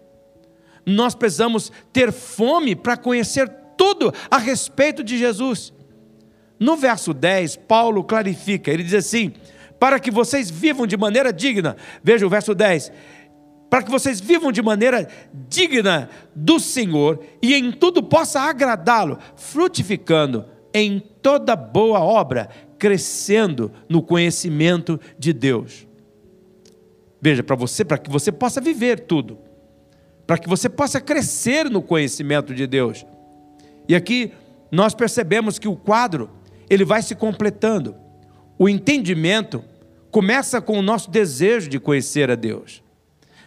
nós 0.85 1.13
precisamos 1.13 1.71
ter 1.93 2.11
fome 2.11 2.75
para 2.75 2.97
conhecer 2.97 3.47
tudo 3.77 4.11
a 4.29 4.37
respeito 4.37 5.03
de 5.03 5.17
Jesus. 5.17 5.71
No 6.59 6.75
verso 6.75 7.13
10, 7.13 7.55
Paulo 7.55 8.03
clarifica, 8.03 8.71
ele 8.71 8.83
diz 8.83 8.93
assim: 8.93 9.33
para 9.79 9.99
que 9.99 10.11
vocês 10.11 10.49
vivam 10.49 10.85
de 10.85 10.97
maneira 10.97 11.31
digna. 11.31 11.77
Veja 12.03 12.25
o 12.27 12.29
verso 12.29 12.53
10. 12.53 12.91
Para 13.69 13.83
que 13.83 13.91
vocês 13.91 14.19
vivam 14.19 14.51
de 14.51 14.61
maneira 14.61 15.07
digna 15.47 16.09
do 16.35 16.59
Senhor 16.59 17.19
e 17.41 17.53
em 17.53 17.71
tudo 17.71 18.01
possa 18.01 18.41
agradá-lo, 18.41 19.19
frutificando 19.35 20.45
em 20.73 20.99
toda 21.21 21.55
boa 21.55 21.99
obra, 21.99 22.49
crescendo 22.77 23.71
no 23.87 24.01
conhecimento 24.01 24.99
de 25.19 25.33
Deus. 25.33 25.87
Veja, 27.21 27.43
para 27.43 27.55
você, 27.55 27.83
para 27.83 27.97
que 27.97 28.09
você 28.09 28.31
possa 28.31 28.61
viver 28.61 29.01
tudo, 29.01 29.37
para 30.25 30.37
que 30.37 30.47
você 30.47 30.69
possa 30.69 31.01
crescer 31.01 31.69
no 31.69 31.81
conhecimento 31.81 32.55
de 32.55 32.65
Deus. 32.65 33.05
E 33.87 33.95
aqui 33.95 34.31
nós 34.71 34.93
percebemos 34.93 35.59
que 35.59 35.67
o 35.67 35.75
quadro 35.75 36.29
ele 36.69 36.85
vai 36.85 37.01
se 37.01 37.15
completando. 37.15 37.95
O 38.57 38.69
entendimento 38.69 39.63
começa 40.11 40.61
com 40.61 40.77
o 40.77 40.81
nosso 40.81 41.09
desejo 41.09 41.69
de 41.69 41.79
conhecer 41.79 42.29
a 42.31 42.35
Deus. 42.35 42.83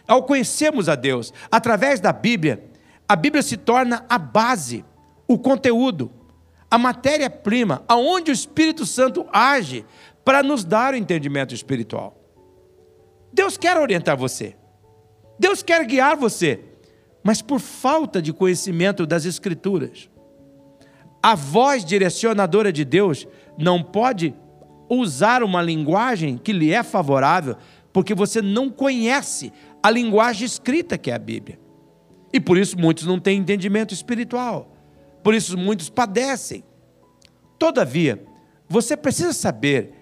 Ao 0.07 0.23
conhecermos 0.23 0.89
a 0.89 0.95
Deus 0.95 1.33
através 1.51 1.99
da 1.99 2.11
Bíblia, 2.11 2.63
a 3.07 3.15
Bíblia 3.15 3.41
se 3.41 3.57
torna 3.57 4.05
a 4.09 4.17
base, 4.17 4.83
o 5.27 5.37
conteúdo, 5.37 6.11
a 6.69 6.77
matéria-prima, 6.77 7.83
aonde 7.87 8.31
o 8.31 8.33
Espírito 8.33 8.85
Santo 8.85 9.25
age 9.31 9.85
para 10.25 10.41
nos 10.41 10.63
dar 10.63 10.93
o 10.93 10.97
entendimento 10.97 11.53
espiritual. 11.53 12.17
Deus 13.31 13.57
quer 13.57 13.77
orientar 13.77 14.17
você. 14.17 14.55
Deus 15.39 15.63
quer 15.63 15.85
guiar 15.85 16.15
você, 16.15 16.59
mas 17.23 17.41
por 17.41 17.59
falta 17.59 18.21
de 18.21 18.31
conhecimento 18.31 19.05
das 19.05 19.25
Escrituras, 19.25 20.09
a 21.21 21.35
voz 21.35 21.83
direcionadora 21.85 22.71
de 22.71 22.83
Deus 22.83 23.27
não 23.57 23.81
pode 23.81 24.35
usar 24.89 25.41
uma 25.41 25.61
linguagem 25.61 26.37
que 26.37 26.51
lhe 26.51 26.71
é 26.71 26.83
favorável, 26.83 27.55
porque 27.91 28.13
você 28.13 28.41
não 28.41 28.69
conhece 28.69 29.53
a 29.83 29.89
linguagem 29.89 30.45
escrita 30.45 30.97
que 30.97 31.11
é 31.11 31.13
a 31.13 31.19
Bíblia. 31.19 31.59
E 32.31 32.39
por 32.39 32.57
isso 32.57 32.79
muitos 32.79 33.05
não 33.05 33.19
têm 33.19 33.37
entendimento 33.37 33.93
espiritual. 33.93 34.73
Por 35.21 35.35
isso 35.35 35.57
muitos 35.57 35.89
padecem. 35.89 36.63
Todavia, 37.59 38.25
você 38.67 38.95
precisa 38.95 39.33
saber 39.33 39.93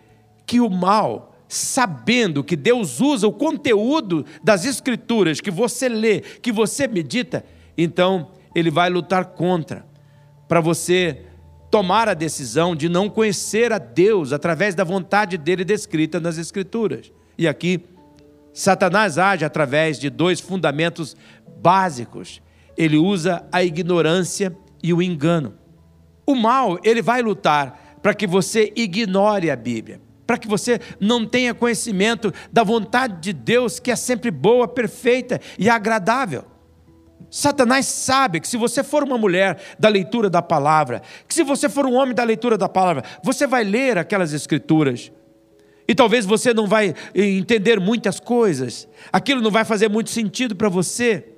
que 0.45 0.61
o 0.61 0.69
mal, 0.69 1.35
sabendo 1.49 2.43
que 2.43 2.55
Deus 2.55 3.01
usa 3.01 3.27
o 3.27 3.33
conteúdo 3.33 4.25
das 4.43 4.63
escrituras 4.63 5.41
que 5.41 5.51
você 5.51 5.89
lê, 5.89 6.21
que 6.21 6.51
você 6.51 6.87
medita, 6.87 7.43
então 7.77 8.31
ele 8.53 8.69
vai 8.69 8.89
lutar 8.89 9.25
contra 9.25 9.85
para 10.47 10.59
você 10.59 11.25
tomar 11.71 12.09
a 12.09 12.13
decisão 12.13 12.75
de 12.75 12.89
não 12.89 13.09
conhecer 13.09 13.71
a 13.71 13.77
Deus 13.77 14.33
através 14.33 14.75
da 14.75 14.83
vontade 14.83 15.37
dele 15.37 15.63
descrita 15.63 16.19
nas 16.19 16.37
Escrituras. 16.37 17.11
E 17.37 17.47
aqui, 17.47 17.81
Satanás 18.53 19.17
age 19.17 19.45
através 19.45 19.97
de 19.99 20.09
dois 20.09 20.39
fundamentos 20.39 21.15
básicos. 21.61 22.41
Ele 22.77 22.97
usa 22.97 23.45
a 23.51 23.63
ignorância 23.63 24.55
e 24.83 24.93
o 24.93 25.01
engano. 25.01 25.53
O 26.25 26.35
mal, 26.35 26.79
ele 26.83 27.01
vai 27.01 27.21
lutar 27.21 27.97
para 28.01 28.13
que 28.13 28.25
você 28.25 28.71
ignore 28.75 29.49
a 29.49 29.55
Bíblia, 29.55 30.01
para 30.25 30.37
que 30.37 30.47
você 30.47 30.79
não 30.99 31.25
tenha 31.25 31.53
conhecimento 31.53 32.33
da 32.51 32.63
vontade 32.63 33.21
de 33.21 33.33
Deus, 33.33 33.79
que 33.79 33.91
é 33.91 33.95
sempre 33.95 34.31
boa, 34.31 34.67
perfeita 34.67 35.39
e 35.57 35.69
agradável. 35.69 36.45
Satanás 37.29 37.85
sabe 37.85 38.39
que 38.39 38.47
se 38.47 38.57
você 38.57 38.83
for 38.83 39.03
uma 39.03 39.17
mulher 39.17 39.57
da 39.79 39.87
leitura 39.87 40.29
da 40.29 40.41
palavra, 40.41 41.01
que 41.27 41.33
se 41.33 41.43
você 41.43 41.69
for 41.69 41.85
um 41.85 41.93
homem 41.93 42.13
da 42.13 42.23
leitura 42.23 42.57
da 42.57 42.67
palavra, 42.67 43.03
você 43.23 43.47
vai 43.47 43.63
ler 43.63 43.97
aquelas 43.97 44.33
escrituras. 44.33 45.11
E 45.91 45.93
talvez 45.93 46.25
você 46.25 46.53
não 46.53 46.67
vai 46.67 46.95
entender 47.13 47.77
muitas 47.77 48.17
coisas, 48.17 48.87
aquilo 49.11 49.41
não 49.41 49.51
vai 49.51 49.65
fazer 49.65 49.89
muito 49.89 50.09
sentido 50.09 50.55
para 50.55 50.69
você. 50.69 51.33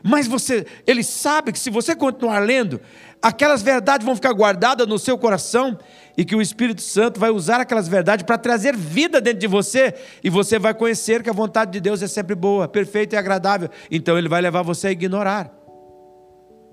Mas 0.00 0.28
você, 0.28 0.64
ele 0.86 1.02
sabe 1.02 1.50
que 1.50 1.58
se 1.58 1.70
você 1.70 1.96
continuar 1.96 2.38
lendo, 2.38 2.80
aquelas 3.20 3.62
verdades 3.62 4.04
vão 4.04 4.14
ficar 4.14 4.32
guardadas 4.32 4.86
no 4.86 4.96
seu 4.96 5.18
coração 5.18 5.76
e 6.16 6.24
que 6.24 6.36
o 6.36 6.40
Espírito 6.40 6.80
Santo 6.80 7.18
vai 7.18 7.30
usar 7.30 7.60
aquelas 7.60 7.88
verdades 7.88 8.24
para 8.24 8.38
trazer 8.38 8.76
vida 8.76 9.20
dentro 9.20 9.40
de 9.40 9.48
você 9.48 9.92
e 10.22 10.30
você 10.30 10.56
vai 10.56 10.72
conhecer 10.72 11.20
que 11.20 11.28
a 11.28 11.32
vontade 11.32 11.72
de 11.72 11.80
Deus 11.80 12.00
é 12.00 12.06
sempre 12.06 12.36
boa, 12.36 12.68
perfeita 12.68 13.16
e 13.16 13.18
agradável. 13.18 13.68
Então 13.90 14.16
ele 14.16 14.28
vai 14.28 14.40
levar 14.40 14.62
você 14.62 14.86
a 14.86 14.92
ignorar, 14.92 15.52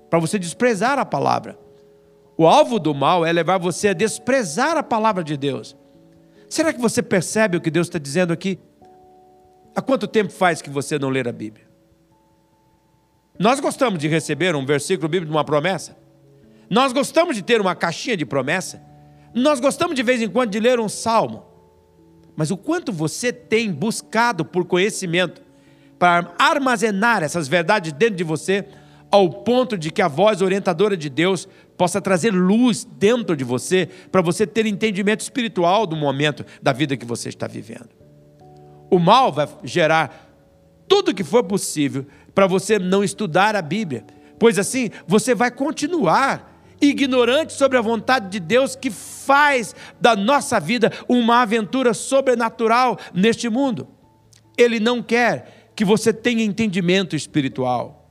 para 0.08 0.20
você 0.20 0.38
desprezar 0.38 1.00
a 1.00 1.04
palavra. 1.04 1.58
O 2.36 2.46
alvo 2.46 2.78
do 2.78 2.94
mal 2.94 3.26
é 3.26 3.32
levar 3.32 3.58
você 3.58 3.88
a 3.88 3.92
desprezar 3.92 4.76
a 4.76 4.84
palavra 4.84 5.24
de 5.24 5.36
Deus. 5.36 5.76
Será 6.48 6.72
que 6.72 6.80
você 6.80 7.02
percebe 7.02 7.56
o 7.56 7.60
que 7.60 7.70
Deus 7.70 7.86
está 7.86 7.98
dizendo 7.98 8.32
aqui? 8.32 8.58
Há 9.74 9.82
quanto 9.82 10.06
tempo 10.06 10.32
faz 10.32 10.62
que 10.62 10.70
você 10.70 10.98
não 10.98 11.08
lê 11.08 11.20
a 11.20 11.32
Bíblia? 11.32 11.68
Nós 13.38 13.60
gostamos 13.60 13.98
de 13.98 14.08
receber 14.08 14.56
um 14.56 14.66
versículo 14.66 15.08
bíblico 15.08 15.30
de 15.30 15.36
uma 15.36 15.44
promessa. 15.44 15.96
Nós 16.68 16.92
gostamos 16.92 17.36
de 17.36 17.42
ter 17.42 17.60
uma 17.60 17.74
caixinha 17.74 18.16
de 18.16 18.26
promessa. 18.26 18.82
Nós 19.32 19.60
gostamos 19.60 19.94
de 19.94 20.02
vez 20.02 20.20
em 20.20 20.28
quando 20.28 20.50
de 20.50 20.58
ler 20.58 20.80
um 20.80 20.88
salmo. 20.88 21.44
Mas 22.34 22.50
o 22.50 22.56
quanto 22.56 22.92
você 22.92 23.32
tem 23.32 23.70
buscado 23.70 24.44
por 24.44 24.64
conhecimento 24.64 25.42
para 25.98 26.34
armazenar 26.38 27.22
essas 27.22 27.48
verdades 27.48 27.92
dentro 27.92 28.16
de 28.16 28.24
você, 28.24 28.66
ao 29.10 29.28
ponto 29.30 29.76
de 29.76 29.90
que 29.90 30.02
a 30.02 30.08
voz 30.08 30.42
orientadora 30.42 30.96
de 30.96 31.08
Deus 31.08 31.48
possa 31.78 32.00
trazer 32.00 32.32
luz 32.32 32.84
dentro 32.84 33.36
de 33.36 33.44
você, 33.44 33.88
para 34.10 34.20
você 34.20 34.44
ter 34.44 34.66
entendimento 34.66 35.20
espiritual 35.20 35.86
do 35.86 35.94
momento 35.94 36.44
da 36.60 36.72
vida 36.72 36.96
que 36.96 37.06
você 37.06 37.28
está 37.28 37.46
vivendo. 37.46 37.88
O 38.90 38.98
mal 38.98 39.32
vai 39.32 39.48
gerar 39.62 40.28
tudo 40.88 41.12
o 41.12 41.14
que 41.14 41.22
for 41.22 41.44
possível 41.44 42.04
para 42.34 42.48
você 42.48 42.78
não 42.78 43.04
estudar 43.04 43.54
a 43.54 43.62
Bíblia, 43.62 44.04
pois 44.38 44.58
assim 44.58 44.90
você 45.06 45.34
vai 45.34 45.52
continuar 45.52 46.60
ignorante 46.80 47.52
sobre 47.52 47.78
a 47.78 47.82
vontade 47.82 48.28
de 48.28 48.40
Deus 48.40 48.74
que 48.74 48.90
faz 48.90 49.74
da 50.00 50.16
nossa 50.16 50.58
vida 50.58 50.92
uma 51.08 51.42
aventura 51.42 51.94
sobrenatural 51.94 52.98
neste 53.14 53.48
mundo. 53.48 53.86
Ele 54.56 54.80
não 54.80 55.00
quer 55.00 55.70
que 55.76 55.84
você 55.84 56.12
tenha 56.12 56.42
entendimento 56.42 57.14
espiritual. 57.14 58.10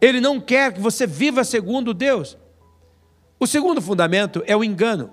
Ele 0.00 0.20
não 0.20 0.40
quer 0.40 0.72
que 0.72 0.80
você 0.80 1.06
viva 1.06 1.44
segundo 1.44 1.92
Deus. 1.92 2.38
O 3.38 3.46
segundo 3.46 3.82
fundamento 3.82 4.42
é 4.46 4.56
o 4.56 4.64
engano. 4.64 5.10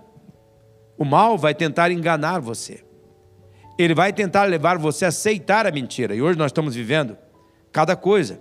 O 0.97 1.03
mal 1.03 1.37
vai 1.37 1.53
tentar 1.53 1.91
enganar 1.91 2.39
você. 2.39 2.83
Ele 3.77 3.93
vai 3.93 4.13
tentar 4.13 4.43
levar 4.45 4.77
você 4.77 5.05
a 5.05 5.09
aceitar 5.09 5.67
a 5.67 5.71
mentira. 5.71 6.15
E 6.15 6.21
hoje 6.21 6.37
nós 6.37 6.47
estamos 6.47 6.75
vivendo 6.75 7.17
cada 7.71 7.95
coisa. 7.95 8.39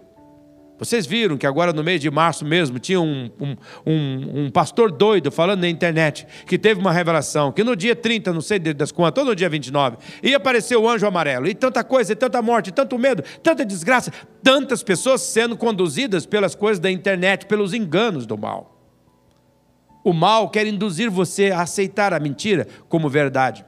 Vocês 0.78 1.06
viram 1.06 1.36
que 1.36 1.46
agora 1.46 1.72
no 1.72 1.82
mês 1.82 2.00
de 2.00 2.10
março 2.10 2.44
mesmo 2.44 2.78
tinha 2.78 3.00
um, 3.00 3.30
um, 3.40 3.56
um, 3.86 4.44
um, 4.44 4.50
pastor 4.50 4.90
doido 4.90 5.30
falando 5.30 5.60
na 5.60 5.68
internet 5.68 6.26
que 6.44 6.58
teve 6.58 6.80
uma 6.80 6.90
revelação, 6.90 7.52
que 7.52 7.62
no 7.62 7.76
dia 7.76 7.94
30, 7.94 8.32
não 8.32 8.40
sei 8.40 8.58
das 8.58 8.90
quantas, 8.90 9.22
ou 9.22 9.30
no 9.30 9.36
dia 9.36 9.48
29, 9.48 9.98
ia 10.24 10.36
aparecer 10.36 10.76
o 10.76 10.88
anjo 10.88 11.06
amarelo, 11.06 11.46
e 11.46 11.54
tanta 11.54 11.84
coisa, 11.84 12.12
e 12.12 12.16
tanta 12.16 12.42
morte, 12.42 12.68
e 12.68 12.72
tanto 12.72 12.98
medo, 12.98 13.22
tanta 13.44 13.64
desgraça, 13.64 14.12
tantas 14.42 14.82
pessoas 14.82 15.20
sendo 15.20 15.56
conduzidas 15.56 16.26
pelas 16.26 16.56
coisas 16.56 16.80
da 16.80 16.90
internet, 16.90 17.46
pelos 17.46 17.72
enganos 17.72 18.26
do 18.26 18.36
mal. 18.36 18.71
O 20.04 20.12
mal 20.12 20.48
quer 20.50 20.66
induzir 20.66 21.10
você 21.10 21.50
a 21.50 21.62
aceitar 21.62 22.12
a 22.12 22.20
mentira 22.20 22.66
como 22.88 23.08
verdade. 23.08 23.64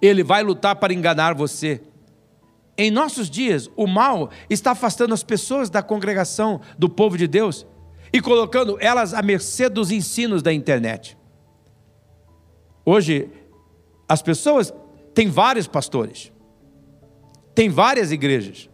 Ele 0.00 0.22
vai 0.22 0.42
lutar 0.42 0.76
para 0.76 0.92
enganar 0.92 1.34
você 1.34 1.80
em 2.78 2.90
nossos 2.90 3.30
dias, 3.30 3.70
o 3.74 3.86
mal 3.86 4.30
está 4.50 4.72
afastando 4.72 5.14
as 5.14 5.22
pessoas 5.22 5.70
da 5.70 5.82
congregação 5.82 6.60
do 6.78 6.88
povo 6.88 7.16
de 7.16 7.26
Deus 7.26 7.66
e 8.12 8.20
colocando 8.20 8.76
elas 8.80 9.14
à 9.14 9.22
mercê 9.22 9.68
dos 9.68 9.90
ensinos 9.90 10.42
da 10.42 10.52
internet. 10.52 11.16
Hoje, 12.84 13.30
as 14.06 14.20
pessoas 14.20 14.72
têm 15.14 15.28
vários 15.28 15.66
pastores, 15.66 16.30
tem 17.54 17.70
várias 17.70 18.12
igrejas. 18.12 18.68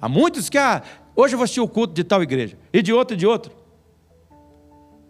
Há 0.00 0.08
muitos 0.08 0.50
que, 0.50 0.58
ah, 0.58 0.82
hoje 1.16 1.34
eu 1.34 1.38
vou 1.38 1.44
assistir 1.44 1.60
o 1.60 1.68
culto 1.68 1.94
de 1.94 2.04
tal 2.04 2.22
igreja, 2.22 2.58
e 2.72 2.82
de 2.82 2.92
outro, 2.92 3.14
e 3.14 3.18
de 3.18 3.26
outro. 3.26 3.52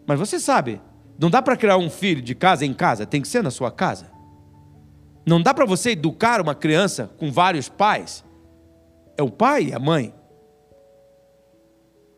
Mas 0.06 0.18
você 0.18 0.38
sabe, 0.38 0.80
não 1.18 1.30
dá 1.30 1.40
para 1.40 1.56
criar 1.56 1.76
um 1.76 1.88
filho 1.88 2.20
de 2.20 2.34
casa 2.34 2.64
em 2.64 2.74
casa, 2.74 3.06
tem 3.06 3.22
que 3.22 3.28
ser 3.28 3.42
na 3.42 3.50
sua 3.50 3.70
casa. 3.70 4.10
Não 5.26 5.40
dá 5.40 5.54
para 5.54 5.64
você 5.64 5.90
educar 5.90 6.40
uma 6.40 6.54
criança 6.54 7.10
com 7.16 7.32
vários 7.32 7.68
pais. 7.68 8.24
É 9.16 9.22
o 9.22 9.30
pai 9.30 9.66
e 9.66 9.72
a 9.72 9.78
mãe. 9.78 10.14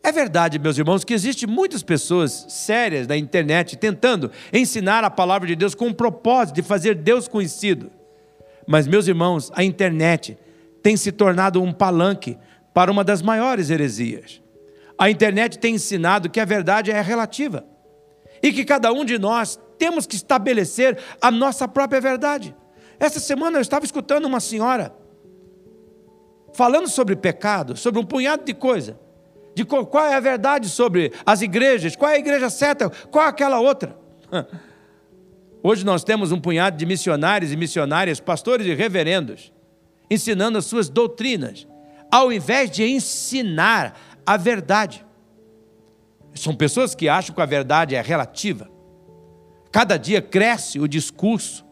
É 0.03 0.11
verdade, 0.11 0.59
meus 0.59 0.77
irmãos, 0.77 1.03
que 1.03 1.13
existem 1.13 1.47
muitas 1.47 1.83
pessoas 1.83 2.45
sérias 2.49 3.07
na 3.07 3.15
internet 3.15 3.77
tentando 3.77 4.31
ensinar 4.51 5.03
a 5.03 5.09
palavra 5.09 5.47
de 5.47 5.55
Deus 5.55 5.75
com 5.75 5.87
o 5.87 5.93
propósito 5.93 6.55
de 6.55 6.61
fazer 6.61 6.95
Deus 6.95 7.27
conhecido. 7.27 7.91
Mas, 8.65 8.87
meus 8.87 9.07
irmãos, 9.07 9.51
a 9.53 9.63
internet 9.63 10.37
tem 10.81 10.97
se 10.97 11.11
tornado 11.11 11.61
um 11.61 11.71
palanque 11.71 12.37
para 12.73 12.91
uma 12.91 13.03
das 13.03 13.21
maiores 13.21 13.69
heresias. 13.69 14.41
A 14.97 15.09
internet 15.09 15.59
tem 15.59 15.75
ensinado 15.75 16.29
que 16.29 16.39
a 16.39 16.45
verdade 16.45 16.91
é 16.91 17.01
relativa 17.01 17.65
e 18.41 18.51
que 18.51 18.65
cada 18.65 18.91
um 18.91 19.03
de 19.03 19.17
nós 19.17 19.59
temos 19.77 20.05
que 20.05 20.15
estabelecer 20.15 20.97
a 21.21 21.29
nossa 21.29 21.67
própria 21.67 22.01
verdade. 22.01 22.55
Essa 22.99 23.19
semana 23.19 23.57
eu 23.57 23.61
estava 23.61 23.85
escutando 23.85 24.25
uma 24.25 24.39
senhora 24.39 24.93
falando 26.53 26.87
sobre 26.87 27.15
pecado, 27.15 27.77
sobre 27.77 27.99
um 27.99 28.03
punhado 28.03 28.43
de 28.43 28.53
coisa, 28.53 28.99
de 29.53 29.63
qual 29.63 30.05
é 30.05 30.15
a 30.15 30.19
verdade 30.19 30.69
sobre 30.69 31.11
as 31.25 31.41
igrejas, 31.41 31.95
qual 31.95 32.11
é 32.11 32.15
a 32.15 32.19
igreja 32.19 32.49
certa, 32.49 32.89
qual 32.89 33.25
é 33.25 33.29
aquela 33.29 33.59
outra. 33.59 33.95
Hoje 35.61 35.85
nós 35.85 36.03
temos 36.03 36.31
um 36.31 36.39
punhado 36.39 36.77
de 36.77 36.85
missionários 36.85 37.51
e 37.51 37.57
missionárias, 37.57 38.19
pastores 38.19 38.65
e 38.65 38.73
reverendos, 38.73 39.51
ensinando 40.09 40.57
as 40.57 40.65
suas 40.65 40.89
doutrinas, 40.89 41.67
ao 42.11 42.31
invés 42.31 42.71
de 42.71 42.83
ensinar 42.83 43.99
a 44.25 44.37
verdade. 44.37 45.05
São 46.37 46.55
pessoas 46.55 46.95
que 46.95 47.09
acham 47.09 47.35
que 47.35 47.41
a 47.41 47.45
verdade 47.45 47.95
é 47.95 48.01
relativa. 48.01 48.69
Cada 49.71 49.97
dia 49.97 50.21
cresce 50.21 50.79
o 50.79 50.87
discurso 50.87 51.65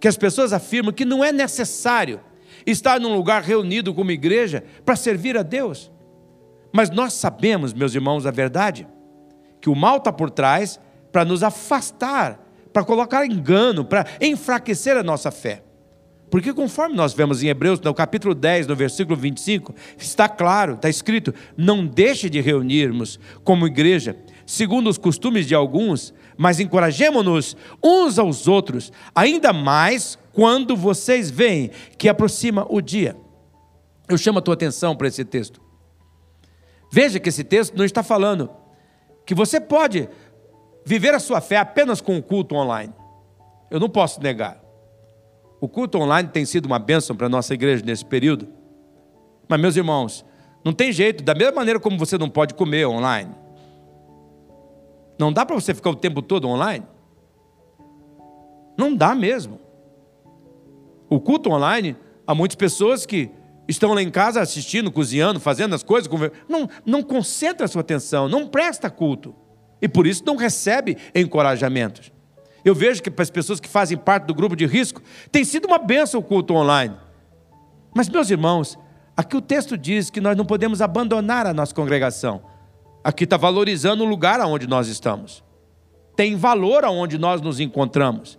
que 0.00 0.08
as 0.08 0.16
pessoas 0.16 0.52
afirmam 0.52 0.92
que 0.92 1.04
não 1.04 1.24
é 1.24 1.32
necessário 1.32 2.20
estar 2.66 3.00
num 3.00 3.14
lugar 3.14 3.42
reunido 3.42 3.94
como 3.94 4.10
igreja 4.10 4.64
para 4.84 4.96
servir 4.96 5.36
a 5.36 5.42
Deus. 5.42 5.90
Mas 6.72 6.90
nós 6.90 7.14
sabemos, 7.14 7.72
meus 7.72 7.94
irmãos, 7.94 8.26
a 8.26 8.30
verdade, 8.30 8.86
que 9.60 9.70
o 9.70 9.74
mal 9.74 9.98
está 9.98 10.12
por 10.12 10.30
trás 10.30 10.80
para 11.12 11.24
nos 11.24 11.42
afastar, 11.42 12.40
para 12.72 12.84
colocar 12.84 13.24
engano, 13.24 13.84
para 13.84 14.04
enfraquecer 14.20 14.96
a 14.96 15.02
nossa 15.02 15.30
fé. 15.30 15.62
Porque 16.30 16.52
conforme 16.52 16.96
nós 16.96 17.14
vemos 17.14 17.42
em 17.42 17.48
Hebreus, 17.48 17.80
no 17.80 17.94
capítulo 17.94 18.34
10, 18.34 18.66
no 18.66 18.74
versículo 18.74 19.16
25, 19.16 19.74
está 19.96 20.28
claro, 20.28 20.74
está 20.74 20.88
escrito: 20.88 21.32
não 21.56 21.86
deixe 21.86 22.28
de 22.28 22.40
reunirmos 22.40 23.20
como 23.44 23.66
igreja, 23.66 24.16
segundo 24.44 24.90
os 24.90 24.98
costumes 24.98 25.46
de 25.46 25.54
alguns, 25.54 26.12
mas 26.36 26.60
encorajemos-nos 26.60 27.56
uns 27.82 28.18
aos 28.18 28.48
outros, 28.48 28.92
ainda 29.14 29.52
mais 29.52 30.18
quando 30.32 30.76
vocês 30.76 31.30
veem 31.30 31.70
que 31.96 32.08
aproxima 32.08 32.66
o 32.68 32.80
dia. 32.80 33.16
Eu 34.08 34.18
chamo 34.18 34.38
a 34.38 34.42
tua 34.42 34.54
atenção 34.54 34.96
para 34.96 35.08
esse 35.08 35.24
texto. 35.24 35.60
Veja 36.90 37.18
que 37.18 37.28
esse 37.28 37.44
texto 37.44 37.76
não 37.76 37.84
está 37.84 38.02
falando 38.02 38.50
que 39.24 39.34
você 39.34 39.60
pode 39.60 40.08
viver 40.84 41.14
a 41.14 41.18
sua 41.18 41.40
fé 41.40 41.56
apenas 41.56 42.00
com 42.00 42.18
o 42.18 42.22
culto 42.22 42.54
online. 42.54 42.92
Eu 43.70 43.80
não 43.80 43.88
posso 43.88 44.20
negar. 44.20 44.63
O 45.64 45.68
culto 45.68 45.96
online 45.96 46.28
tem 46.28 46.44
sido 46.44 46.66
uma 46.66 46.78
bênção 46.78 47.16
para 47.16 47.24
a 47.24 47.30
nossa 47.30 47.54
igreja 47.54 47.82
nesse 47.82 48.04
período. 48.04 48.46
Mas, 49.48 49.58
meus 49.58 49.74
irmãos, 49.74 50.22
não 50.62 50.74
tem 50.74 50.92
jeito, 50.92 51.24
da 51.24 51.34
mesma 51.34 51.54
maneira 51.54 51.80
como 51.80 51.96
você 51.96 52.18
não 52.18 52.28
pode 52.28 52.52
comer 52.52 52.86
online, 52.86 53.34
não 55.18 55.32
dá 55.32 55.46
para 55.46 55.54
você 55.54 55.72
ficar 55.72 55.88
o 55.88 55.94
tempo 55.96 56.20
todo 56.20 56.46
online. 56.46 56.84
Não 58.76 58.94
dá 58.94 59.14
mesmo. 59.14 59.58
O 61.08 61.18
culto 61.18 61.48
online, 61.48 61.96
há 62.26 62.34
muitas 62.34 62.56
pessoas 62.56 63.06
que 63.06 63.30
estão 63.66 63.94
lá 63.94 64.02
em 64.02 64.10
casa 64.10 64.42
assistindo, 64.42 64.92
cozinhando, 64.92 65.40
fazendo 65.40 65.74
as 65.74 65.82
coisas, 65.82 66.12
não, 66.46 66.68
não 66.84 67.02
concentra 67.02 67.64
a 67.64 67.68
sua 67.68 67.80
atenção, 67.80 68.28
não 68.28 68.46
presta 68.46 68.90
culto. 68.90 69.34
E 69.80 69.88
por 69.88 70.06
isso 70.06 70.24
não 70.26 70.36
recebe 70.36 70.98
encorajamentos. 71.14 72.12
Eu 72.64 72.74
vejo 72.74 73.02
que 73.02 73.10
para 73.10 73.22
as 73.22 73.30
pessoas 73.30 73.60
que 73.60 73.68
fazem 73.68 73.98
parte 73.98 74.24
do 74.24 74.34
grupo 74.34 74.56
de 74.56 74.64
risco, 74.64 75.02
tem 75.30 75.44
sido 75.44 75.66
uma 75.66 75.78
benção 75.78 76.20
o 76.20 76.22
culto 76.22 76.54
online. 76.54 76.96
Mas, 77.94 78.08
meus 78.08 78.30
irmãos, 78.30 78.78
aqui 79.16 79.36
o 79.36 79.40
texto 79.40 79.76
diz 79.76 80.08
que 80.08 80.20
nós 80.20 80.36
não 80.36 80.46
podemos 80.46 80.80
abandonar 80.80 81.46
a 81.46 81.52
nossa 81.52 81.74
congregação. 81.74 82.42
Aqui 83.04 83.24
está 83.24 83.36
valorizando 83.36 84.02
o 84.02 84.06
lugar 84.06 84.40
aonde 84.40 84.66
nós 84.66 84.88
estamos. 84.88 85.44
Tem 86.16 86.36
valor 86.36 86.84
aonde 86.84 87.18
nós 87.18 87.42
nos 87.42 87.60
encontramos. 87.60 88.38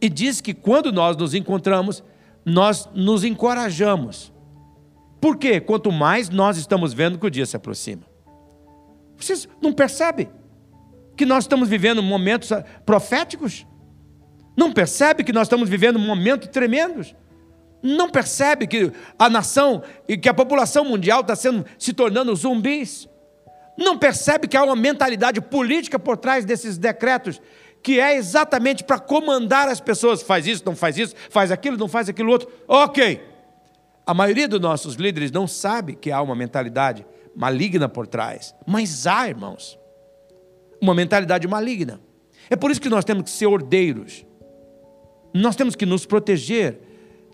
E 0.00 0.08
diz 0.08 0.40
que 0.40 0.54
quando 0.54 0.92
nós 0.92 1.16
nos 1.16 1.34
encontramos, 1.34 2.04
nós 2.44 2.88
nos 2.94 3.24
encorajamos. 3.24 4.32
Por 5.20 5.36
quê? 5.36 5.60
Quanto 5.60 5.90
mais 5.90 6.28
nós 6.28 6.56
estamos 6.56 6.92
vendo 6.92 7.18
que 7.18 7.26
o 7.26 7.30
dia 7.30 7.46
se 7.46 7.56
aproxima. 7.56 8.02
Vocês 9.16 9.48
não 9.60 9.72
percebem 9.72 10.28
que 11.16 11.26
nós 11.26 11.44
estamos 11.44 11.68
vivendo 11.68 12.02
momentos 12.02 12.50
proféticos? 12.84 13.66
Não 14.56 14.72
percebe 14.72 15.24
que 15.24 15.32
nós 15.32 15.46
estamos 15.46 15.68
vivendo 15.68 15.98
momentos 15.98 16.48
tremendos? 16.48 17.14
Não 17.82 18.08
percebe 18.08 18.66
que 18.66 18.92
a 19.18 19.28
nação 19.28 19.82
e 20.08 20.16
que 20.16 20.28
a 20.28 20.34
população 20.34 20.84
mundial 20.84 21.20
está 21.20 21.36
sendo, 21.36 21.64
se 21.78 21.92
tornando 21.92 22.34
zumbis? 22.34 23.08
não 23.76 23.98
percebe 23.98 24.48
que 24.48 24.56
há 24.56 24.64
uma 24.64 24.74
mentalidade 24.74 25.40
política 25.40 25.98
por 25.98 26.16
trás 26.16 26.44
desses 26.44 26.78
decretos, 26.78 27.40
que 27.82 28.00
é 28.00 28.16
exatamente 28.16 28.82
para 28.82 28.98
comandar 28.98 29.68
as 29.68 29.80
pessoas. 29.80 30.22
Faz 30.22 30.46
isso, 30.46 30.62
não 30.64 30.74
faz 30.74 30.96
isso, 30.96 31.14
faz 31.28 31.52
aquilo, 31.52 31.76
não 31.76 31.88
faz 31.88 32.08
aquilo 32.08 32.30
outro. 32.30 32.50
Ok. 32.66 33.22
A 34.06 34.14
maioria 34.14 34.48
dos 34.48 34.60
nossos 34.60 34.94
líderes 34.94 35.30
não 35.30 35.46
sabe 35.46 35.94
que 35.94 36.10
há 36.10 36.22
uma 36.22 36.34
mentalidade 36.34 37.04
maligna 37.34 37.88
por 37.88 38.06
trás. 38.06 38.54
Mas 38.66 39.06
há, 39.06 39.28
irmãos, 39.28 39.78
uma 40.86 40.94
mentalidade 40.94 41.46
maligna. 41.46 42.00
É 42.48 42.56
por 42.56 42.70
isso 42.70 42.80
que 42.80 42.88
nós 42.88 43.04
temos 43.04 43.24
que 43.24 43.30
ser 43.30 43.46
ordeiros. 43.46 44.24
Nós 45.34 45.56
temos 45.56 45.74
que 45.74 45.84
nos 45.84 46.06
proteger 46.06 46.80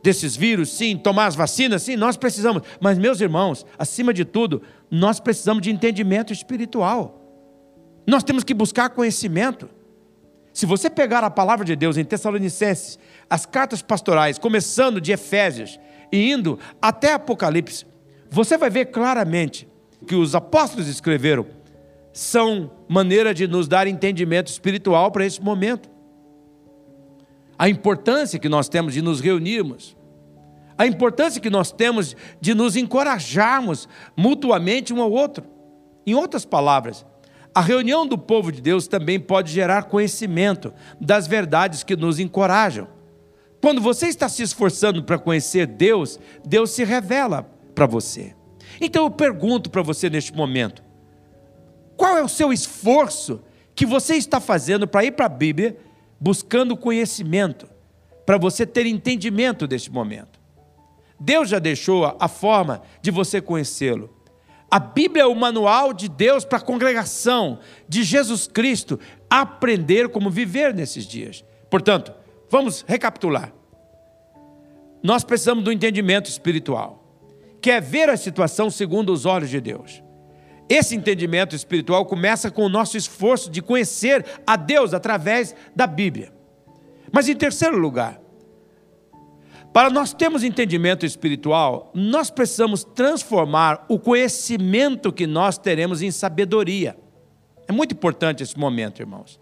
desses 0.02 0.34
vírus, 0.34 0.72
sim, 0.72 0.96
tomar 0.96 1.26
as 1.26 1.36
vacinas, 1.36 1.82
sim, 1.82 1.96
nós 1.96 2.16
precisamos. 2.16 2.62
Mas, 2.80 2.98
meus 2.98 3.20
irmãos, 3.20 3.64
acima 3.78 4.12
de 4.12 4.24
tudo, 4.24 4.62
nós 4.90 5.20
precisamos 5.20 5.62
de 5.62 5.70
entendimento 5.70 6.32
espiritual. 6.32 7.20
Nós 8.06 8.24
temos 8.24 8.42
que 8.42 8.52
buscar 8.52 8.90
conhecimento. 8.90 9.68
Se 10.52 10.66
você 10.66 10.90
pegar 10.90 11.22
a 11.22 11.30
palavra 11.30 11.64
de 11.64 11.76
Deus 11.76 11.96
em 11.96 12.04
Tessalonicenses, 12.04 12.98
as 13.30 13.46
cartas 13.46 13.80
pastorais, 13.80 14.38
começando 14.38 15.00
de 15.00 15.12
Efésios 15.12 15.78
e 16.10 16.30
indo 16.30 16.58
até 16.80 17.12
Apocalipse, 17.12 17.86
você 18.28 18.58
vai 18.58 18.68
ver 18.68 18.86
claramente 18.86 19.68
que 20.06 20.14
os 20.14 20.34
apóstolos 20.34 20.88
escreveram 20.88 21.46
são 22.12 22.70
maneira 22.88 23.32
de 23.32 23.46
nos 23.46 23.66
dar 23.68 23.86
entendimento 23.86 24.48
espiritual 24.48 25.10
para 25.10 25.24
esse 25.24 25.40
momento. 25.42 25.90
A 27.58 27.68
importância 27.68 28.38
que 28.38 28.48
nós 28.48 28.68
temos 28.68 28.92
de 28.92 29.02
nos 29.02 29.20
reunirmos 29.20 29.96
a 30.76 30.86
importância 30.86 31.40
que 31.40 31.50
nós 31.50 31.70
temos 31.70 32.16
de 32.40 32.54
nos 32.54 32.76
encorajarmos 32.76 33.88
mutuamente 34.16 34.92
um 34.92 35.00
ao 35.00 35.10
outro. 35.10 35.44
Em 36.06 36.14
outras 36.14 36.44
palavras, 36.44 37.06
a 37.54 37.60
reunião 37.60 38.06
do 38.06 38.18
povo 38.18 38.50
de 38.50 38.60
Deus 38.60 38.88
também 38.88 39.20
pode 39.20 39.52
gerar 39.52 39.84
conhecimento 39.84 40.72
das 41.00 41.26
verdades 41.26 41.84
que 41.84 41.94
nos 41.94 42.18
encorajam. 42.18 42.88
Quando 43.60 43.80
você 43.80 44.06
está 44.08 44.28
se 44.28 44.42
esforçando 44.42 45.04
para 45.04 45.18
conhecer 45.18 45.66
Deus, 45.66 46.18
Deus 46.44 46.70
se 46.70 46.82
revela 46.82 47.44
para 47.74 47.86
você. 47.86 48.34
Então 48.80 49.04
eu 49.04 49.10
pergunto 49.10 49.70
para 49.70 49.82
você 49.82 50.10
neste 50.10 50.34
momento: 50.34 50.82
qual 51.96 52.16
é 52.16 52.22
o 52.22 52.28
seu 52.28 52.52
esforço 52.52 53.42
que 53.74 53.86
você 53.86 54.16
está 54.16 54.40
fazendo 54.40 54.86
para 54.86 55.04
ir 55.04 55.12
para 55.12 55.26
a 55.26 55.28
Bíblia 55.28 55.76
buscando 56.20 56.76
conhecimento, 56.76 57.68
para 58.24 58.38
você 58.38 58.64
ter 58.64 58.86
entendimento 58.86 59.66
deste 59.66 59.90
momento? 59.90 60.40
Deus 61.18 61.48
já 61.48 61.58
deixou 61.58 62.16
a 62.18 62.28
forma 62.28 62.82
de 63.00 63.10
você 63.10 63.40
conhecê-lo. 63.40 64.22
A 64.70 64.78
Bíblia 64.78 65.24
é 65.24 65.26
o 65.26 65.34
manual 65.34 65.92
de 65.92 66.08
Deus 66.08 66.44
para 66.44 66.58
a 66.58 66.62
congregação 66.62 67.58
de 67.88 68.02
Jesus 68.02 68.48
Cristo 68.48 68.98
aprender 69.28 70.08
como 70.08 70.30
viver 70.30 70.74
nesses 70.74 71.06
dias. 71.06 71.44
Portanto, 71.70 72.12
vamos 72.50 72.84
recapitular. 72.88 73.52
Nós 75.02 75.24
precisamos 75.24 75.62
do 75.62 75.70
entendimento 75.70 76.28
espiritual, 76.28 77.04
que 77.60 77.70
é 77.70 77.80
ver 77.80 78.08
a 78.08 78.16
situação 78.16 78.70
segundo 78.70 79.12
os 79.12 79.26
olhos 79.26 79.50
de 79.50 79.60
Deus. 79.60 80.01
Esse 80.74 80.96
entendimento 80.96 81.54
espiritual 81.54 82.06
começa 82.06 82.50
com 82.50 82.64
o 82.64 82.68
nosso 82.68 82.96
esforço 82.96 83.50
de 83.50 83.60
conhecer 83.60 84.24
a 84.46 84.56
Deus 84.56 84.94
através 84.94 85.54
da 85.76 85.86
Bíblia. 85.86 86.32
Mas 87.12 87.28
em 87.28 87.36
terceiro 87.36 87.76
lugar, 87.76 88.18
para 89.70 89.90
nós 89.90 90.14
termos 90.14 90.42
entendimento 90.42 91.04
espiritual, 91.04 91.92
nós 91.94 92.30
precisamos 92.30 92.84
transformar 92.84 93.84
o 93.86 93.98
conhecimento 93.98 95.12
que 95.12 95.26
nós 95.26 95.58
teremos 95.58 96.00
em 96.00 96.10
sabedoria. 96.10 96.96
É 97.68 97.72
muito 97.72 97.92
importante 97.92 98.42
esse 98.42 98.58
momento, 98.58 99.02
irmãos. 99.02 99.38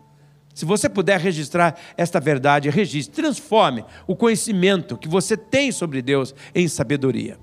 Se 0.53 0.65
você 0.65 0.89
puder 0.89 1.21
registrar 1.21 1.79
esta 1.97 2.19
verdade, 2.19 2.69
registre, 2.71 3.23
transforme 3.23 3.85
o 4.05 4.17
conhecimento 4.17 4.99
que 4.99 5.07
você 5.07 5.37
tem 5.37 5.71
sobre 5.71 6.03
Deus 6.03 6.35
em 6.53 6.67
sabedoria. 6.67 7.39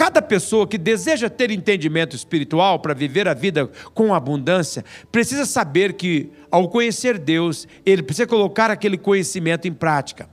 Cada 0.00 0.22
pessoa 0.22 0.66
que 0.66 0.78
deseja 0.78 1.28
ter 1.28 1.50
entendimento 1.50 2.16
espiritual 2.16 2.78
para 2.78 2.94
viver 2.94 3.28
a 3.28 3.34
vida 3.34 3.70
com 3.92 4.14
abundância, 4.14 4.82
precisa 5.12 5.44
saber 5.44 5.92
que, 5.92 6.30
ao 6.50 6.70
conhecer 6.70 7.18
Deus, 7.18 7.68
ele 7.84 8.02
precisa 8.02 8.26
colocar 8.26 8.70
aquele 8.70 8.96
conhecimento 8.96 9.68
em 9.68 9.74
prática. 9.74 10.26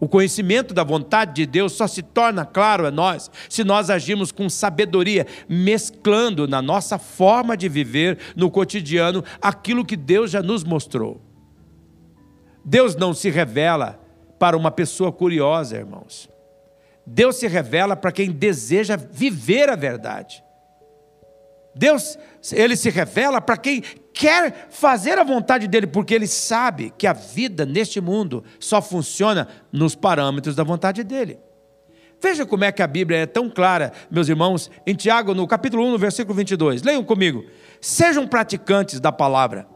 O 0.00 0.08
conhecimento 0.08 0.72
da 0.72 0.82
vontade 0.82 1.34
de 1.34 1.44
Deus 1.44 1.74
só 1.74 1.86
se 1.86 2.00
torna 2.00 2.46
claro 2.46 2.86
a 2.86 2.90
nós 2.90 3.30
se 3.46 3.62
nós 3.62 3.90
agimos 3.90 4.32
com 4.32 4.48
sabedoria, 4.48 5.26
mesclando 5.46 6.48
na 6.48 6.62
nossa 6.62 6.98
forma 6.98 7.58
de 7.58 7.68
viver 7.68 8.16
no 8.34 8.50
cotidiano 8.50 9.22
aquilo 9.38 9.84
que 9.84 9.98
Deus 9.98 10.30
já 10.30 10.42
nos 10.42 10.64
mostrou. 10.64 11.20
Deus 12.64 12.96
não 12.96 13.12
se 13.12 13.28
revela 13.28 14.00
para 14.38 14.56
uma 14.56 14.70
pessoa 14.70 15.12
curiosa, 15.12 15.76
irmãos. 15.76 16.32
Deus 17.06 17.36
se 17.36 17.46
revela 17.46 17.94
para 17.94 18.12
quem 18.12 18.30
deseja 18.30 18.96
viver 18.96 19.68
a 19.68 19.76
verdade. 19.76 20.42
Deus, 21.74 22.16
ele 22.52 22.76
se 22.76 22.88
revela 22.88 23.40
para 23.40 23.56
quem 23.56 23.82
quer 24.12 24.68
fazer 24.70 25.18
a 25.18 25.24
vontade 25.24 25.66
dele, 25.66 25.86
porque 25.86 26.14
ele 26.14 26.26
sabe 26.26 26.92
que 26.96 27.06
a 27.06 27.12
vida 27.12 27.66
neste 27.66 28.00
mundo 28.00 28.44
só 28.60 28.80
funciona 28.80 29.48
nos 29.72 29.94
parâmetros 29.94 30.54
da 30.54 30.62
vontade 30.62 31.02
dele. 31.02 31.38
Veja 32.22 32.46
como 32.46 32.64
é 32.64 32.72
que 32.72 32.82
a 32.82 32.86
Bíblia 32.86 33.18
é 33.18 33.26
tão 33.26 33.50
clara, 33.50 33.92
meus 34.10 34.28
irmãos, 34.28 34.70
em 34.86 34.94
Tiago, 34.94 35.34
no 35.34 35.46
capítulo 35.46 35.84
1, 35.84 35.90
no 35.90 35.98
versículo 35.98 36.34
22. 36.34 36.82
Leiam 36.82 37.04
comigo. 37.04 37.44
Sejam 37.80 38.26
praticantes 38.26 39.00
da 39.00 39.12
palavra 39.12 39.66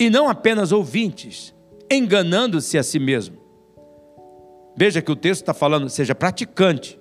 e 0.00 0.08
não 0.08 0.28
apenas 0.28 0.72
ouvintes, 0.72 1.54
enganando-se 1.90 2.78
a 2.78 2.82
si 2.82 2.98
mesmo. 2.98 3.47
Veja 4.78 5.02
que 5.02 5.10
o 5.10 5.16
texto 5.16 5.40
está 5.40 5.52
falando, 5.52 5.88
seja 5.88 6.14
praticante. 6.14 6.96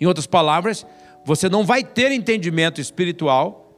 Em 0.00 0.06
outras 0.06 0.26
palavras, 0.26 0.84
você 1.24 1.48
não 1.48 1.64
vai 1.64 1.84
ter 1.84 2.10
entendimento 2.10 2.80
espiritual 2.80 3.72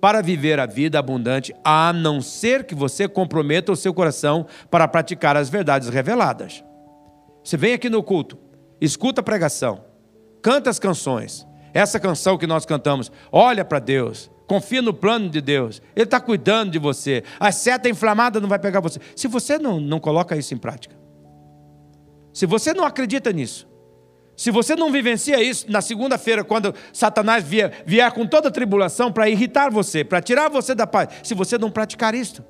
para 0.00 0.20
viver 0.20 0.58
a 0.58 0.66
vida 0.66 0.98
abundante, 0.98 1.54
a 1.64 1.92
não 1.92 2.20
ser 2.20 2.64
que 2.64 2.74
você 2.74 3.06
comprometa 3.06 3.70
o 3.70 3.76
seu 3.76 3.94
coração 3.94 4.44
para 4.68 4.88
praticar 4.88 5.36
as 5.36 5.48
verdades 5.48 5.88
reveladas. 5.88 6.64
Você 7.44 7.56
vem 7.56 7.74
aqui 7.74 7.88
no 7.88 8.02
culto, 8.02 8.36
escuta 8.80 9.20
a 9.20 9.24
pregação, 9.24 9.84
canta 10.42 10.68
as 10.68 10.80
canções. 10.80 11.46
Essa 11.72 12.00
canção 12.00 12.36
que 12.36 12.46
nós 12.46 12.66
cantamos, 12.66 13.12
olha 13.30 13.64
para 13.64 13.78
Deus, 13.78 14.28
confia 14.48 14.82
no 14.82 14.92
plano 14.92 15.30
de 15.30 15.40
Deus, 15.40 15.80
Ele 15.94 16.02
está 16.02 16.18
cuidando 16.18 16.72
de 16.72 16.78
você, 16.80 17.22
a 17.38 17.52
seta 17.52 17.88
inflamada 17.88 18.40
não 18.40 18.48
vai 18.48 18.58
pegar 18.58 18.80
você. 18.80 18.98
Se 19.14 19.28
você 19.28 19.60
não, 19.60 19.78
não 19.78 20.00
coloca 20.00 20.36
isso 20.36 20.52
em 20.54 20.58
prática, 20.58 20.95
se 22.36 22.44
você 22.44 22.74
não 22.74 22.84
acredita 22.84 23.32
nisso, 23.32 23.66
se 24.36 24.50
você 24.50 24.76
não 24.76 24.92
vivencia 24.92 25.42
isso 25.42 25.72
na 25.72 25.80
segunda-feira, 25.80 26.44
quando 26.44 26.74
Satanás 26.92 27.42
vier, 27.42 27.82
vier 27.86 28.12
com 28.12 28.26
toda 28.26 28.48
a 28.48 28.50
tribulação 28.50 29.10
para 29.10 29.26
irritar 29.26 29.70
você, 29.70 30.04
para 30.04 30.20
tirar 30.20 30.50
você 30.50 30.74
da 30.74 30.86
paz, 30.86 31.08
se 31.22 31.32
você 31.32 31.56
não 31.56 31.70
praticar 31.70 32.14
isto, 32.14 32.44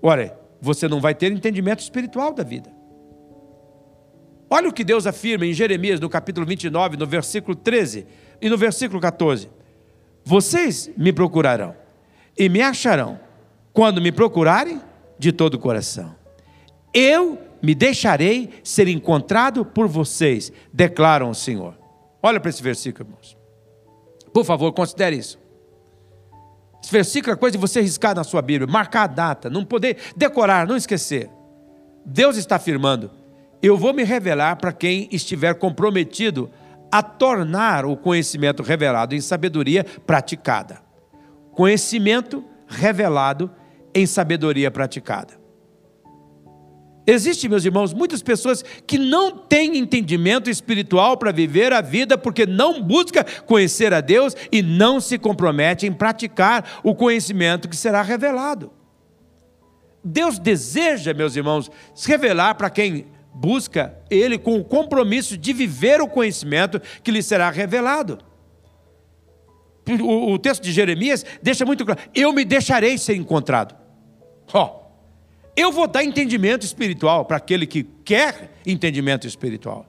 olha, 0.00 0.34
você 0.58 0.88
não 0.88 1.02
vai 1.02 1.14
ter 1.14 1.30
entendimento 1.30 1.80
espiritual 1.80 2.32
da 2.32 2.42
vida. 2.42 2.72
Olha 4.48 4.70
o 4.70 4.72
que 4.72 4.84
Deus 4.84 5.06
afirma 5.06 5.44
em 5.44 5.52
Jeremias, 5.52 6.00
no 6.00 6.08
capítulo 6.08 6.46
29, 6.46 6.96
no 6.96 7.06
versículo 7.06 7.54
13 7.54 8.06
e 8.40 8.48
no 8.48 8.56
versículo 8.56 8.98
14: 9.02 9.50
Vocês 10.24 10.90
me 10.96 11.12
procurarão 11.12 11.76
e 12.38 12.48
me 12.48 12.62
acharão 12.62 13.20
quando 13.70 14.00
me 14.00 14.10
procurarem 14.10 14.80
de 15.18 15.30
todo 15.30 15.54
o 15.54 15.58
coração. 15.58 16.16
Eu 16.94 17.49
me 17.62 17.74
deixarei 17.74 18.50
ser 18.62 18.88
encontrado 18.88 19.64
por 19.64 19.86
vocês, 19.86 20.52
declaram 20.72 21.30
o 21.30 21.34
Senhor. 21.34 21.78
Olha 22.22 22.40
para 22.40 22.50
esse 22.50 22.62
versículo, 22.62 23.08
irmãos. 23.08 23.36
Por 24.32 24.44
favor, 24.44 24.72
considere 24.72 25.16
isso. 25.16 25.38
Esse 26.82 26.92
versículo 26.92 27.32
é 27.32 27.36
coisa 27.36 27.52
de 27.52 27.60
você 27.60 27.80
riscar 27.80 28.14
na 28.14 28.24
sua 28.24 28.40
Bíblia, 28.40 28.70
marcar 28.70 29.02
a 29.02 29.06
data, 29.06 29.50
não 29.50 29.64
poder 29.64 29.98
decorar, 30.16 30.66
não 30.66 30.76
esquecer. 30.76 31.30
Deus 32.04 32.36
está 32.36 32.56
afirmando: 32.56 33.10
eu 33.62 33.76
vou 33.76 33.92
me 33.92 34.02
revelar 34.02 34.56
para 34.56 34.72
quem 34.72 35.08
estiver 35.12 35.54
comprometido 35.54 36.50
a 36.90 37.02
tornar 37.02 37.84
o 37.84 37.96
conhecimento 37.96 38.62
revelado 38.62 39.14
em 39.14 39.20
sabedoria 39.20 39.84
praticada. 40.06 40.80
Conhecimento 41.52 42.44
revelado 42.66 43.50
em 43.94 44.06
sabedoria 44.06 44.70
praticada. 44.70 45.39
Existem, 47.06 47.48
meus 47.48 47.64
irmãos, 47.64 47.94
muitas 47.94 48.22
pessoas 48.22 48.62
que 48.86 48.98
não 48.98 49.36
têm 49.36 49.78
entendimento 49.78 50.50
espiritual 50.50 51.16
para 51.16 51.32
viver 51.32 51.72
a 51.72 51.80
vida 51.80 52.18
porque 52.18 52.46
não 52.46 52.82
busca 52.82 53.24
conhecer 53.46 53.92
a 53.94 54.00
Deus 54.00 54.36
e 54.52 54.62
não 54.62 55.00
se 55.00 55.18
compromete 55.18 55.86
em 55.86 55.92
praticar 55.92 56.80
o 56.84 56.94
conhecimento 56.94 57.68
que 57.68 57.76
será 57.76 58.02
revelado. 58.02 58.70
Deus 60.04 60.38
deseja, 60.38 61.12
meus 61.12 61.36
irmãos, 61.36 61.70
se 61.94 62.08
revelar 62.08 62.54
para 62.54 62.70
quem 62.70 63.06
busca 63.34 63.94
Ele 64.10 64.38
com 64.38 64.56
o 64.58 64.64
compromisso 64.64 65.36
de 65.36 65.52
viver 65.52 66.00
o 66.00 66.08
conhecimento 66.08 66.80
que 67.02 67.10
lhe 67.10 67.22
será 67.22 67.50
revelado. 67.50 68.18
O, 70.02 70.32
o 70.32 70.38
texto 70.38 70.62
de 70.62 70.72
Jeremias 70.72 71.24
deixa 71.42 71.64
muito 71.64 71.84
claro: 71.84 72.00
eu 72.14 72.32
me 72.32 72.44
deixarei 72.44 72.96
ser 72.98 73.14
encontrado. 73.14 73.74
Oh, 74.52 74.79
eu 75.60 75.70
vou 75.70 75.86
dar 75.86 76.02
entendimento 76.02 76.64
espiritual 76.64 77.24
para 77.24 77.36
aquele 77.36 77.66
que 77.66 77.84
quer 78.04 78.58
entendimento 78.66 79.26
espiritual. 79.26 79.86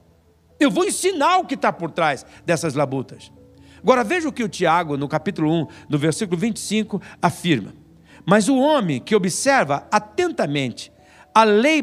Eu 0.60 0.70
vou 0.70 0.84
ensinar 0.84 1.38
o 1.38 1.46
que 1.46 1.54
está 1.54 1.72
por 1.72 1.90
trás 1.90 2.24
dessas 2.44 2.74
labutas. 2.74 3.32
Agora 3.82 4.04
veja 4.04 4.28
o 4.28 4.32
que 4.32 4.44
o 4.44 4.48
Tiago, 4.48 4.96
no 4.96 5.08
capítulo 5.08 5.50
1, 5.50 5.66
no 5.88 5.98
versículo 5.98 6.38
25, 6.38 7.00
afirma. 7.20 7.74
Mas 8.24 8.48
o 8.48 8.56
homem 8.56 9.00
que 9.00 9.16
observa 9.16 9.88
atentamente 9.90 10.92
a 11.34 11.42
lei 11.42 11.82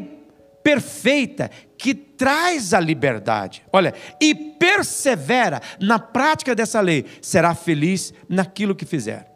perfeita 0.62 1.50
que 1.76 1.94
traz 1.94 2.72
a 2.72 2.80
liberdade, 2.80 3.62
olha, 3.72 3.92
e 4.20 4.34
persevera 4.34 5.60
na 5.80 5.98
prática 5.98 6.54
dessa 6.54 6.80
lei, 6.80 7.04
será 7.20 7.54
feliz 7.54 8.14
naquilo 8.28 8.74
que 8.74 8.86
fizer. 8.86 9.30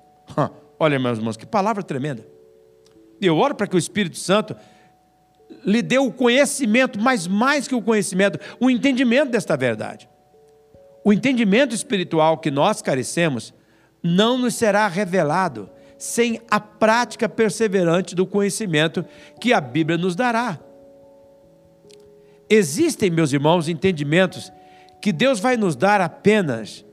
Olha, 0.79 0.99
meus 0.99 1.19
irmãos, 1.19 1.37
que 1.37 1.47
palavra 1.47 1.83
tremenda. 1.83 2.34
Eu 3.21 3.37
oro 3.37 3.55
para 3.55 3.67
que 3.67 3.77
o 3.77 3.79
Espírito 3.79 4.19
Santo 4.19 4.57
lhe 5.65 5.83
dê 5.83 5.99
o 5.99 6.13
conhecimento, 6.13 7.01
mas 7.01 7.27
mais 7.27 7.69
que 7.69 7.75
o 7.75 7.83
conhecimento, 7.83 8.39
o 8.61 8.71
entendimento 8.71 9.31
desta 9.31 9.57
verdade. 9.57 10.09
O 11.05 11.13
entendimento 11.13 11.75
espiritual 11.75 12.39
que 12.39 12.51
nós 12.51 12.81
carecemos 12.81 13.53
não 14.03 14.39
nos 14.39 14.55
será 14.55 14.87
revelado 14.89 15.71
sem 15.99 16.41
a 16.51 16.59
prática 16.61 17.29
perseverante 17.29 18.15
do 18.15 18.27
conhecimento 18.27 19.05
que 19.41 19.53
a 19.53 19.61
Bíblia 19.61 19.97
nos 19.97 20.15
dará. 20.15 20.59
Existem, 22.49 23.11
meus 23.11 23.33
irmãos, 23.33 23.69
entendimentos 23.69 24.53
que 25.01 25.13
Deus 25.13 25.41
vai 25.41 25.57
nos 25.57 25.77
dar 25.77 26.01
apenas 26.01 26.85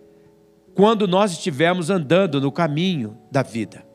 quando 0.73 1.07
nós 1.07 1.31
estivermos 1.31 1.89
andando 1.89 2.39
no 2.39 2.51
caminho 2.51 3.17
da 3.29 3.41
vida 3.41 3.90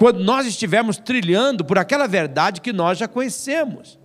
quando 0.00 0.24
nós 0.24 0.46
estivermos 0.46 0.96
trilhando 0.96 1.62
por 1.62 1.78
aquela 1.78 2.06
verdade 2.06 2.62
que 2.62 2.72
nós 2.72 2.96
já 2.96 3.06
conhecemos, 3.06 4.00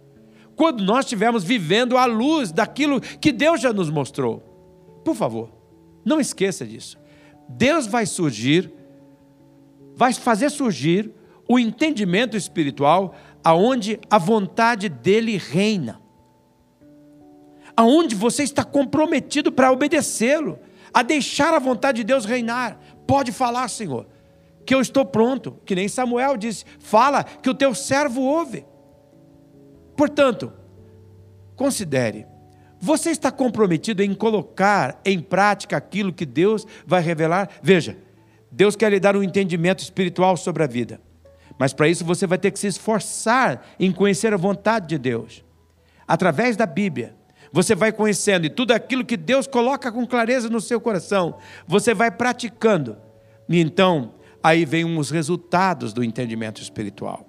quando 0.53 0.83
nós 0.83 1.05
estivermos 1.05 1.41
vivendo 1.41 1.97
à 1.97 2.03
luz 2.03 2.51
daquilo 2.51 2.99
que 2.99 3.31
Deus 3.31 3.61
já 3.61 3.71
nos 3.71 3.89
mostrou. 3.89 4.39
Por 5.05 5.15
favor, 5.15 5.53
não 6.03 6.19
esqueça 6.19 6.65
disso. 6.65 6.97
Deus 7.47 7.87
vai 7.87 8.05
surgir, 8.05 8.73
vai 9.95 10.11
fazer 10.11 10.49
surgir 10.49 11.13
o 11.47 11.57
entendimento 11.57 12.35
espiritual 12.35 13.15
aonde 13.41 13.97
a 14.09 14.17
vontade 14.17 14.89
dele 14.89 15.37
reina. 15.37 16.01
Aonde 17.77 18.15
você 18.15 18.43
está 18.43 18.65
comprometido 18.65 19.49
para 19.49 19.71
obedecê-lo, 19.71 20.59
a 20.93 21.01
deixar 21.01 21.53
a 21.53 21.59
vontade 21.59 21.99
de 21.99 22.03
Deus 22.03 22.25
reinar. 22.25 22.77
Pode 23.07 23.31
falar, 23.31 23.69
Senhor 23.69 24.13
que 24.65 24.73
eu 24.73 24.81
estou 24.81 25.05
pronto, 25.05 25.59
que 25.65 25.75
nem 25.75 25.87
Samuel 25.87 26.37
disse: 26.37 26.65
fala 26.79 27.23
que 27.23 27.49
o 27.49 27.53
teu 27.53 27.75
servo 27.75 28.21
ouve. 28.21 28.65
Portanto, 29.95 30.51
considere, 31.55 32.25
você 32.79 33.09
está 33.09 33.31
comprometido 33.31 34.03
em 34.03 34.13
colocar 34.13 34.99
em 35.05 35.19
prática 35.19 35.77
aquilo 35.77 36.13
que 36.13 36.25
Deus 36.25 36.65
vai 36.85 37.01
revelar? 37.01 37.49
Veja, 37.61 37.97
Deus 38.51 38.75
quer 38.75 38.91
lhe 38.91 38.99
dar 38.99 39.15
um 39.15 39.23
entendimento 39.23 39.79
espiritual 39.79 40.35
sobre 40.35 40.63
a 40.63 40.67
vida, 40.67 40.99
mas 41.57 41.73
para 41.73 41.87
isso 41.87 42.03
você 42.03 42.27
vai 42.27 42.37
ter 42.37 42.51
que 42.51 42.59
se 42.59 42.67
esforçar 42.67 43.65
em 43.79 43.91
conhecer 43.91 44.33
a 44.33 44.37
vontade 44.37 44.87
de 44.87 44.97
Deus. 44.97 45.43
Através 46.07 46.55
da 46.55 46.65
Bíblia, 46.65 47.15
você 47.51 47.73
vai 47.73 47.91
conhecendo 47.91 48.45
e 48.45 48.49
tudo 48.49 48.71
aquilo 48.71 49.05
que 49.05 49.15
Deus 49.15 49.47
coloca 49.47 49.91
com 49.91 50.05
clareza 50.05 50.49
no 50.49 50.59
seu 50.59 50.79
coração, 50.79 51.37
você 51.65 51.93
vai 51.93 52.11
praticando. 52.11 52.97
E 53.47 53.59
então, 53.59 54.13
aí 54.45 54.63
vem 54.63 54.85
os 54.95 55.09
resultados 55.09 55.91
do 55.91 56.03
entendimento 56.03 56.61
espiritual. 56.61 57.25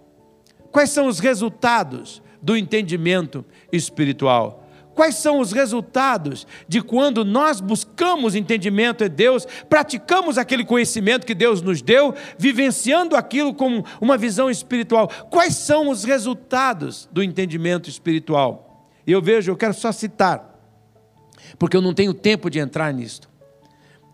Quais 0.70 0.90
são 0.90 1.06
os 1.06 1.18
resultados 1.18 2.22
do 2.42 2.54
entendimento 2.54 3.42
espiritual? 3.72 4.68
Quais 4.94 5.14
são 5.14 5.40
os 5.40 5.50
resultados 5.50 6.46
de 6.68 6.82
quando 6.82 7.24
nós 7.24 7.58
buscamos 7.58 8.34
entendimento 8.34 9.02
em 9.02 9.08
Deus, 9.08 9.46
praticamos 9.66 10.36
aquele 10.36 10.62
conhecimento 10.62 11.24
que 11.24 11.34
Deus 11.34 11.62
nos 11.62 11.80
deu, 11.80 12.14
vivenciando 12.36 13.16
aquilo 13.16 13.54
como 13.54 13.82
uma 13.98 14.18
visão 14.18 14.50
espiritual? 14.50 15.08
Quais 15.30 15.54
são 15.54 15.88
os 15.88 16.04
resultados 16.04 17.08
do 17.10 17.22
entendimento 17.22 17.88
espiritual? 17.88 18.90
E 19.06 19.12
eu 19.12 19.22
vejo, 19.22 19.50
eu 19.50 19.56
quero 19.56 19.72
só 19.72 19.90
citar, 19.90 20.54
porque 21.58 21.78
eu 21.78 21.82
não 21.82 21.94
tenho 21.94 22.12
tempo 22.12 22.50
de 22.50 22.58
entrar 22.58 22.92
nisto. 22.92 23.26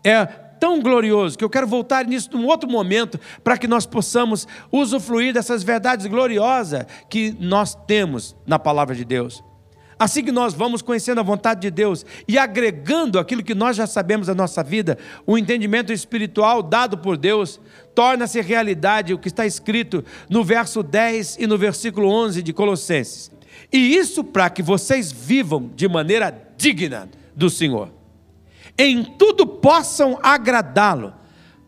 É 0.05 0.42
tão 0.59 0.81
glorioso 0.81 1.37
que 1.37 1.43
eu 1.43 1.49
quero 1.49 1.67
voltar 1.67 2.05
nisso 2.05 2.29
num 2.33 2.45
outro 2.45 2.69
momento 2.69 3.19
para 3.43 3.57
que 3.57 3.67
nós 3.67 3.85
possamos 3.85 4.47
usufruir 4.71 5.33
dessas 5.33 5.63
verdades 5.63 6.05
gloriosas 6.05 6.85
que 7.09 7.35
nós 7.39 7.75
temos 7.87 8.35
na 8.45 8.57
palavra 8.57 8.95
de 8.95 9.05
Deus. 9.05 9.43
Assim 9.97 10.23
que 10.23 10.31
nós 10.31 10.53
vamos 10.53 10.81
conhecendo 10.81 11.19
a 11.19 11.23
vontade 11.23 11.61
de 11.61 11.71
Deus 11.71 12.05
e 12.27 12.37
agregando 12.37 13.19
aquilo 13.19 13.43
que 13.43 13.55
nós 13.55 13.77
já 13.77 13.87
sabemos 13.87 14.27
da 14.27 14.35
nossa 14.35 14.63
vida, 14.63 14.97
o 15.25 15.37
entendimento 15.37 15.93
espiritual 15.93 16.61
dado 16.61 16.97
por 16.97 17.15
Deus, 17.15 17.59
torna-se 17.95 18.41
realidade 18.41 19.13
o 19.13 19.19
que 19.19 19.27
está 19.27 19.45
escrito 19.45 20.03
no 20.29 20.43
verso 20.43 20.83
10 20.83 21.37
e 21.39 21.47
no 21.47 21.57
versículo 21.57 22.09
11 22.09 22.41
de 22.41 22.51
Colossenses. 22.51 23.31
E 23.71 23.95
isso 23.95 24.23
para 24.23 24.49
que 24.49 24.61
vocês 24.61 25.11
vivam 25.11 25.71
de 25.75 25.87
maneira 25.87 26.37
digna 26.57 27.09
do 27.35 27.49
Senhor. 27.49 28.02
Em 28.77 29.03
tudo 29.03 29.45
possam 29.45 30.19
agradá-lo, 30.21 31.13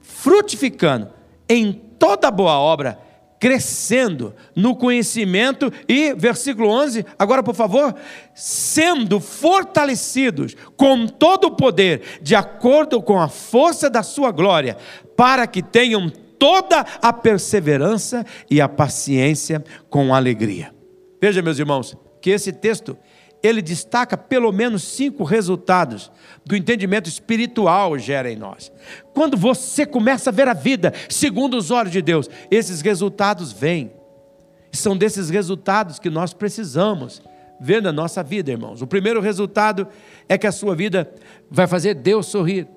frutificando 0.01 1.09
em 1.47 1.71
toda 1.71 2.31
boa 2.31 2.59
obra 2.59 3.05
crescendo 3.39 4.33
no 4.55 4.75
conhecimento 4.75 5.71
e, 5.87 6.15
versículo 6.15 6.69
11, 6.69 7.05
agora 7.17 7.43
por 7.43 7.53
favor, 7.53 7.93
sendo 8.33 9.19
fortalecidos 9.19 10.55
com 10.75 11.05
todo 11.05 11.45
o 11.45 11.55
poder, 11.55 12.19
de 12.23 12.33
acordo 12.33 13.01
com 13.03 13.19
a 13.19 13.27
força 13.27 13.89
da 13.89 14.01
sua 14.01 14.31
glória, 14.31 14.77
para 15.15 15.45
que 15.45 15.61
tenham 15.61 16.09
toda 16.39 16.85
a 17.01 17.13
perseverança 17.13 18.25
e 18.49 18.59
a 18.59 18.67
paciência 18.67 19.63
com 19.91 20.13
alegria. 20.13 20.73
Veja, 21.21 21.41
meus 21.41 21.59
irmãos, 21.59 21.95
que 22.21 22.31
esse 22.31 22.51
texto 22.51 22.97
ele 23.41 23.61
destaca 23.61 24.17
pelo 24.17 24.51
menos 24.51 24.83
cinco 24.83 25.23
resultados 25.23 26.11
do 26.45 26.55
entendimento 26.55 27.07
espiritual 27.07 27.97
gera 27.97 28.31
em 28.31 28.35
nós. 28.35 28.71
Quando 29.13 29.37
você 29.37 29.85
começa 29.85 30.29
a 30.29 30.33
ver 30.33 30.47
a 30.47 30.53
vida 30.53 30.93
segundo 31.09 31.55
os 31.57 31.71
olhos 31.71 31.91
de 31.91 32.01
Deus, 32.01 32.29
esses 32.49 32.81
resultados 32.81 33.51
vêm. 33.51 33.91
São 34.71 34.97
desses 34.97 35.29
resultados 35.29 35.99
que 35.99 36.09
nós 36.09 36.33
precisamos 36.33 37.21
ver 37.59 37.81
na 37.81 37.91
nossa 37.91 38.21
vida, 38.21 38.51
irmãos. 38.51 38.81
O 38.81 38.87
primeiro 38.87 39.21
resultado 39.21 39.87
é 40.27 40.37
que 40.37 40.47
a 40.47 40.51
sua 40.51 40.75
vida 40.75 41.11
vai 41.49 41.67
fazer 41.67 41.93
Deus 41.95 42.25
sorrir. 42.25 42.67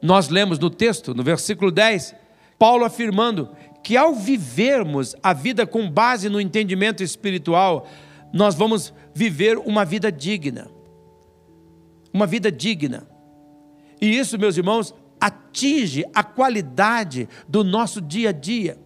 Nós 0.00 0.28
lemos 0.28 0.58
no 0.58 0.70
texto, 0.70 1.14
no 1.14 1.22
versículo 1.22 1.70
10, 1.70 2.14
Paulo 2.58 2.84
afirmando 2.84 3.50
que 3.82 3.96
ao 3.96 4.14
vivermos 4.14 5.14
a 5.22 5.32
vida 5.32 5.66
com 5.66 5.90
base 5.90 6.28
no 6.28 6.40
entendimento 6.40 7.02
espiritual, 7.02 7.86
nós 8.32 8.54
vamos 8.54 8.92
viver 9.14 9.58
uma 9.58 9.84
vida 9.84 10.10
digna. 10.10 10.68
Uma 12.12 12.26
vida 12.26 12.50
digna. 12.50 13.06
E 14.00 14.18
isso, 14.18 14.38
meus 14.38 14.56
irmãos, 14.56 14.94
atinge 15.20 16.04
a 16.14 16.22
qualidade 16.22 17.28
do 17.48 17.64
nosso 17.64 18.00
dia 18.00 18.30
a 18.30 18.32
dia. 18.32 18.78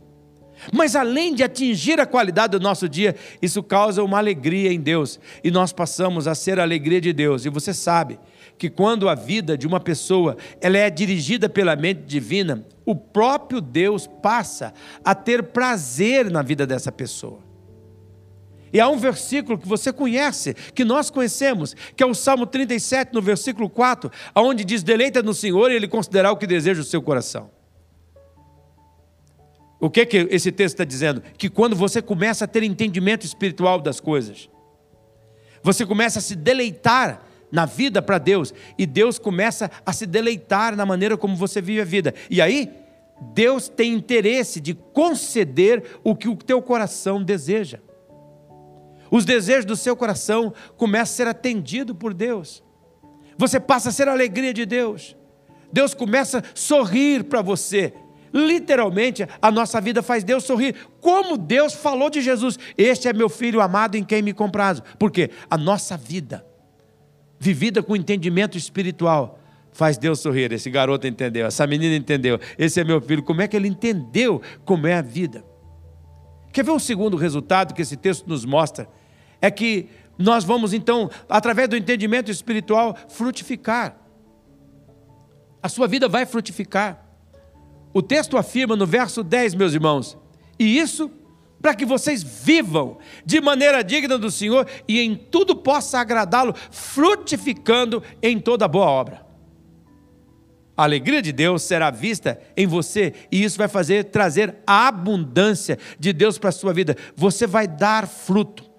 Mas 0.73 0.95
além 0.95 1.35
de 1.35 1.43
atingir 1.43 1.99
a 1.99 2.07
qualidade 2.07 2.53
do 2.53 2.61
nosso 2.61 2.89
dia, 2.89 3.17
isso 3.41 3.63
causa 3.63 4.03
uma 4.03 4.19
alegria 4.19 4.73
em 4.73 4.81
Deus. 4.81 5.19
E 5.43 5.51
nós 5.51 5.73
passamos 5.73 6.29
a 6.29 6.35
ser 6.35 6.61
a 6.61 6.63
alegria 6.63 7.01
de 7.01 7.13
Deus. 7.13 7.45
E 7.45 7.49
você 7.49 7.75
sabe 7.75 8.19
que 8.59 8.71
quando 8.71 9.09
a 9.09 9.15
vida 9.15 9.59
de 9.59 9.67
uma 9.67 9.81
pessoa 9.81 10.37
ela 10.61 10.79
é 10.79 10.89
dirigida 10.89 11.49
pela 11.49 11.75
mente 11.75 12.03
divina, 12.03 12.65
o 12.87 12.95
próprio 12.95 13.61
Deus 13.61 14.07
passa 14.23 14.73
a 15.05 15.15
ter 15.15 15.43
prazer 15.43 16.31
na 16.31 16.43
vida 16.43 16.67
dessa 16.67 16.93
pessoa. 16.93 17.52
E 18.73 18.81
há 18.81 18.89
um 18.89 18.97
versículo 18.97 19.59
que 19.59 19.69
você 19.69 19.93
conhece, 19.93 20.55
que 20.75 20.85
nós 20.85 21.11
conhecemos, 21.11 21.77
que 21.95 22.03
é 22.03 22.07
o 22.07 22.15
Salmo 22.15 22.47
37, 22.47 23.13
no 23.13 23.21
versículo 23.21 23.69
4, 23.69 24.11
onde 24.35 24.65
diz: 24.65 24.83
Deleita 24.83 25.23
no 25.23 25.35
Senhor 25.35 25.71
e 25.71 25.75
Ele 25.75 25.87
considerará 25.87 26.33
o 26.33 26.37
que 26.37 26.47
deseja 26.47 26.81
o 26.81 26.85
seu 26.85 27.03
coração. 27.03 27.51
O 29.79 29.91
que, 29.91 30.07
que 30.07 30.29
esse 30.31 30.53
texto 30.53 30.75
está 30.75 30.85
dizendo? 30.85 31.23
Que 31.37 31.51
quando 31.51 31.75
você 31.75 32.01
começa 32.01 32.45
a 32.45 32.49
ter 32.49 32.63
entendimento 32.63 33.27
espiritual 33.27 33.81
das 33.81 33.99
coisas, 33.99 34.49
você 35.63 35.85
começa 35.85 36.21
a 36.21 36.23
se 36.23 36.37
deleitar 36.37 37.23
na 37.51 37.67
vida 37.67 38.01
para 38.01 38.17
Deus, 38.17 38.55
e 38.79 38.87
Deus 38.87 39.19
começa 39.19 39.71
a 39.85 39.93
se 39.93 40.07
deleitar 40.07 40.75
na 40.75 40.87
maneira 40.87 41.19
como 41.19 41.37
você 41.37 41.61
vive 41.61 41.83
a 41.83 41.85
vida. 41.85 42.15
E 42.31 42.41
aí, 42.41 42.71
Deus 43.35 43.69
tem 43.69 43.93
interesse 43.93 44.59
de 44.61 44.73
conceder 44.73 45.85
o 46.03 46.17
que 46.17 46.29
o 46.29 46.37
teu 46.37 46.63
coração 46.63 47.23
deseja. 47.23 47.79
Os 49.13 49.27
desejos 49.27 49.67
do 49.67 49.77
seu 49.77 49.95
coração 49.95 50.55
começam 50.79 51.03
a 51.03 51.17
ser 51.17 51.29
atendidos 51.29 51.95
por 51.95 52.15
Deus. 52.15 52.65
Você 53.37 53.61
passa 53.61 53.91
a 53.91 53.93
ser 53.93 54.09
a 54.09 54.13
alegria 54.13 54.55
de 54.55 54.65
Deus. 54.65 55.15
Deus 55.71 55.93
começa 55.93 56.39
a 56.39 56.43
sorrir 56.55 57.25
para 57.25 57.43
você. 57.43 57.93
Literalmente, 58.33 59.29
a 59.43 59.51
nossa 59.51 59.83
vida 59.83 60.03
faz 60.03 60.25
Deus 60.25 60.45
sorrir. 60.45 60.75
Como 60.99 61.37
Deus 61.37 61.75
falou 61.75 62.09
de 62.09 62.23
Jesus: 62.23 62.59
Este 62.79 63.07
é 63.07 63.13
meu 63.13 63.29
filho 63.29 63.61
amado 63.61 63.97
em 63.97 64.03
quem 64.03 64.23
me 64.23 64.33
comprazo. 64.33 64.83
Porque 64.99 65.29
a 65.51 65.59
nossa 65.59 65.95
vida, 65.95 66.47
vivida 67.39 67.83
com 67.83 67.95
entendimento 67.95 68.57
espiritual, 68.57 69.39
faz 69.73 69.99
Deus 69.99 70.21
sorrir. 70.21 70.51
Esse 70.53 70.71
garoto 70.71 71.07
entendeu, 71.07 71.47
essa 71.47 71.67
menina 71.67 71.95
entendeu. 71.95 72.41
Esse 72.57 72.81
é 72.81 72.85
meu 72.85 72.99
filho. 72.99 73.23
Como 73.23 73.43
é 73.43 73.47
que 73.47 73.55
ele 73.55 73.69
entendeu 73.69 74.41
como 74.65 74.87
é 74.87 74.95
a 74.95 75.03
vida? 75.03 75.45
Quer 76.51 76.65
ver 76.65 76.71
um 76.71 76.79
segundo 76.79 77.19
resultado 77.19 77.75
que 77.75 77.83
esse 77.83 77.99
texto 77.99 78.27
nos 78.27 78.47
mostra? 78.47 78.89
É 79.43 79.51
que 79.51 79.91
nós 80.17 80.45
vamos 80.45 80.73
então, 80.73 81.11
através 81.29 81.69
do 81.69 81.77
entendimento 81.77 82.31
espiritual, 82.31 82.97
frutificar. 83.09 83.97
A 85.61 85.69
sua 85.69 85.89
vida 85.89 86.09
vai 86.09 86.25
frutificar. 86.25 87.05
O 87.93 88.01
texto 88.01 88.39
afirma 88.39 88.77
no 88.77 88.87
verso 88.87 89.23
10, 89.23 89.55
meus 89.55 89.75
irmãos, 89.75 90.17
e 90.59 90.79
isso 90.79 91.11
para 91.61 91.75
que 91.75 91.85
vocês 91.85 92.23
vivam 92.23 92.99
de 93.25 93.41
maneira 93.41 93.85
digna 93.85 94.19
do 94.19 94.31
Senhor 94.31 94.67
e 94.89 95.01
em 95.01 95.15
tudo 95.15 95.55
possa 95.55 96.01
agradá-lo, 96.01 96.55
frutificando 96.71 98.03
em 98.21 98.41
toda 98.41 98.67
boa 98.67 98.87
obra. 98.87 99.25
A 100.77 100.83
alegria 100.83 101.23
de 101.23 101.31
Deus 101.31 101.63
será 101.63 101.91
vista 101.91 102.41
em 102.57 102.67
você 102.67 103.13
e 103.31 103.45
isso 103.45 103.59
vai 103.59 103.69
fazer 103.69 104.05
trazer 104.05 104.57
a 104.67 104.89
abundância 104.89 105.79
de 105.99 106.13
Deus 106.13 106.39
para 106.39 106.49
a 106.49 106.53
sua 106.53 106.73
vida. 106.73 106.97
Você 107.15 107.47
vai 107.47 107.69
dar 107.69 108.09
fruto. 108.09 108.72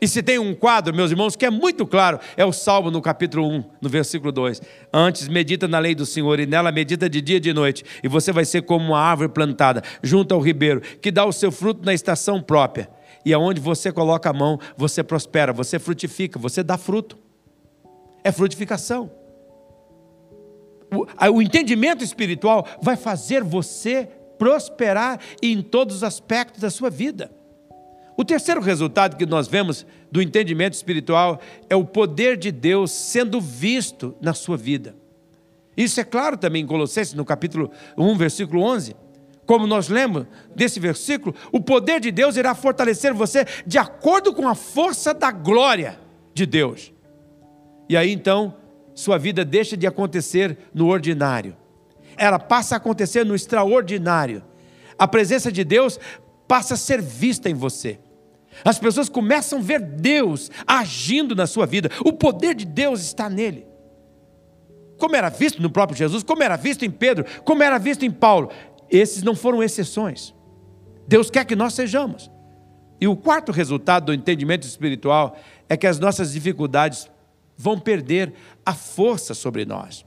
E 0.00 0.06
se 0.06 0.22
tem 0.22 0.38
um 0.38 0.54
quadro, 0.54 0.94
meus 0.94 1.10
irmãos, 1.10 1.36
que 1.36 1.46
é 1.46 1.50
muito 1.50 1.86
claro, 1.86 2.20
é 2.36 2.44
o 2.44 2.52
Salmo 2.52 2.90
no 2.90 3.00
capítulo 3.00 3.48
1, 3.48 3.64
no 3.80 3.88
versículo 3.88 4.30
2. 4.30 4.60
Antes 4.92 5.26
medita 5.26 5.66
na 5.66 5.78
lei 5.78 5.94
do 5.94 6.04
Senhor 6.04 6.38
e 6.38 6.44
nela 6.44 6.70
medita 6.70 7.08
de 7.08 7.22
dia 7.22 7.38
e 7.38 7.40
de 7.40 7.52
noite, 7.54 7.82
e 8.02 8.08
você 8.08 8.30
vai 8.30 8.44
ser 8.44 8.62
como 8.62 8.88
uma 8.88 9.00
árvore 9.00 9.30
plantada 9.30 9.82
junto 10.02 10.34
ao 10.34 10.40
ribeiro, 10.40 10.80
que 10.80 11.10
dá 11.10 11.24
o 11.24 11.32
seu 11.32 11.50
fruto 11.50 11.82
na 11.82 11.94
estação 11.94 12.42
própria. 12.42 12.90
E 13.24 13.32
aonde 13.32 13.58
você 13.58 13.90
coloca 13.90 14.28
a 14.28 14.32
mão, 14.34 14.60
você 14.76 15.02
prospera, 15.02 15.52
você 15.52 15.78
frutifica, 15.78 16.38
você 16.38 16.62
dá 16.62 16.76
fruto. 16.76 17.18
É 18.22 18.30
frutificação. 18.30 19.10
O, 20.92 21.06
o 21.32 21.42
entendimento 21.42 22.04
espiritual 22.04 22.66
vai 22.82 22.96
fazer 22.96 23.42
você 23.42 24.08
prosperar 24.38 25.18
em 25.42 25.62
todos 25.62 25.96
os 25.96 26.04
aspectos 26.04 26.60
da 26.60 26.70
sua 26.70 26.90
vida. 26.90 27.35
O 28.16 28.24
terceiro 28.24 28.60
resultado 28.60 29.16
que 29.16 29.26
nós 29.26 29.46
vemos 29.46 29.86
do 30.10 30.22
entendimento 30.22 30.72
espiritual 30.72 31.40
é 31.68 31.76
o 31.76 31.84
poder 31.84 32.36
de 32.36 32.50
Deus 32.50 32.90
sendo 32.90 33.40
visto 33.40 34.14
na 34.20 34.32
sua 34.32 34.56
vida. 34.56 34.96
Isso 35.76 36.00
é 36.00 36.04
claro 36.04 36.38
também 36.38 36.62
em 36.62 36.66
Colossenses, 36.66 37.12
no 37.12 37.24
capítulo 37.24 37.70
1, 37.98 38.16
versículo 38.16 38.62
11. 38.62 38.96
Como 39.44 39.66
nós 39.66 39.88
lemos 39.88 40.26
desse 40.54 40.80
versículo, 40.80 41.34
o 41.52 41.60
poder 41.60 42.00
de 42.00 42.10
Deus 42.10 42.36
irá 42.36 42.54
fortalecer 42.54 43.12
você 43.12 43.44
de 43.66 43.76
acordo 43.76 44.34
com 44.34 44.48
a 44.48 44.54
força 44.54 45.12
da 45.12 45.30
glória 45.30 46.00
de 46.32 46.46
Deus. 46.46 46.92
E 47.88 47.96
aí 47.96 48.10
então, 48.10 48.56
sua 48.94 49.18
vida 49.18 49.44
deixa 49.44 49.76
de 49.76 49.86
acontecer 49.86 50.56
no 50.72 50.88
ordinário, 50.88 51.54
ela 52.16 52.38
passa 52.38 52.74
a 52.74 52.78
acontecer 52.78 53.24
no 53.24 53.34
extraordinário. 53.34 54.42
A 54.98 55.06
presença 55.06 55.52
de 55.52 55.62
Deus 55.62 56.00
passa 56.48 56.74
a 56.74 56.76
ser 56.78 57.02
vista 57.02 57.50
em 57.50 57.54
você. 57.54 57.98
As 58.64 58.78
pessoas 58.78 59.08
começam 59.08 59.58
a 59.58 59.62
ver 59.62 59.80
Deus 59.80 60.50
agindo 60.66 61.34
na 61.34 61.46
sua 61.46 61.66
vida, 61.66 61.90
o 62.04 62.12
poder 62.12 62.54
de 62.54 62.64
Deus 62.64 63.00
está 63.02 63.28
nele. 63.28 63.66
Como 64.98 65.14
era 65.14 65.28
visto 65.28 65.60
no 65.60 65.70
próprio 65.70 65.96
Jesus, 65.96 66.22
como 66.22 66.42
era 66.42 66.56
visto 66.56 66.84
em 66.84 66.90
Pedro, 66.90 67.24
como 67.44 67.62
era 67.62 67.78
visto 67.78 68.04
em 68.04 68.10
Paulo. 68.10 68.50
Esses 68.90 69.22
não 69.22 69.34
foram 69.34 69.62
exceções. 69.62 70.34
Deus 71.06 71.30
quer 71.30 71.44
que 71.44 71.54
nós 71.54 71.74
sejamos. 71.74 72.30
E 73.00 73.06
o 73.06 73.16
quarto 73.16 73.52
resultado 73.52 74.06
do 74.06 74.14
entendimento 74.14 74.66
espiritual 74.66 75.36
é 75.68 75.76
que 75.76 75.86
as 75.86 75.98
nossas 75.98 76.32
dificuldades 76.32 77.10
vão 77.56 77.78
perder 77.78 78.32
a 78.64 78.74
força 78.74 79.34
sobre 79.34 79.64
nós. 79.64 80.04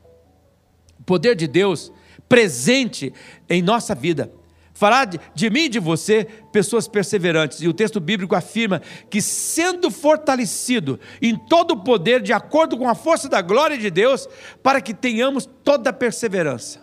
O 1.00 1.04
poder 1.04 1.36
de 1.36 1.48
Deus 1.48 1.92
presente 2.28 3.14
em 3.48 3.62
nossa 3.62 3.94
vida 3.94 4.32
fará 4.80 5.04
de, 5.04 5.20
de 5.36 5.50
mim 5.50 5.66
e 5.66 5.70
de 5.70 5.78
você 5.78 6.26
pessoas 6.54 6.88
perseverantes. 6.88 7.62
E 7.62 7.68
o 7.68 7.74
texto 7.74 8.00
bíblico 8.00 8.34
afirma 8.34 8.82
que, 9.10 9.22
sendo 9.22 9.92
fortalecido 9.92 10.98
em 11.22 11.36
todo 11.36 11.72
o 11.72 11.84
poder, 11.84 12.22
de 12.22 12.32
acordo 12.32 12.78
com 12.78 12.88
a 12.88 12.96
força 12.96 13.28
da 13.28 13.42
glória 13.42 13.78
de 13.78 13.90
Deus, 13.92 14.26
para 14.64 14.80
que 14.80 14.94
tenhamos 14.94 15.46
toda 15.66 15.90
a 15.90 15.94
perseverança. 15.94 16.80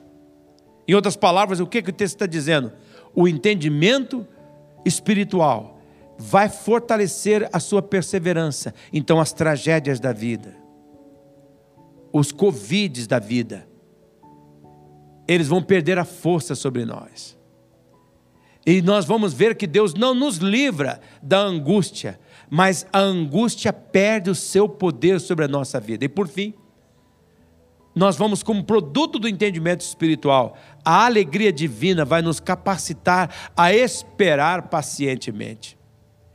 Em 0.86 0.92
outras 0.92 1.16
palavras, 1.16 1.59
o 1.59 1.66
que, 1.66 1.80
que 1.80 1.88
o 1.88 1.92
texto 1.92 2.16
está 2.16 2.26
dizendo? 2.26 2.70
O 3.14 3.26
entendimento 3.26 4.28
espiritual 4.84 5.80
vai 6.18 6.51
fortalecer 6.51 7.49
a 7.51 7.59
sua 7.59 7.80
perseverança. 7.80 8.74
Então, 8.92 9.18
as 9.18 9.32
tragédias 9.32 9.99
da 9.99 10.12
vida, 10.12 10.55
os 12.12 12.30
covides 12.30 13.07
da 13.07 13.18
vida, 13.18 13.66
eles 15.26 15.49
vão 15.49 15.62
perder 15.62 15.99
a 15.99 16.05
força 16.05 16.55
sobre 16.55 16.84
nós. 16.84 17.36
E 18.67 18.83
nós 18.83 19.05
vamos 19.05 19.33
ver 19.33 19.55
que 19.55 19.67
Deus 19.67 19.95
não 19.95 20.12
nos 20.12 20.39
livra 20.39 21.01
da 21.23 21.39
angústia, 21.39 22.19
mas 22.51 22.85
a 22.93 22.99
angústia 22.99 23.73
perde 23.73 24.29
o 24.29 24.35
seu 24.35 24.69
poder 24.69 25.21
sobre 25.21 25.45
a 25.45 25.49
nossa 25.49 25.79
vida. 25.79 26.05
E 26.05 26.09
por 26.09 26.27
fim, 26.27 26.53
nós 27.95 28.17
vamos, 28.17 28.43
como 28.43 28.64
produto 28.64 29.21
do 29.21 29.29
entendimento 29.29 29.83
espiritual, 29.83 30.59
a 30.85 31.07
alegria 31.07 31.53
divina 31.53 32.05
vai 32.05 32.21
nos 32.21 32.41
capacitar 32.41 33.53
a 33.57 33.73
esperar 33.73 34.62
pacientemente. 34.62 35.79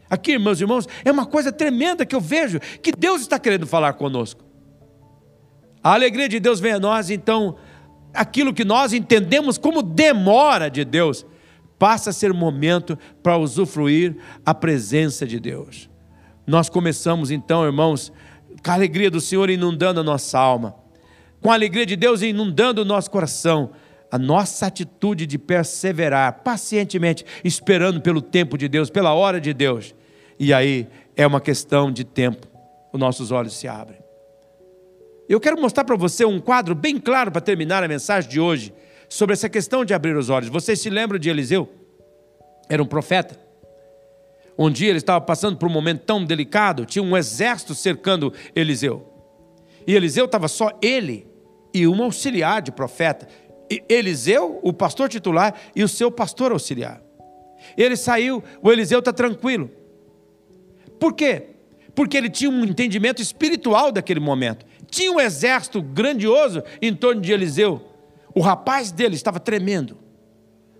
Aqui, 0.09 0.39
meus 0.39 0.59
irmãos, 0.59 0.87
é 1.05 1.11
uma 1.11 1.25
coisa 1.25 1.51
tremenda 1.51 2.05
que 2.05 2.15
eu 2.15 2.21
vejo 2.21 2.59
que 2.81 2.91
Deus 2.91 3.21
está 3.21 3.37
querendo 3.37 3.67
falar 3.67 3.93
conosco. 3.93 4.43
A 5.83 5.93
alegria 5.93 6.29
de 6.29 6.39
Deus 6.39 6.59
vem 6.59 6.71
a 6.71 6.79
nós, 6.79 7.09
então 7.09 7.57
aquilo 8.13 8.53
que 8.53 8.63
nós 8.63 8.93
entendemos 8.93 9.57
como 9.57 9.81
demora 9.81 10.69
de 10.69 10.83
Deus, 10.83 11.25
passa 11.81 12.11
a 12.11 12.13
ser 12.13 12.31
momento 12.31 12.95
para 13.23 13.39
usufruir 13.39 14.15
a 14.45 14.53
presença 14.53 15.25
de 15.25 15.39
Deus. 15.39 15.89
Nós 16.45 16.69
começamos 16.69 17.31
então, 17.31 17.65
irmãos, 17.65 18.13
com 18.63 18.69
a 18.69 18.75
alegria 18.75 19.09
do 19.09 19.19
Senhor 19.19 19.49
inundando 19.49 19.99
a 19.99 20.03
nossa 20.03 20.37
alma, 20.37 20.75
com 21.41 21.49
a 21.49 21.55
alegria 21.55 21.83
de 21.83 21.95
Deus 21.95 22.21
inundando 22.21 22.83
o 22.83 22.85
nosso 22.85 23.09
coração, 23.09 23.71
a 24.11 24.19
nossa 24.19 24.67
atitude 24.67 25.25
de 25.25 25.39
perseverar 25.39 26.43
pacientemente, 26.43 27.25
esperando 27.43 27.99
pelo 27.99 28.21
tempo 28.21 28.59
de 28.59 28.67
Deus, 28.67 28.91
pela 28.91 29.15
hora 29.15 29.41
de 29.41 29.51
Deus. 29.51 29.95
E 30.39 30.53
aí 30.53 30.87
é 31.15 31.25
uma 31.25 31.41
questão 31.41 31.91
de 31.91 32.03
tempo, 32.03 32.45
os 32.93 32.99
nossos 32.99 33.31
olhos 33.31 33.57
se 33.57 33.67
abrem. 33.67 33.97
Eu 35.27 35.39
quero 35.39 35.59
mostrar 35.59 35.83
para 35.83 35.95
você 35.95 36.25
um 36.25 36.39
quadro 36.39 36.75
bem 36.75 36.99
claro 36.99 37.31
para 37.31 37.41
terminar 37.41 37.83
a 37.83 37.87
mensagem 37.87 38.29
de 38.29 38.39
hoje 38.39 38.71
sobre 39.11 39.33
essa 39.33 39.49
questão 39.49 39.83
de 39.83 39.93
abrir 39.93 40.15
os 40.15 40.29
olhos. 40.29 40.47
Vocês 40.47 40.79
se 40.79 40.89
lembram 40.89 41.19
de 41.19 41.29
Eliseu? 41.29 41.67
Era 42.69 42.81
um 42.81 42.85
profeta. 42.85 43.37
Um 44.57 44.71
dia 44.71 44.87
ele 44.87 44.99
estava 44.99 45.19
passando 45.19 45.57
por 45.57 45.67
um 45.67 45.71
momento 45.71 46.03
tão 46.05 46.23
delicado, 46.23 46.85
tinha 46.85 47.03
um 47.03 47.17
exército 47.17 47.75
cercando 47.75 48.33
Eliseu. 48.55 49.05
E 49.85 49.93
Eliseu 49.93 50.25
estava 50.25 50.47
só 50.47 50.71
ele 50.81 51.27
e 51.73 51.85
um 51.85 52.01
auxiliar 52.01 52.61
de 52.61 52.71
profeta. 52.71 53.27
E 53.69 53.83
Eliseu, 53.89 54.61
o 54.63 54.71
pastor 54.71 55.09
titular, 55.09 55.55
e 55.75 55.83
o 55.83 55.89
seu 55.89 56.09
pastor 56.09 56.53
auxiliar. 56.53 57.01
Ele 57.75 57.97
saiu, 57.97 58.41
o 58.61 58.71
Eliseu 58.71 58.99
está 58.99 59.11
tranquilo. 59.11 59.69
Por 60.97 61.13
quê? 61.13 61.47
Porque 61.93 62.15
ele 62.15 62.29
tinha 62.29 62.49
um 62.49 62.63
entendimento 62.63 63.21
espiritual 63.21 63.91
daquele 63.91 64.21
momento 64.21 64.65
tinha 64.91 65.11
um 65.11 65.19
exército 65.19 65.81
grandioso 65.81 66.61
em 66.81 66.93
torno 66.93 67.21
de 67.21 67.31
Eliseu. 67.31 67.81
O 68.33 68.41
rapaz 68.41 68.91
dele 68.91 69.15
estava 69.15 69.39
tremendo, 69.39 69.97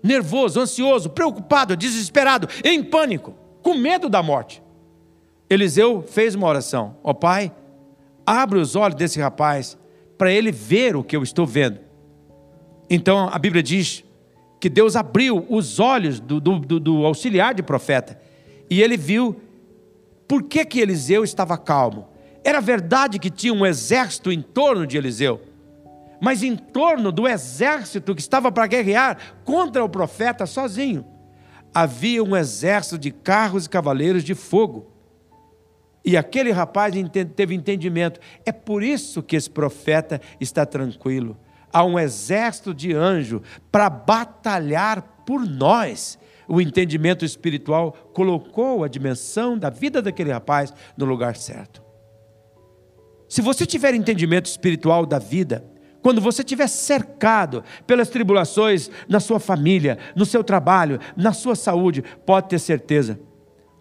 nervoso, 0.02 0.60
ansioso, 0.60 1.10
preocupado, 1.10 1.76
desesperado, 1.76 2.48
em 2.64 2.82
pânico, 2.82 3.34
com 3.62 3.74
medo 3.74 4.08
da 4.08 4.22
morte. 4.22 4.62
Eliseu 5.48 6.02
fez 6.02 6.34
uma 6.34 6.46
oração: 6.46 6.96
Ó 7.02 7.10
oh, 7.10 7.14
Pai, 7.14 7.52
abre 8.26 8.58
os 8.58 8.74
olhos 8.74 8.96
desse 8.96 9.20
rapaz 9.20 9.76
para 10.16 10.32
ele 10.32 10.52
ver 10.52 10.96
o 10.96 11.04
que 11.04 11.16
eu 11.16 11.22
estou 11.22 11.46
vendo. 11.46 11.80
Então 12.88 13.28
a 13.30 13.38
Bíblia 13.38 13.62
diz 13.62 14.04
que 14.60 14.68
Deus 14.68 14.96
abriu 14.96 15.44
os 15.48 15.80
olhos 15.80 16.20
do, 16.20 16.40
do, 16.40 16.58
do, 16.58 16.80
do 16.80 17.04
auxiliar 17.04 17.54
de 17.54 17.62
profeta 17.62 18.20
e 18.70 18.80
ele 18.80 18.96
viu 18.96 19.40
por 20.28 20.44
que, 20.44 20.64
que 20.64 20.80
Eliseu 20.80 21.24
estava 21.24 21.58
calmo. 21.58 22.08
Era 22.44 22.60
verdade 22.60 23.18
que 23.18 23.30
tinha 23.30 23.52
um 23.52 23.66
exército 23.66 24.32
em 24.32 24.40
torno 24.40 24.86
de 24.86 24.96
Eliseu, 24.96 25.40
mas 26.22 26.44
em 26.44 26.54
torno 26.54 27.10
do 27.10 27.26
exército 27.26 28.14
que 28.14 28.20
estava 28.20 28.52
para 28.52 28.68
guerrear 28.68 29.18
contra 29.44 29.84
o 29.84 29.88
profeta 29.88 30.46
sozinho, 30.46 31.04
havia 31.74 32.22
um 32.22 32.36
exército 32.36 32.96
de 32.96 33.10
carros 33.10 33.66
e 33.66 33.68
cavaleiros 33.68 34.22
de 34.22 34.32
fogo. 34.32 34.92
E 36.04 36.16
aquele 36.16 36.52
rapaz 36.52 36.94
teve 37.34 37.56
entendimento. 37.56 38.20
É 38.46 38.52
por 38.52 38.84
isso 38.84 39.20
que 39.20 39.34
esse 39.34 39.50
profeta 39.50 40.20
está 40.40 40.64
tranquilo. 40.64 41.36
Há 41.72 41.84
um 41.84 41.98
exército 41.98 42.72
de 42.72 42.94
anjo 42.94 43.42
para 43.72 43.90
batalhar 43.90 45.02
por 45.26 45.44
nós. 45.44 46.16
O 46.46 46.60
entendimento 46.60 47.24
espiritual 47.24 47.96
colocou 48.14 48.84
a 48.84 48.88
dimensão 48.88 49.58
da 49.58 49.70
vida 49.70 50.00
daquele 50.00 50.30
rapaz 50.30 50.72
no 50.96 51.04
lugar 51.04 51.34
certo. 51.34 51.82
Se 53.28 53.40
você 53.40 53.66
tiver 53.66 53.92
entendimento 53.92 54.46
espiritual 54.46 55.04
da 55.04 55.18
vida, 55.18 55.71
quando 56.02 56.20
você 56.20 56.42
estiver 56.42 56.66
cercado 56.66 57.62
pelas 57.86 58.08
tribulações 58.08 58.90
na 59.08 59.20
sua 59.20 59.38
família, 59.38 59.98
no 60.16 60.26
seu 60.26 60.42
trabalho, 60.42 60.98
na 61.16 61.32
sua 61.32 61.54
saúde, 61.54 62.02
pode 62.26 62.48
ter 62.48 62.58
certeza, 62.58 63.20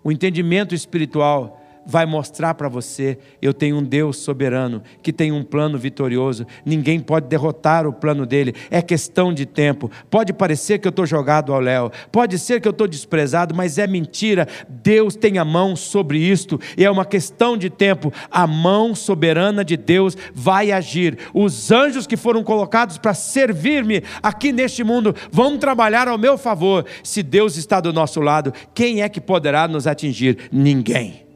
o 0.04 0.12
entendimento 0.12 0.76
espiritual 0.76 1.61
vai 1.86 2.06
mostrar 2.06 2.54
para 2.54 2.70
você: 2.70 3.18
eu 3.42 3.54
tenho 3.54 3.78
um 3.78 3.84
Deus 3.84 4.18
soberano 4.18 4.82
que 5.02 5.12
tem 5.12 5.32
um 5.32 5.44
plano 5.44 5.78
vitorioso. 5.78 6.46
Ninguém 6.66 7.00
pode 7.00 7.28
derrotar 7.28 7.88
o 7.88 7.94
plano 7.94 8.26
dele. 8.26 8.54
É 8.70 8.82
questão 8.82 9.34
de 9.34 9.46
tempo. 9.46 9.90
Pode 10.10 10.34
parecer 10.34 10.80
que 10.80 10.88
eu 10.88 10.92
estou 10.92 11.06
jogado 11.06 11.54
ao 11.54 11.60
léu, 11.60 11.92
pode 12.12 12.38
ser 12.38 12.62
que 12.62 12.68
eu 12.68 12.72
estou 12.72 12.88
desprezado, 12.88 13.56
mas 13.56 13.78
é 13.78 13.88
mentira. 13.88 14.48
Deus 14.70 15.16
tem 15.16 15.38
a 15.38 15.46
mão 15.46 15.76
sobre 15.76 16.20
isto 16.20 16.60
e 16.78 16.86
é 16.86 16.92
uma 16.92 17.06
questão 17.06 17.58
de 17.58 17.70
tempo. 17.70 18.14
A 18.30 18.46
mão 18.46 18.94
soberana 18.96 19.64
de 19.64 19.78
Deus 19.78 20.18
vai 20.34 20.72
agir. 20.72 21.18
Os 21.34 21.72
anjos 21.72 22.08
que 22.08 22.18
foram 22.18 22.44
colocados 22.44 22.98
para 22.98 23.14
servir-me 23.14 24.04
aqui 24.22 24.52
neste 24.52 24.84
mundo 24.84 25.16
vão 25.32 25.58
trabalhar 25.58 26.08
ao 26.08 26.18
meu 26.18 26.38
favor. 26.38 26.86
Se 27.04 27.24
Deus 27.24 27.58
está 27.58 27.80
do 27.80 27.94
nosso 27.94 28.22
lado, 28.22 28.54
quem 28.74 29.02
é 29.02 29.10
que 29.10 29.22
poderá 29.22 29.68
nos 29.68 29.88
atingir? 29.88 30.50
Ninguém 30.52 31.31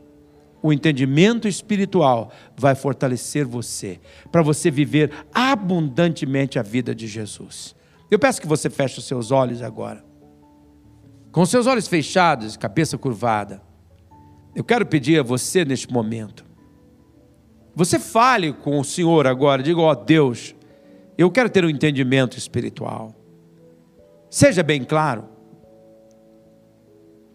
o 0.65 0.73
entendimento 0.73 1.47
espiritual 1.47 2.31
vai 2.57 2.73
fortalecer 2.73 3.45
você, 3.45 3.99
para 4.31 4.41
você 4.41 4.71
viver 4.71 5.11
abundantemente 5.31 6.57
a 6.57 6.63
vida 6.63 6.95
de 6.95 7.05
Jesus. 7.05 7.75
Eu 8.09 8.17
peço 8.17 8.41
que 8.41 8.47
você 8.47 8.67
feche 8.67 8.97
os 8.97 9.05
seus 9.05 9.29
olhos 9.29 9.61
agora. 9.61 10.03
Com 11.31 11.45
seus 11.45 11.67
olhos 11.67 11.87
fechados, 11.87 12.57
cabeça 12.57 12.97
curvada, 12.97 13.61
eu 14.55 14.63
quero 14.63 14.87
pedir 14.87 15.19
a 15.19 15.23
você 15.23 15.63
neste 15.63 15.93
momento. 15.93 16.43
Você 17.75 17.99
fale 17.99 18.51
com 18.51 18.79
o 18.79 18.83
Senhor 18.83 19.27
agora, 19.27 19.61
diga: 19.61 19.79
Ó 19.79 19.91
oh, 19.91 19.95
Deus, 19.95 20.55
eu 21.15 21.29
quero 21.29 21.47
ter 21.47 21.63
um 21.63 21.69
entendimento 21.69 22.39
espiritual. 22.39 23.13
Seja 24.31 24.63
bem 24.63 24.83
claro. 24.83 25.25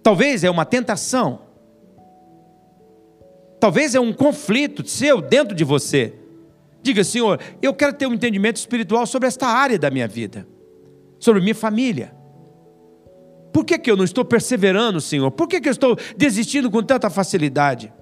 Talvez 0.02 0.42
é 0.42 0.50
uma 0.50 0.64
tentação 0.64 1.49
Talvez 3.60 3.94
é 3.94 4.00
um 4.00 4.12
conflito 4.12 4.88
seu 4.88 5.20
dentro 5.20 5.54
de 5.54 5.62
você. 5.62 6.14
Diga, 6.82 7.04
Senhor, 7.04 7.38
eu 7.60 7.74
quero 7.74 7.92
ter 7.92 8.06
um 8.06 8.14
entendimento 8.14 8.56
espiritual 8.56 9.06
sobre 9.06 9.28
esta 9.28 9.46
área 9.46 9.78
da 9.78 9.90
minha 9.90 10.08
vida, 10.08 10.48
sobre 11.18 11.42
minha 11.42 11.54
família. 11.54 12.14
Por 13.52 13.66
que, 13.66 13.78
que 13.78 13.90
eu 13.90 13.96
não 13.96 14.04
estou 14.04 14.24
perseverando, 14.24 14.98
Senhor? 14.98 15.30
Por 15.30 15.46
que, 15.46 15.60
que 15.60 15.68
eu 15.68 15.72
estou 15.72 15.94
desistindo 16.16 16.70
com 16.70 16.82
tanta 16.82 17.10
facilidade? 17.10 17.92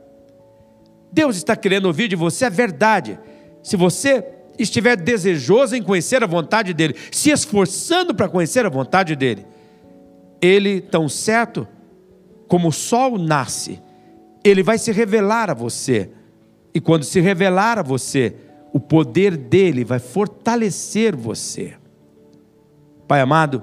Deus 1.12 1.36
está 1.36 1.56
querendo 1.56 1.86
ouvir 1.86 2.06
de 2.06 2.14
você 2.14 2.44
a 2.44 2.50
verdade. 2.50 3.18
Se 3.60 3.76
você 3.76 4.24
estiver 4.56 4.96
desejoso 4.96 5.74
em 5.74 5.82
conhecer 5.82 6.22
a 6.22 6.26
vontade 6.26 6.72
dEle, 6.72 6.94
se 7.10 7.30
esforçando 7.30 8.14
para 8.14 8.28
conhecer 8.28 8.64
a 8.64 8.68
vontade 8.68 9.16
dEle, 9.16 9.44
Ele, 10.40 10.80
tão 10.80 11.08
certo 11.08 11.66
como 12.46 12.68
o 12.68 12.72
sol 12.72 13.18
nasce 13.18 13.80
ele 14.44 14.62
vai 14.62 14.78
se 14.78 14.92
revelar 14.92 15.50
a 15.50 15.54
você. 15.54 16.10
E 16.74 16.80
quando 16.80 17.04
se 17.04 17.20
revelar 17.20 17.78
a 17.78 17.82
você, 17.82 18.34
o 18.72 18.80
poder 18.80 19.36
dele 19.36 19.84
vai 19.84 19.98
fortalecer 19.98 21.16
você. 21.16 21.74
Pai 23.06 23.20
amado, 23.20 23.62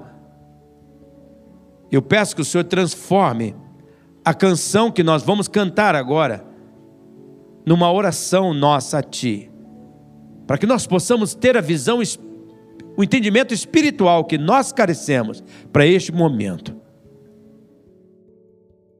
eu 1.90 2.02
peço 2.02 2.34
que 2.34 2.42
o 2.42 2.44
Senhor 2.44 2.64
transforme 2.64 3.54
a 4.24 4.34
canção 4.34 4.90
que 4.90 5.02
nós 5.02 5.22
vamos 5.22 5.46
cantar 5.46 5.94
agora 5.94 6.44
numa 7.64 7.90
oração 7.90 8.52
nossa 8.52 8.98
a 8.98 9.02
Ti, 9.02 9.50
para 10.46 10.58
que 10.58 10.66
nós 10.66 10.86
possamos 10.86 11.34
ter 11.34 11.56
a 11.56 11.60
visão, 11.60 12.00
o 12.96 13.04
entendimento 13.04 13.54
espiritual 13.54 14.24
que 14.24 14.36
nós 14.36 14.72
carecemos 14.72 15.42
para 15.72 15.86
este 15.86 16.12
momento. 16.12 16.75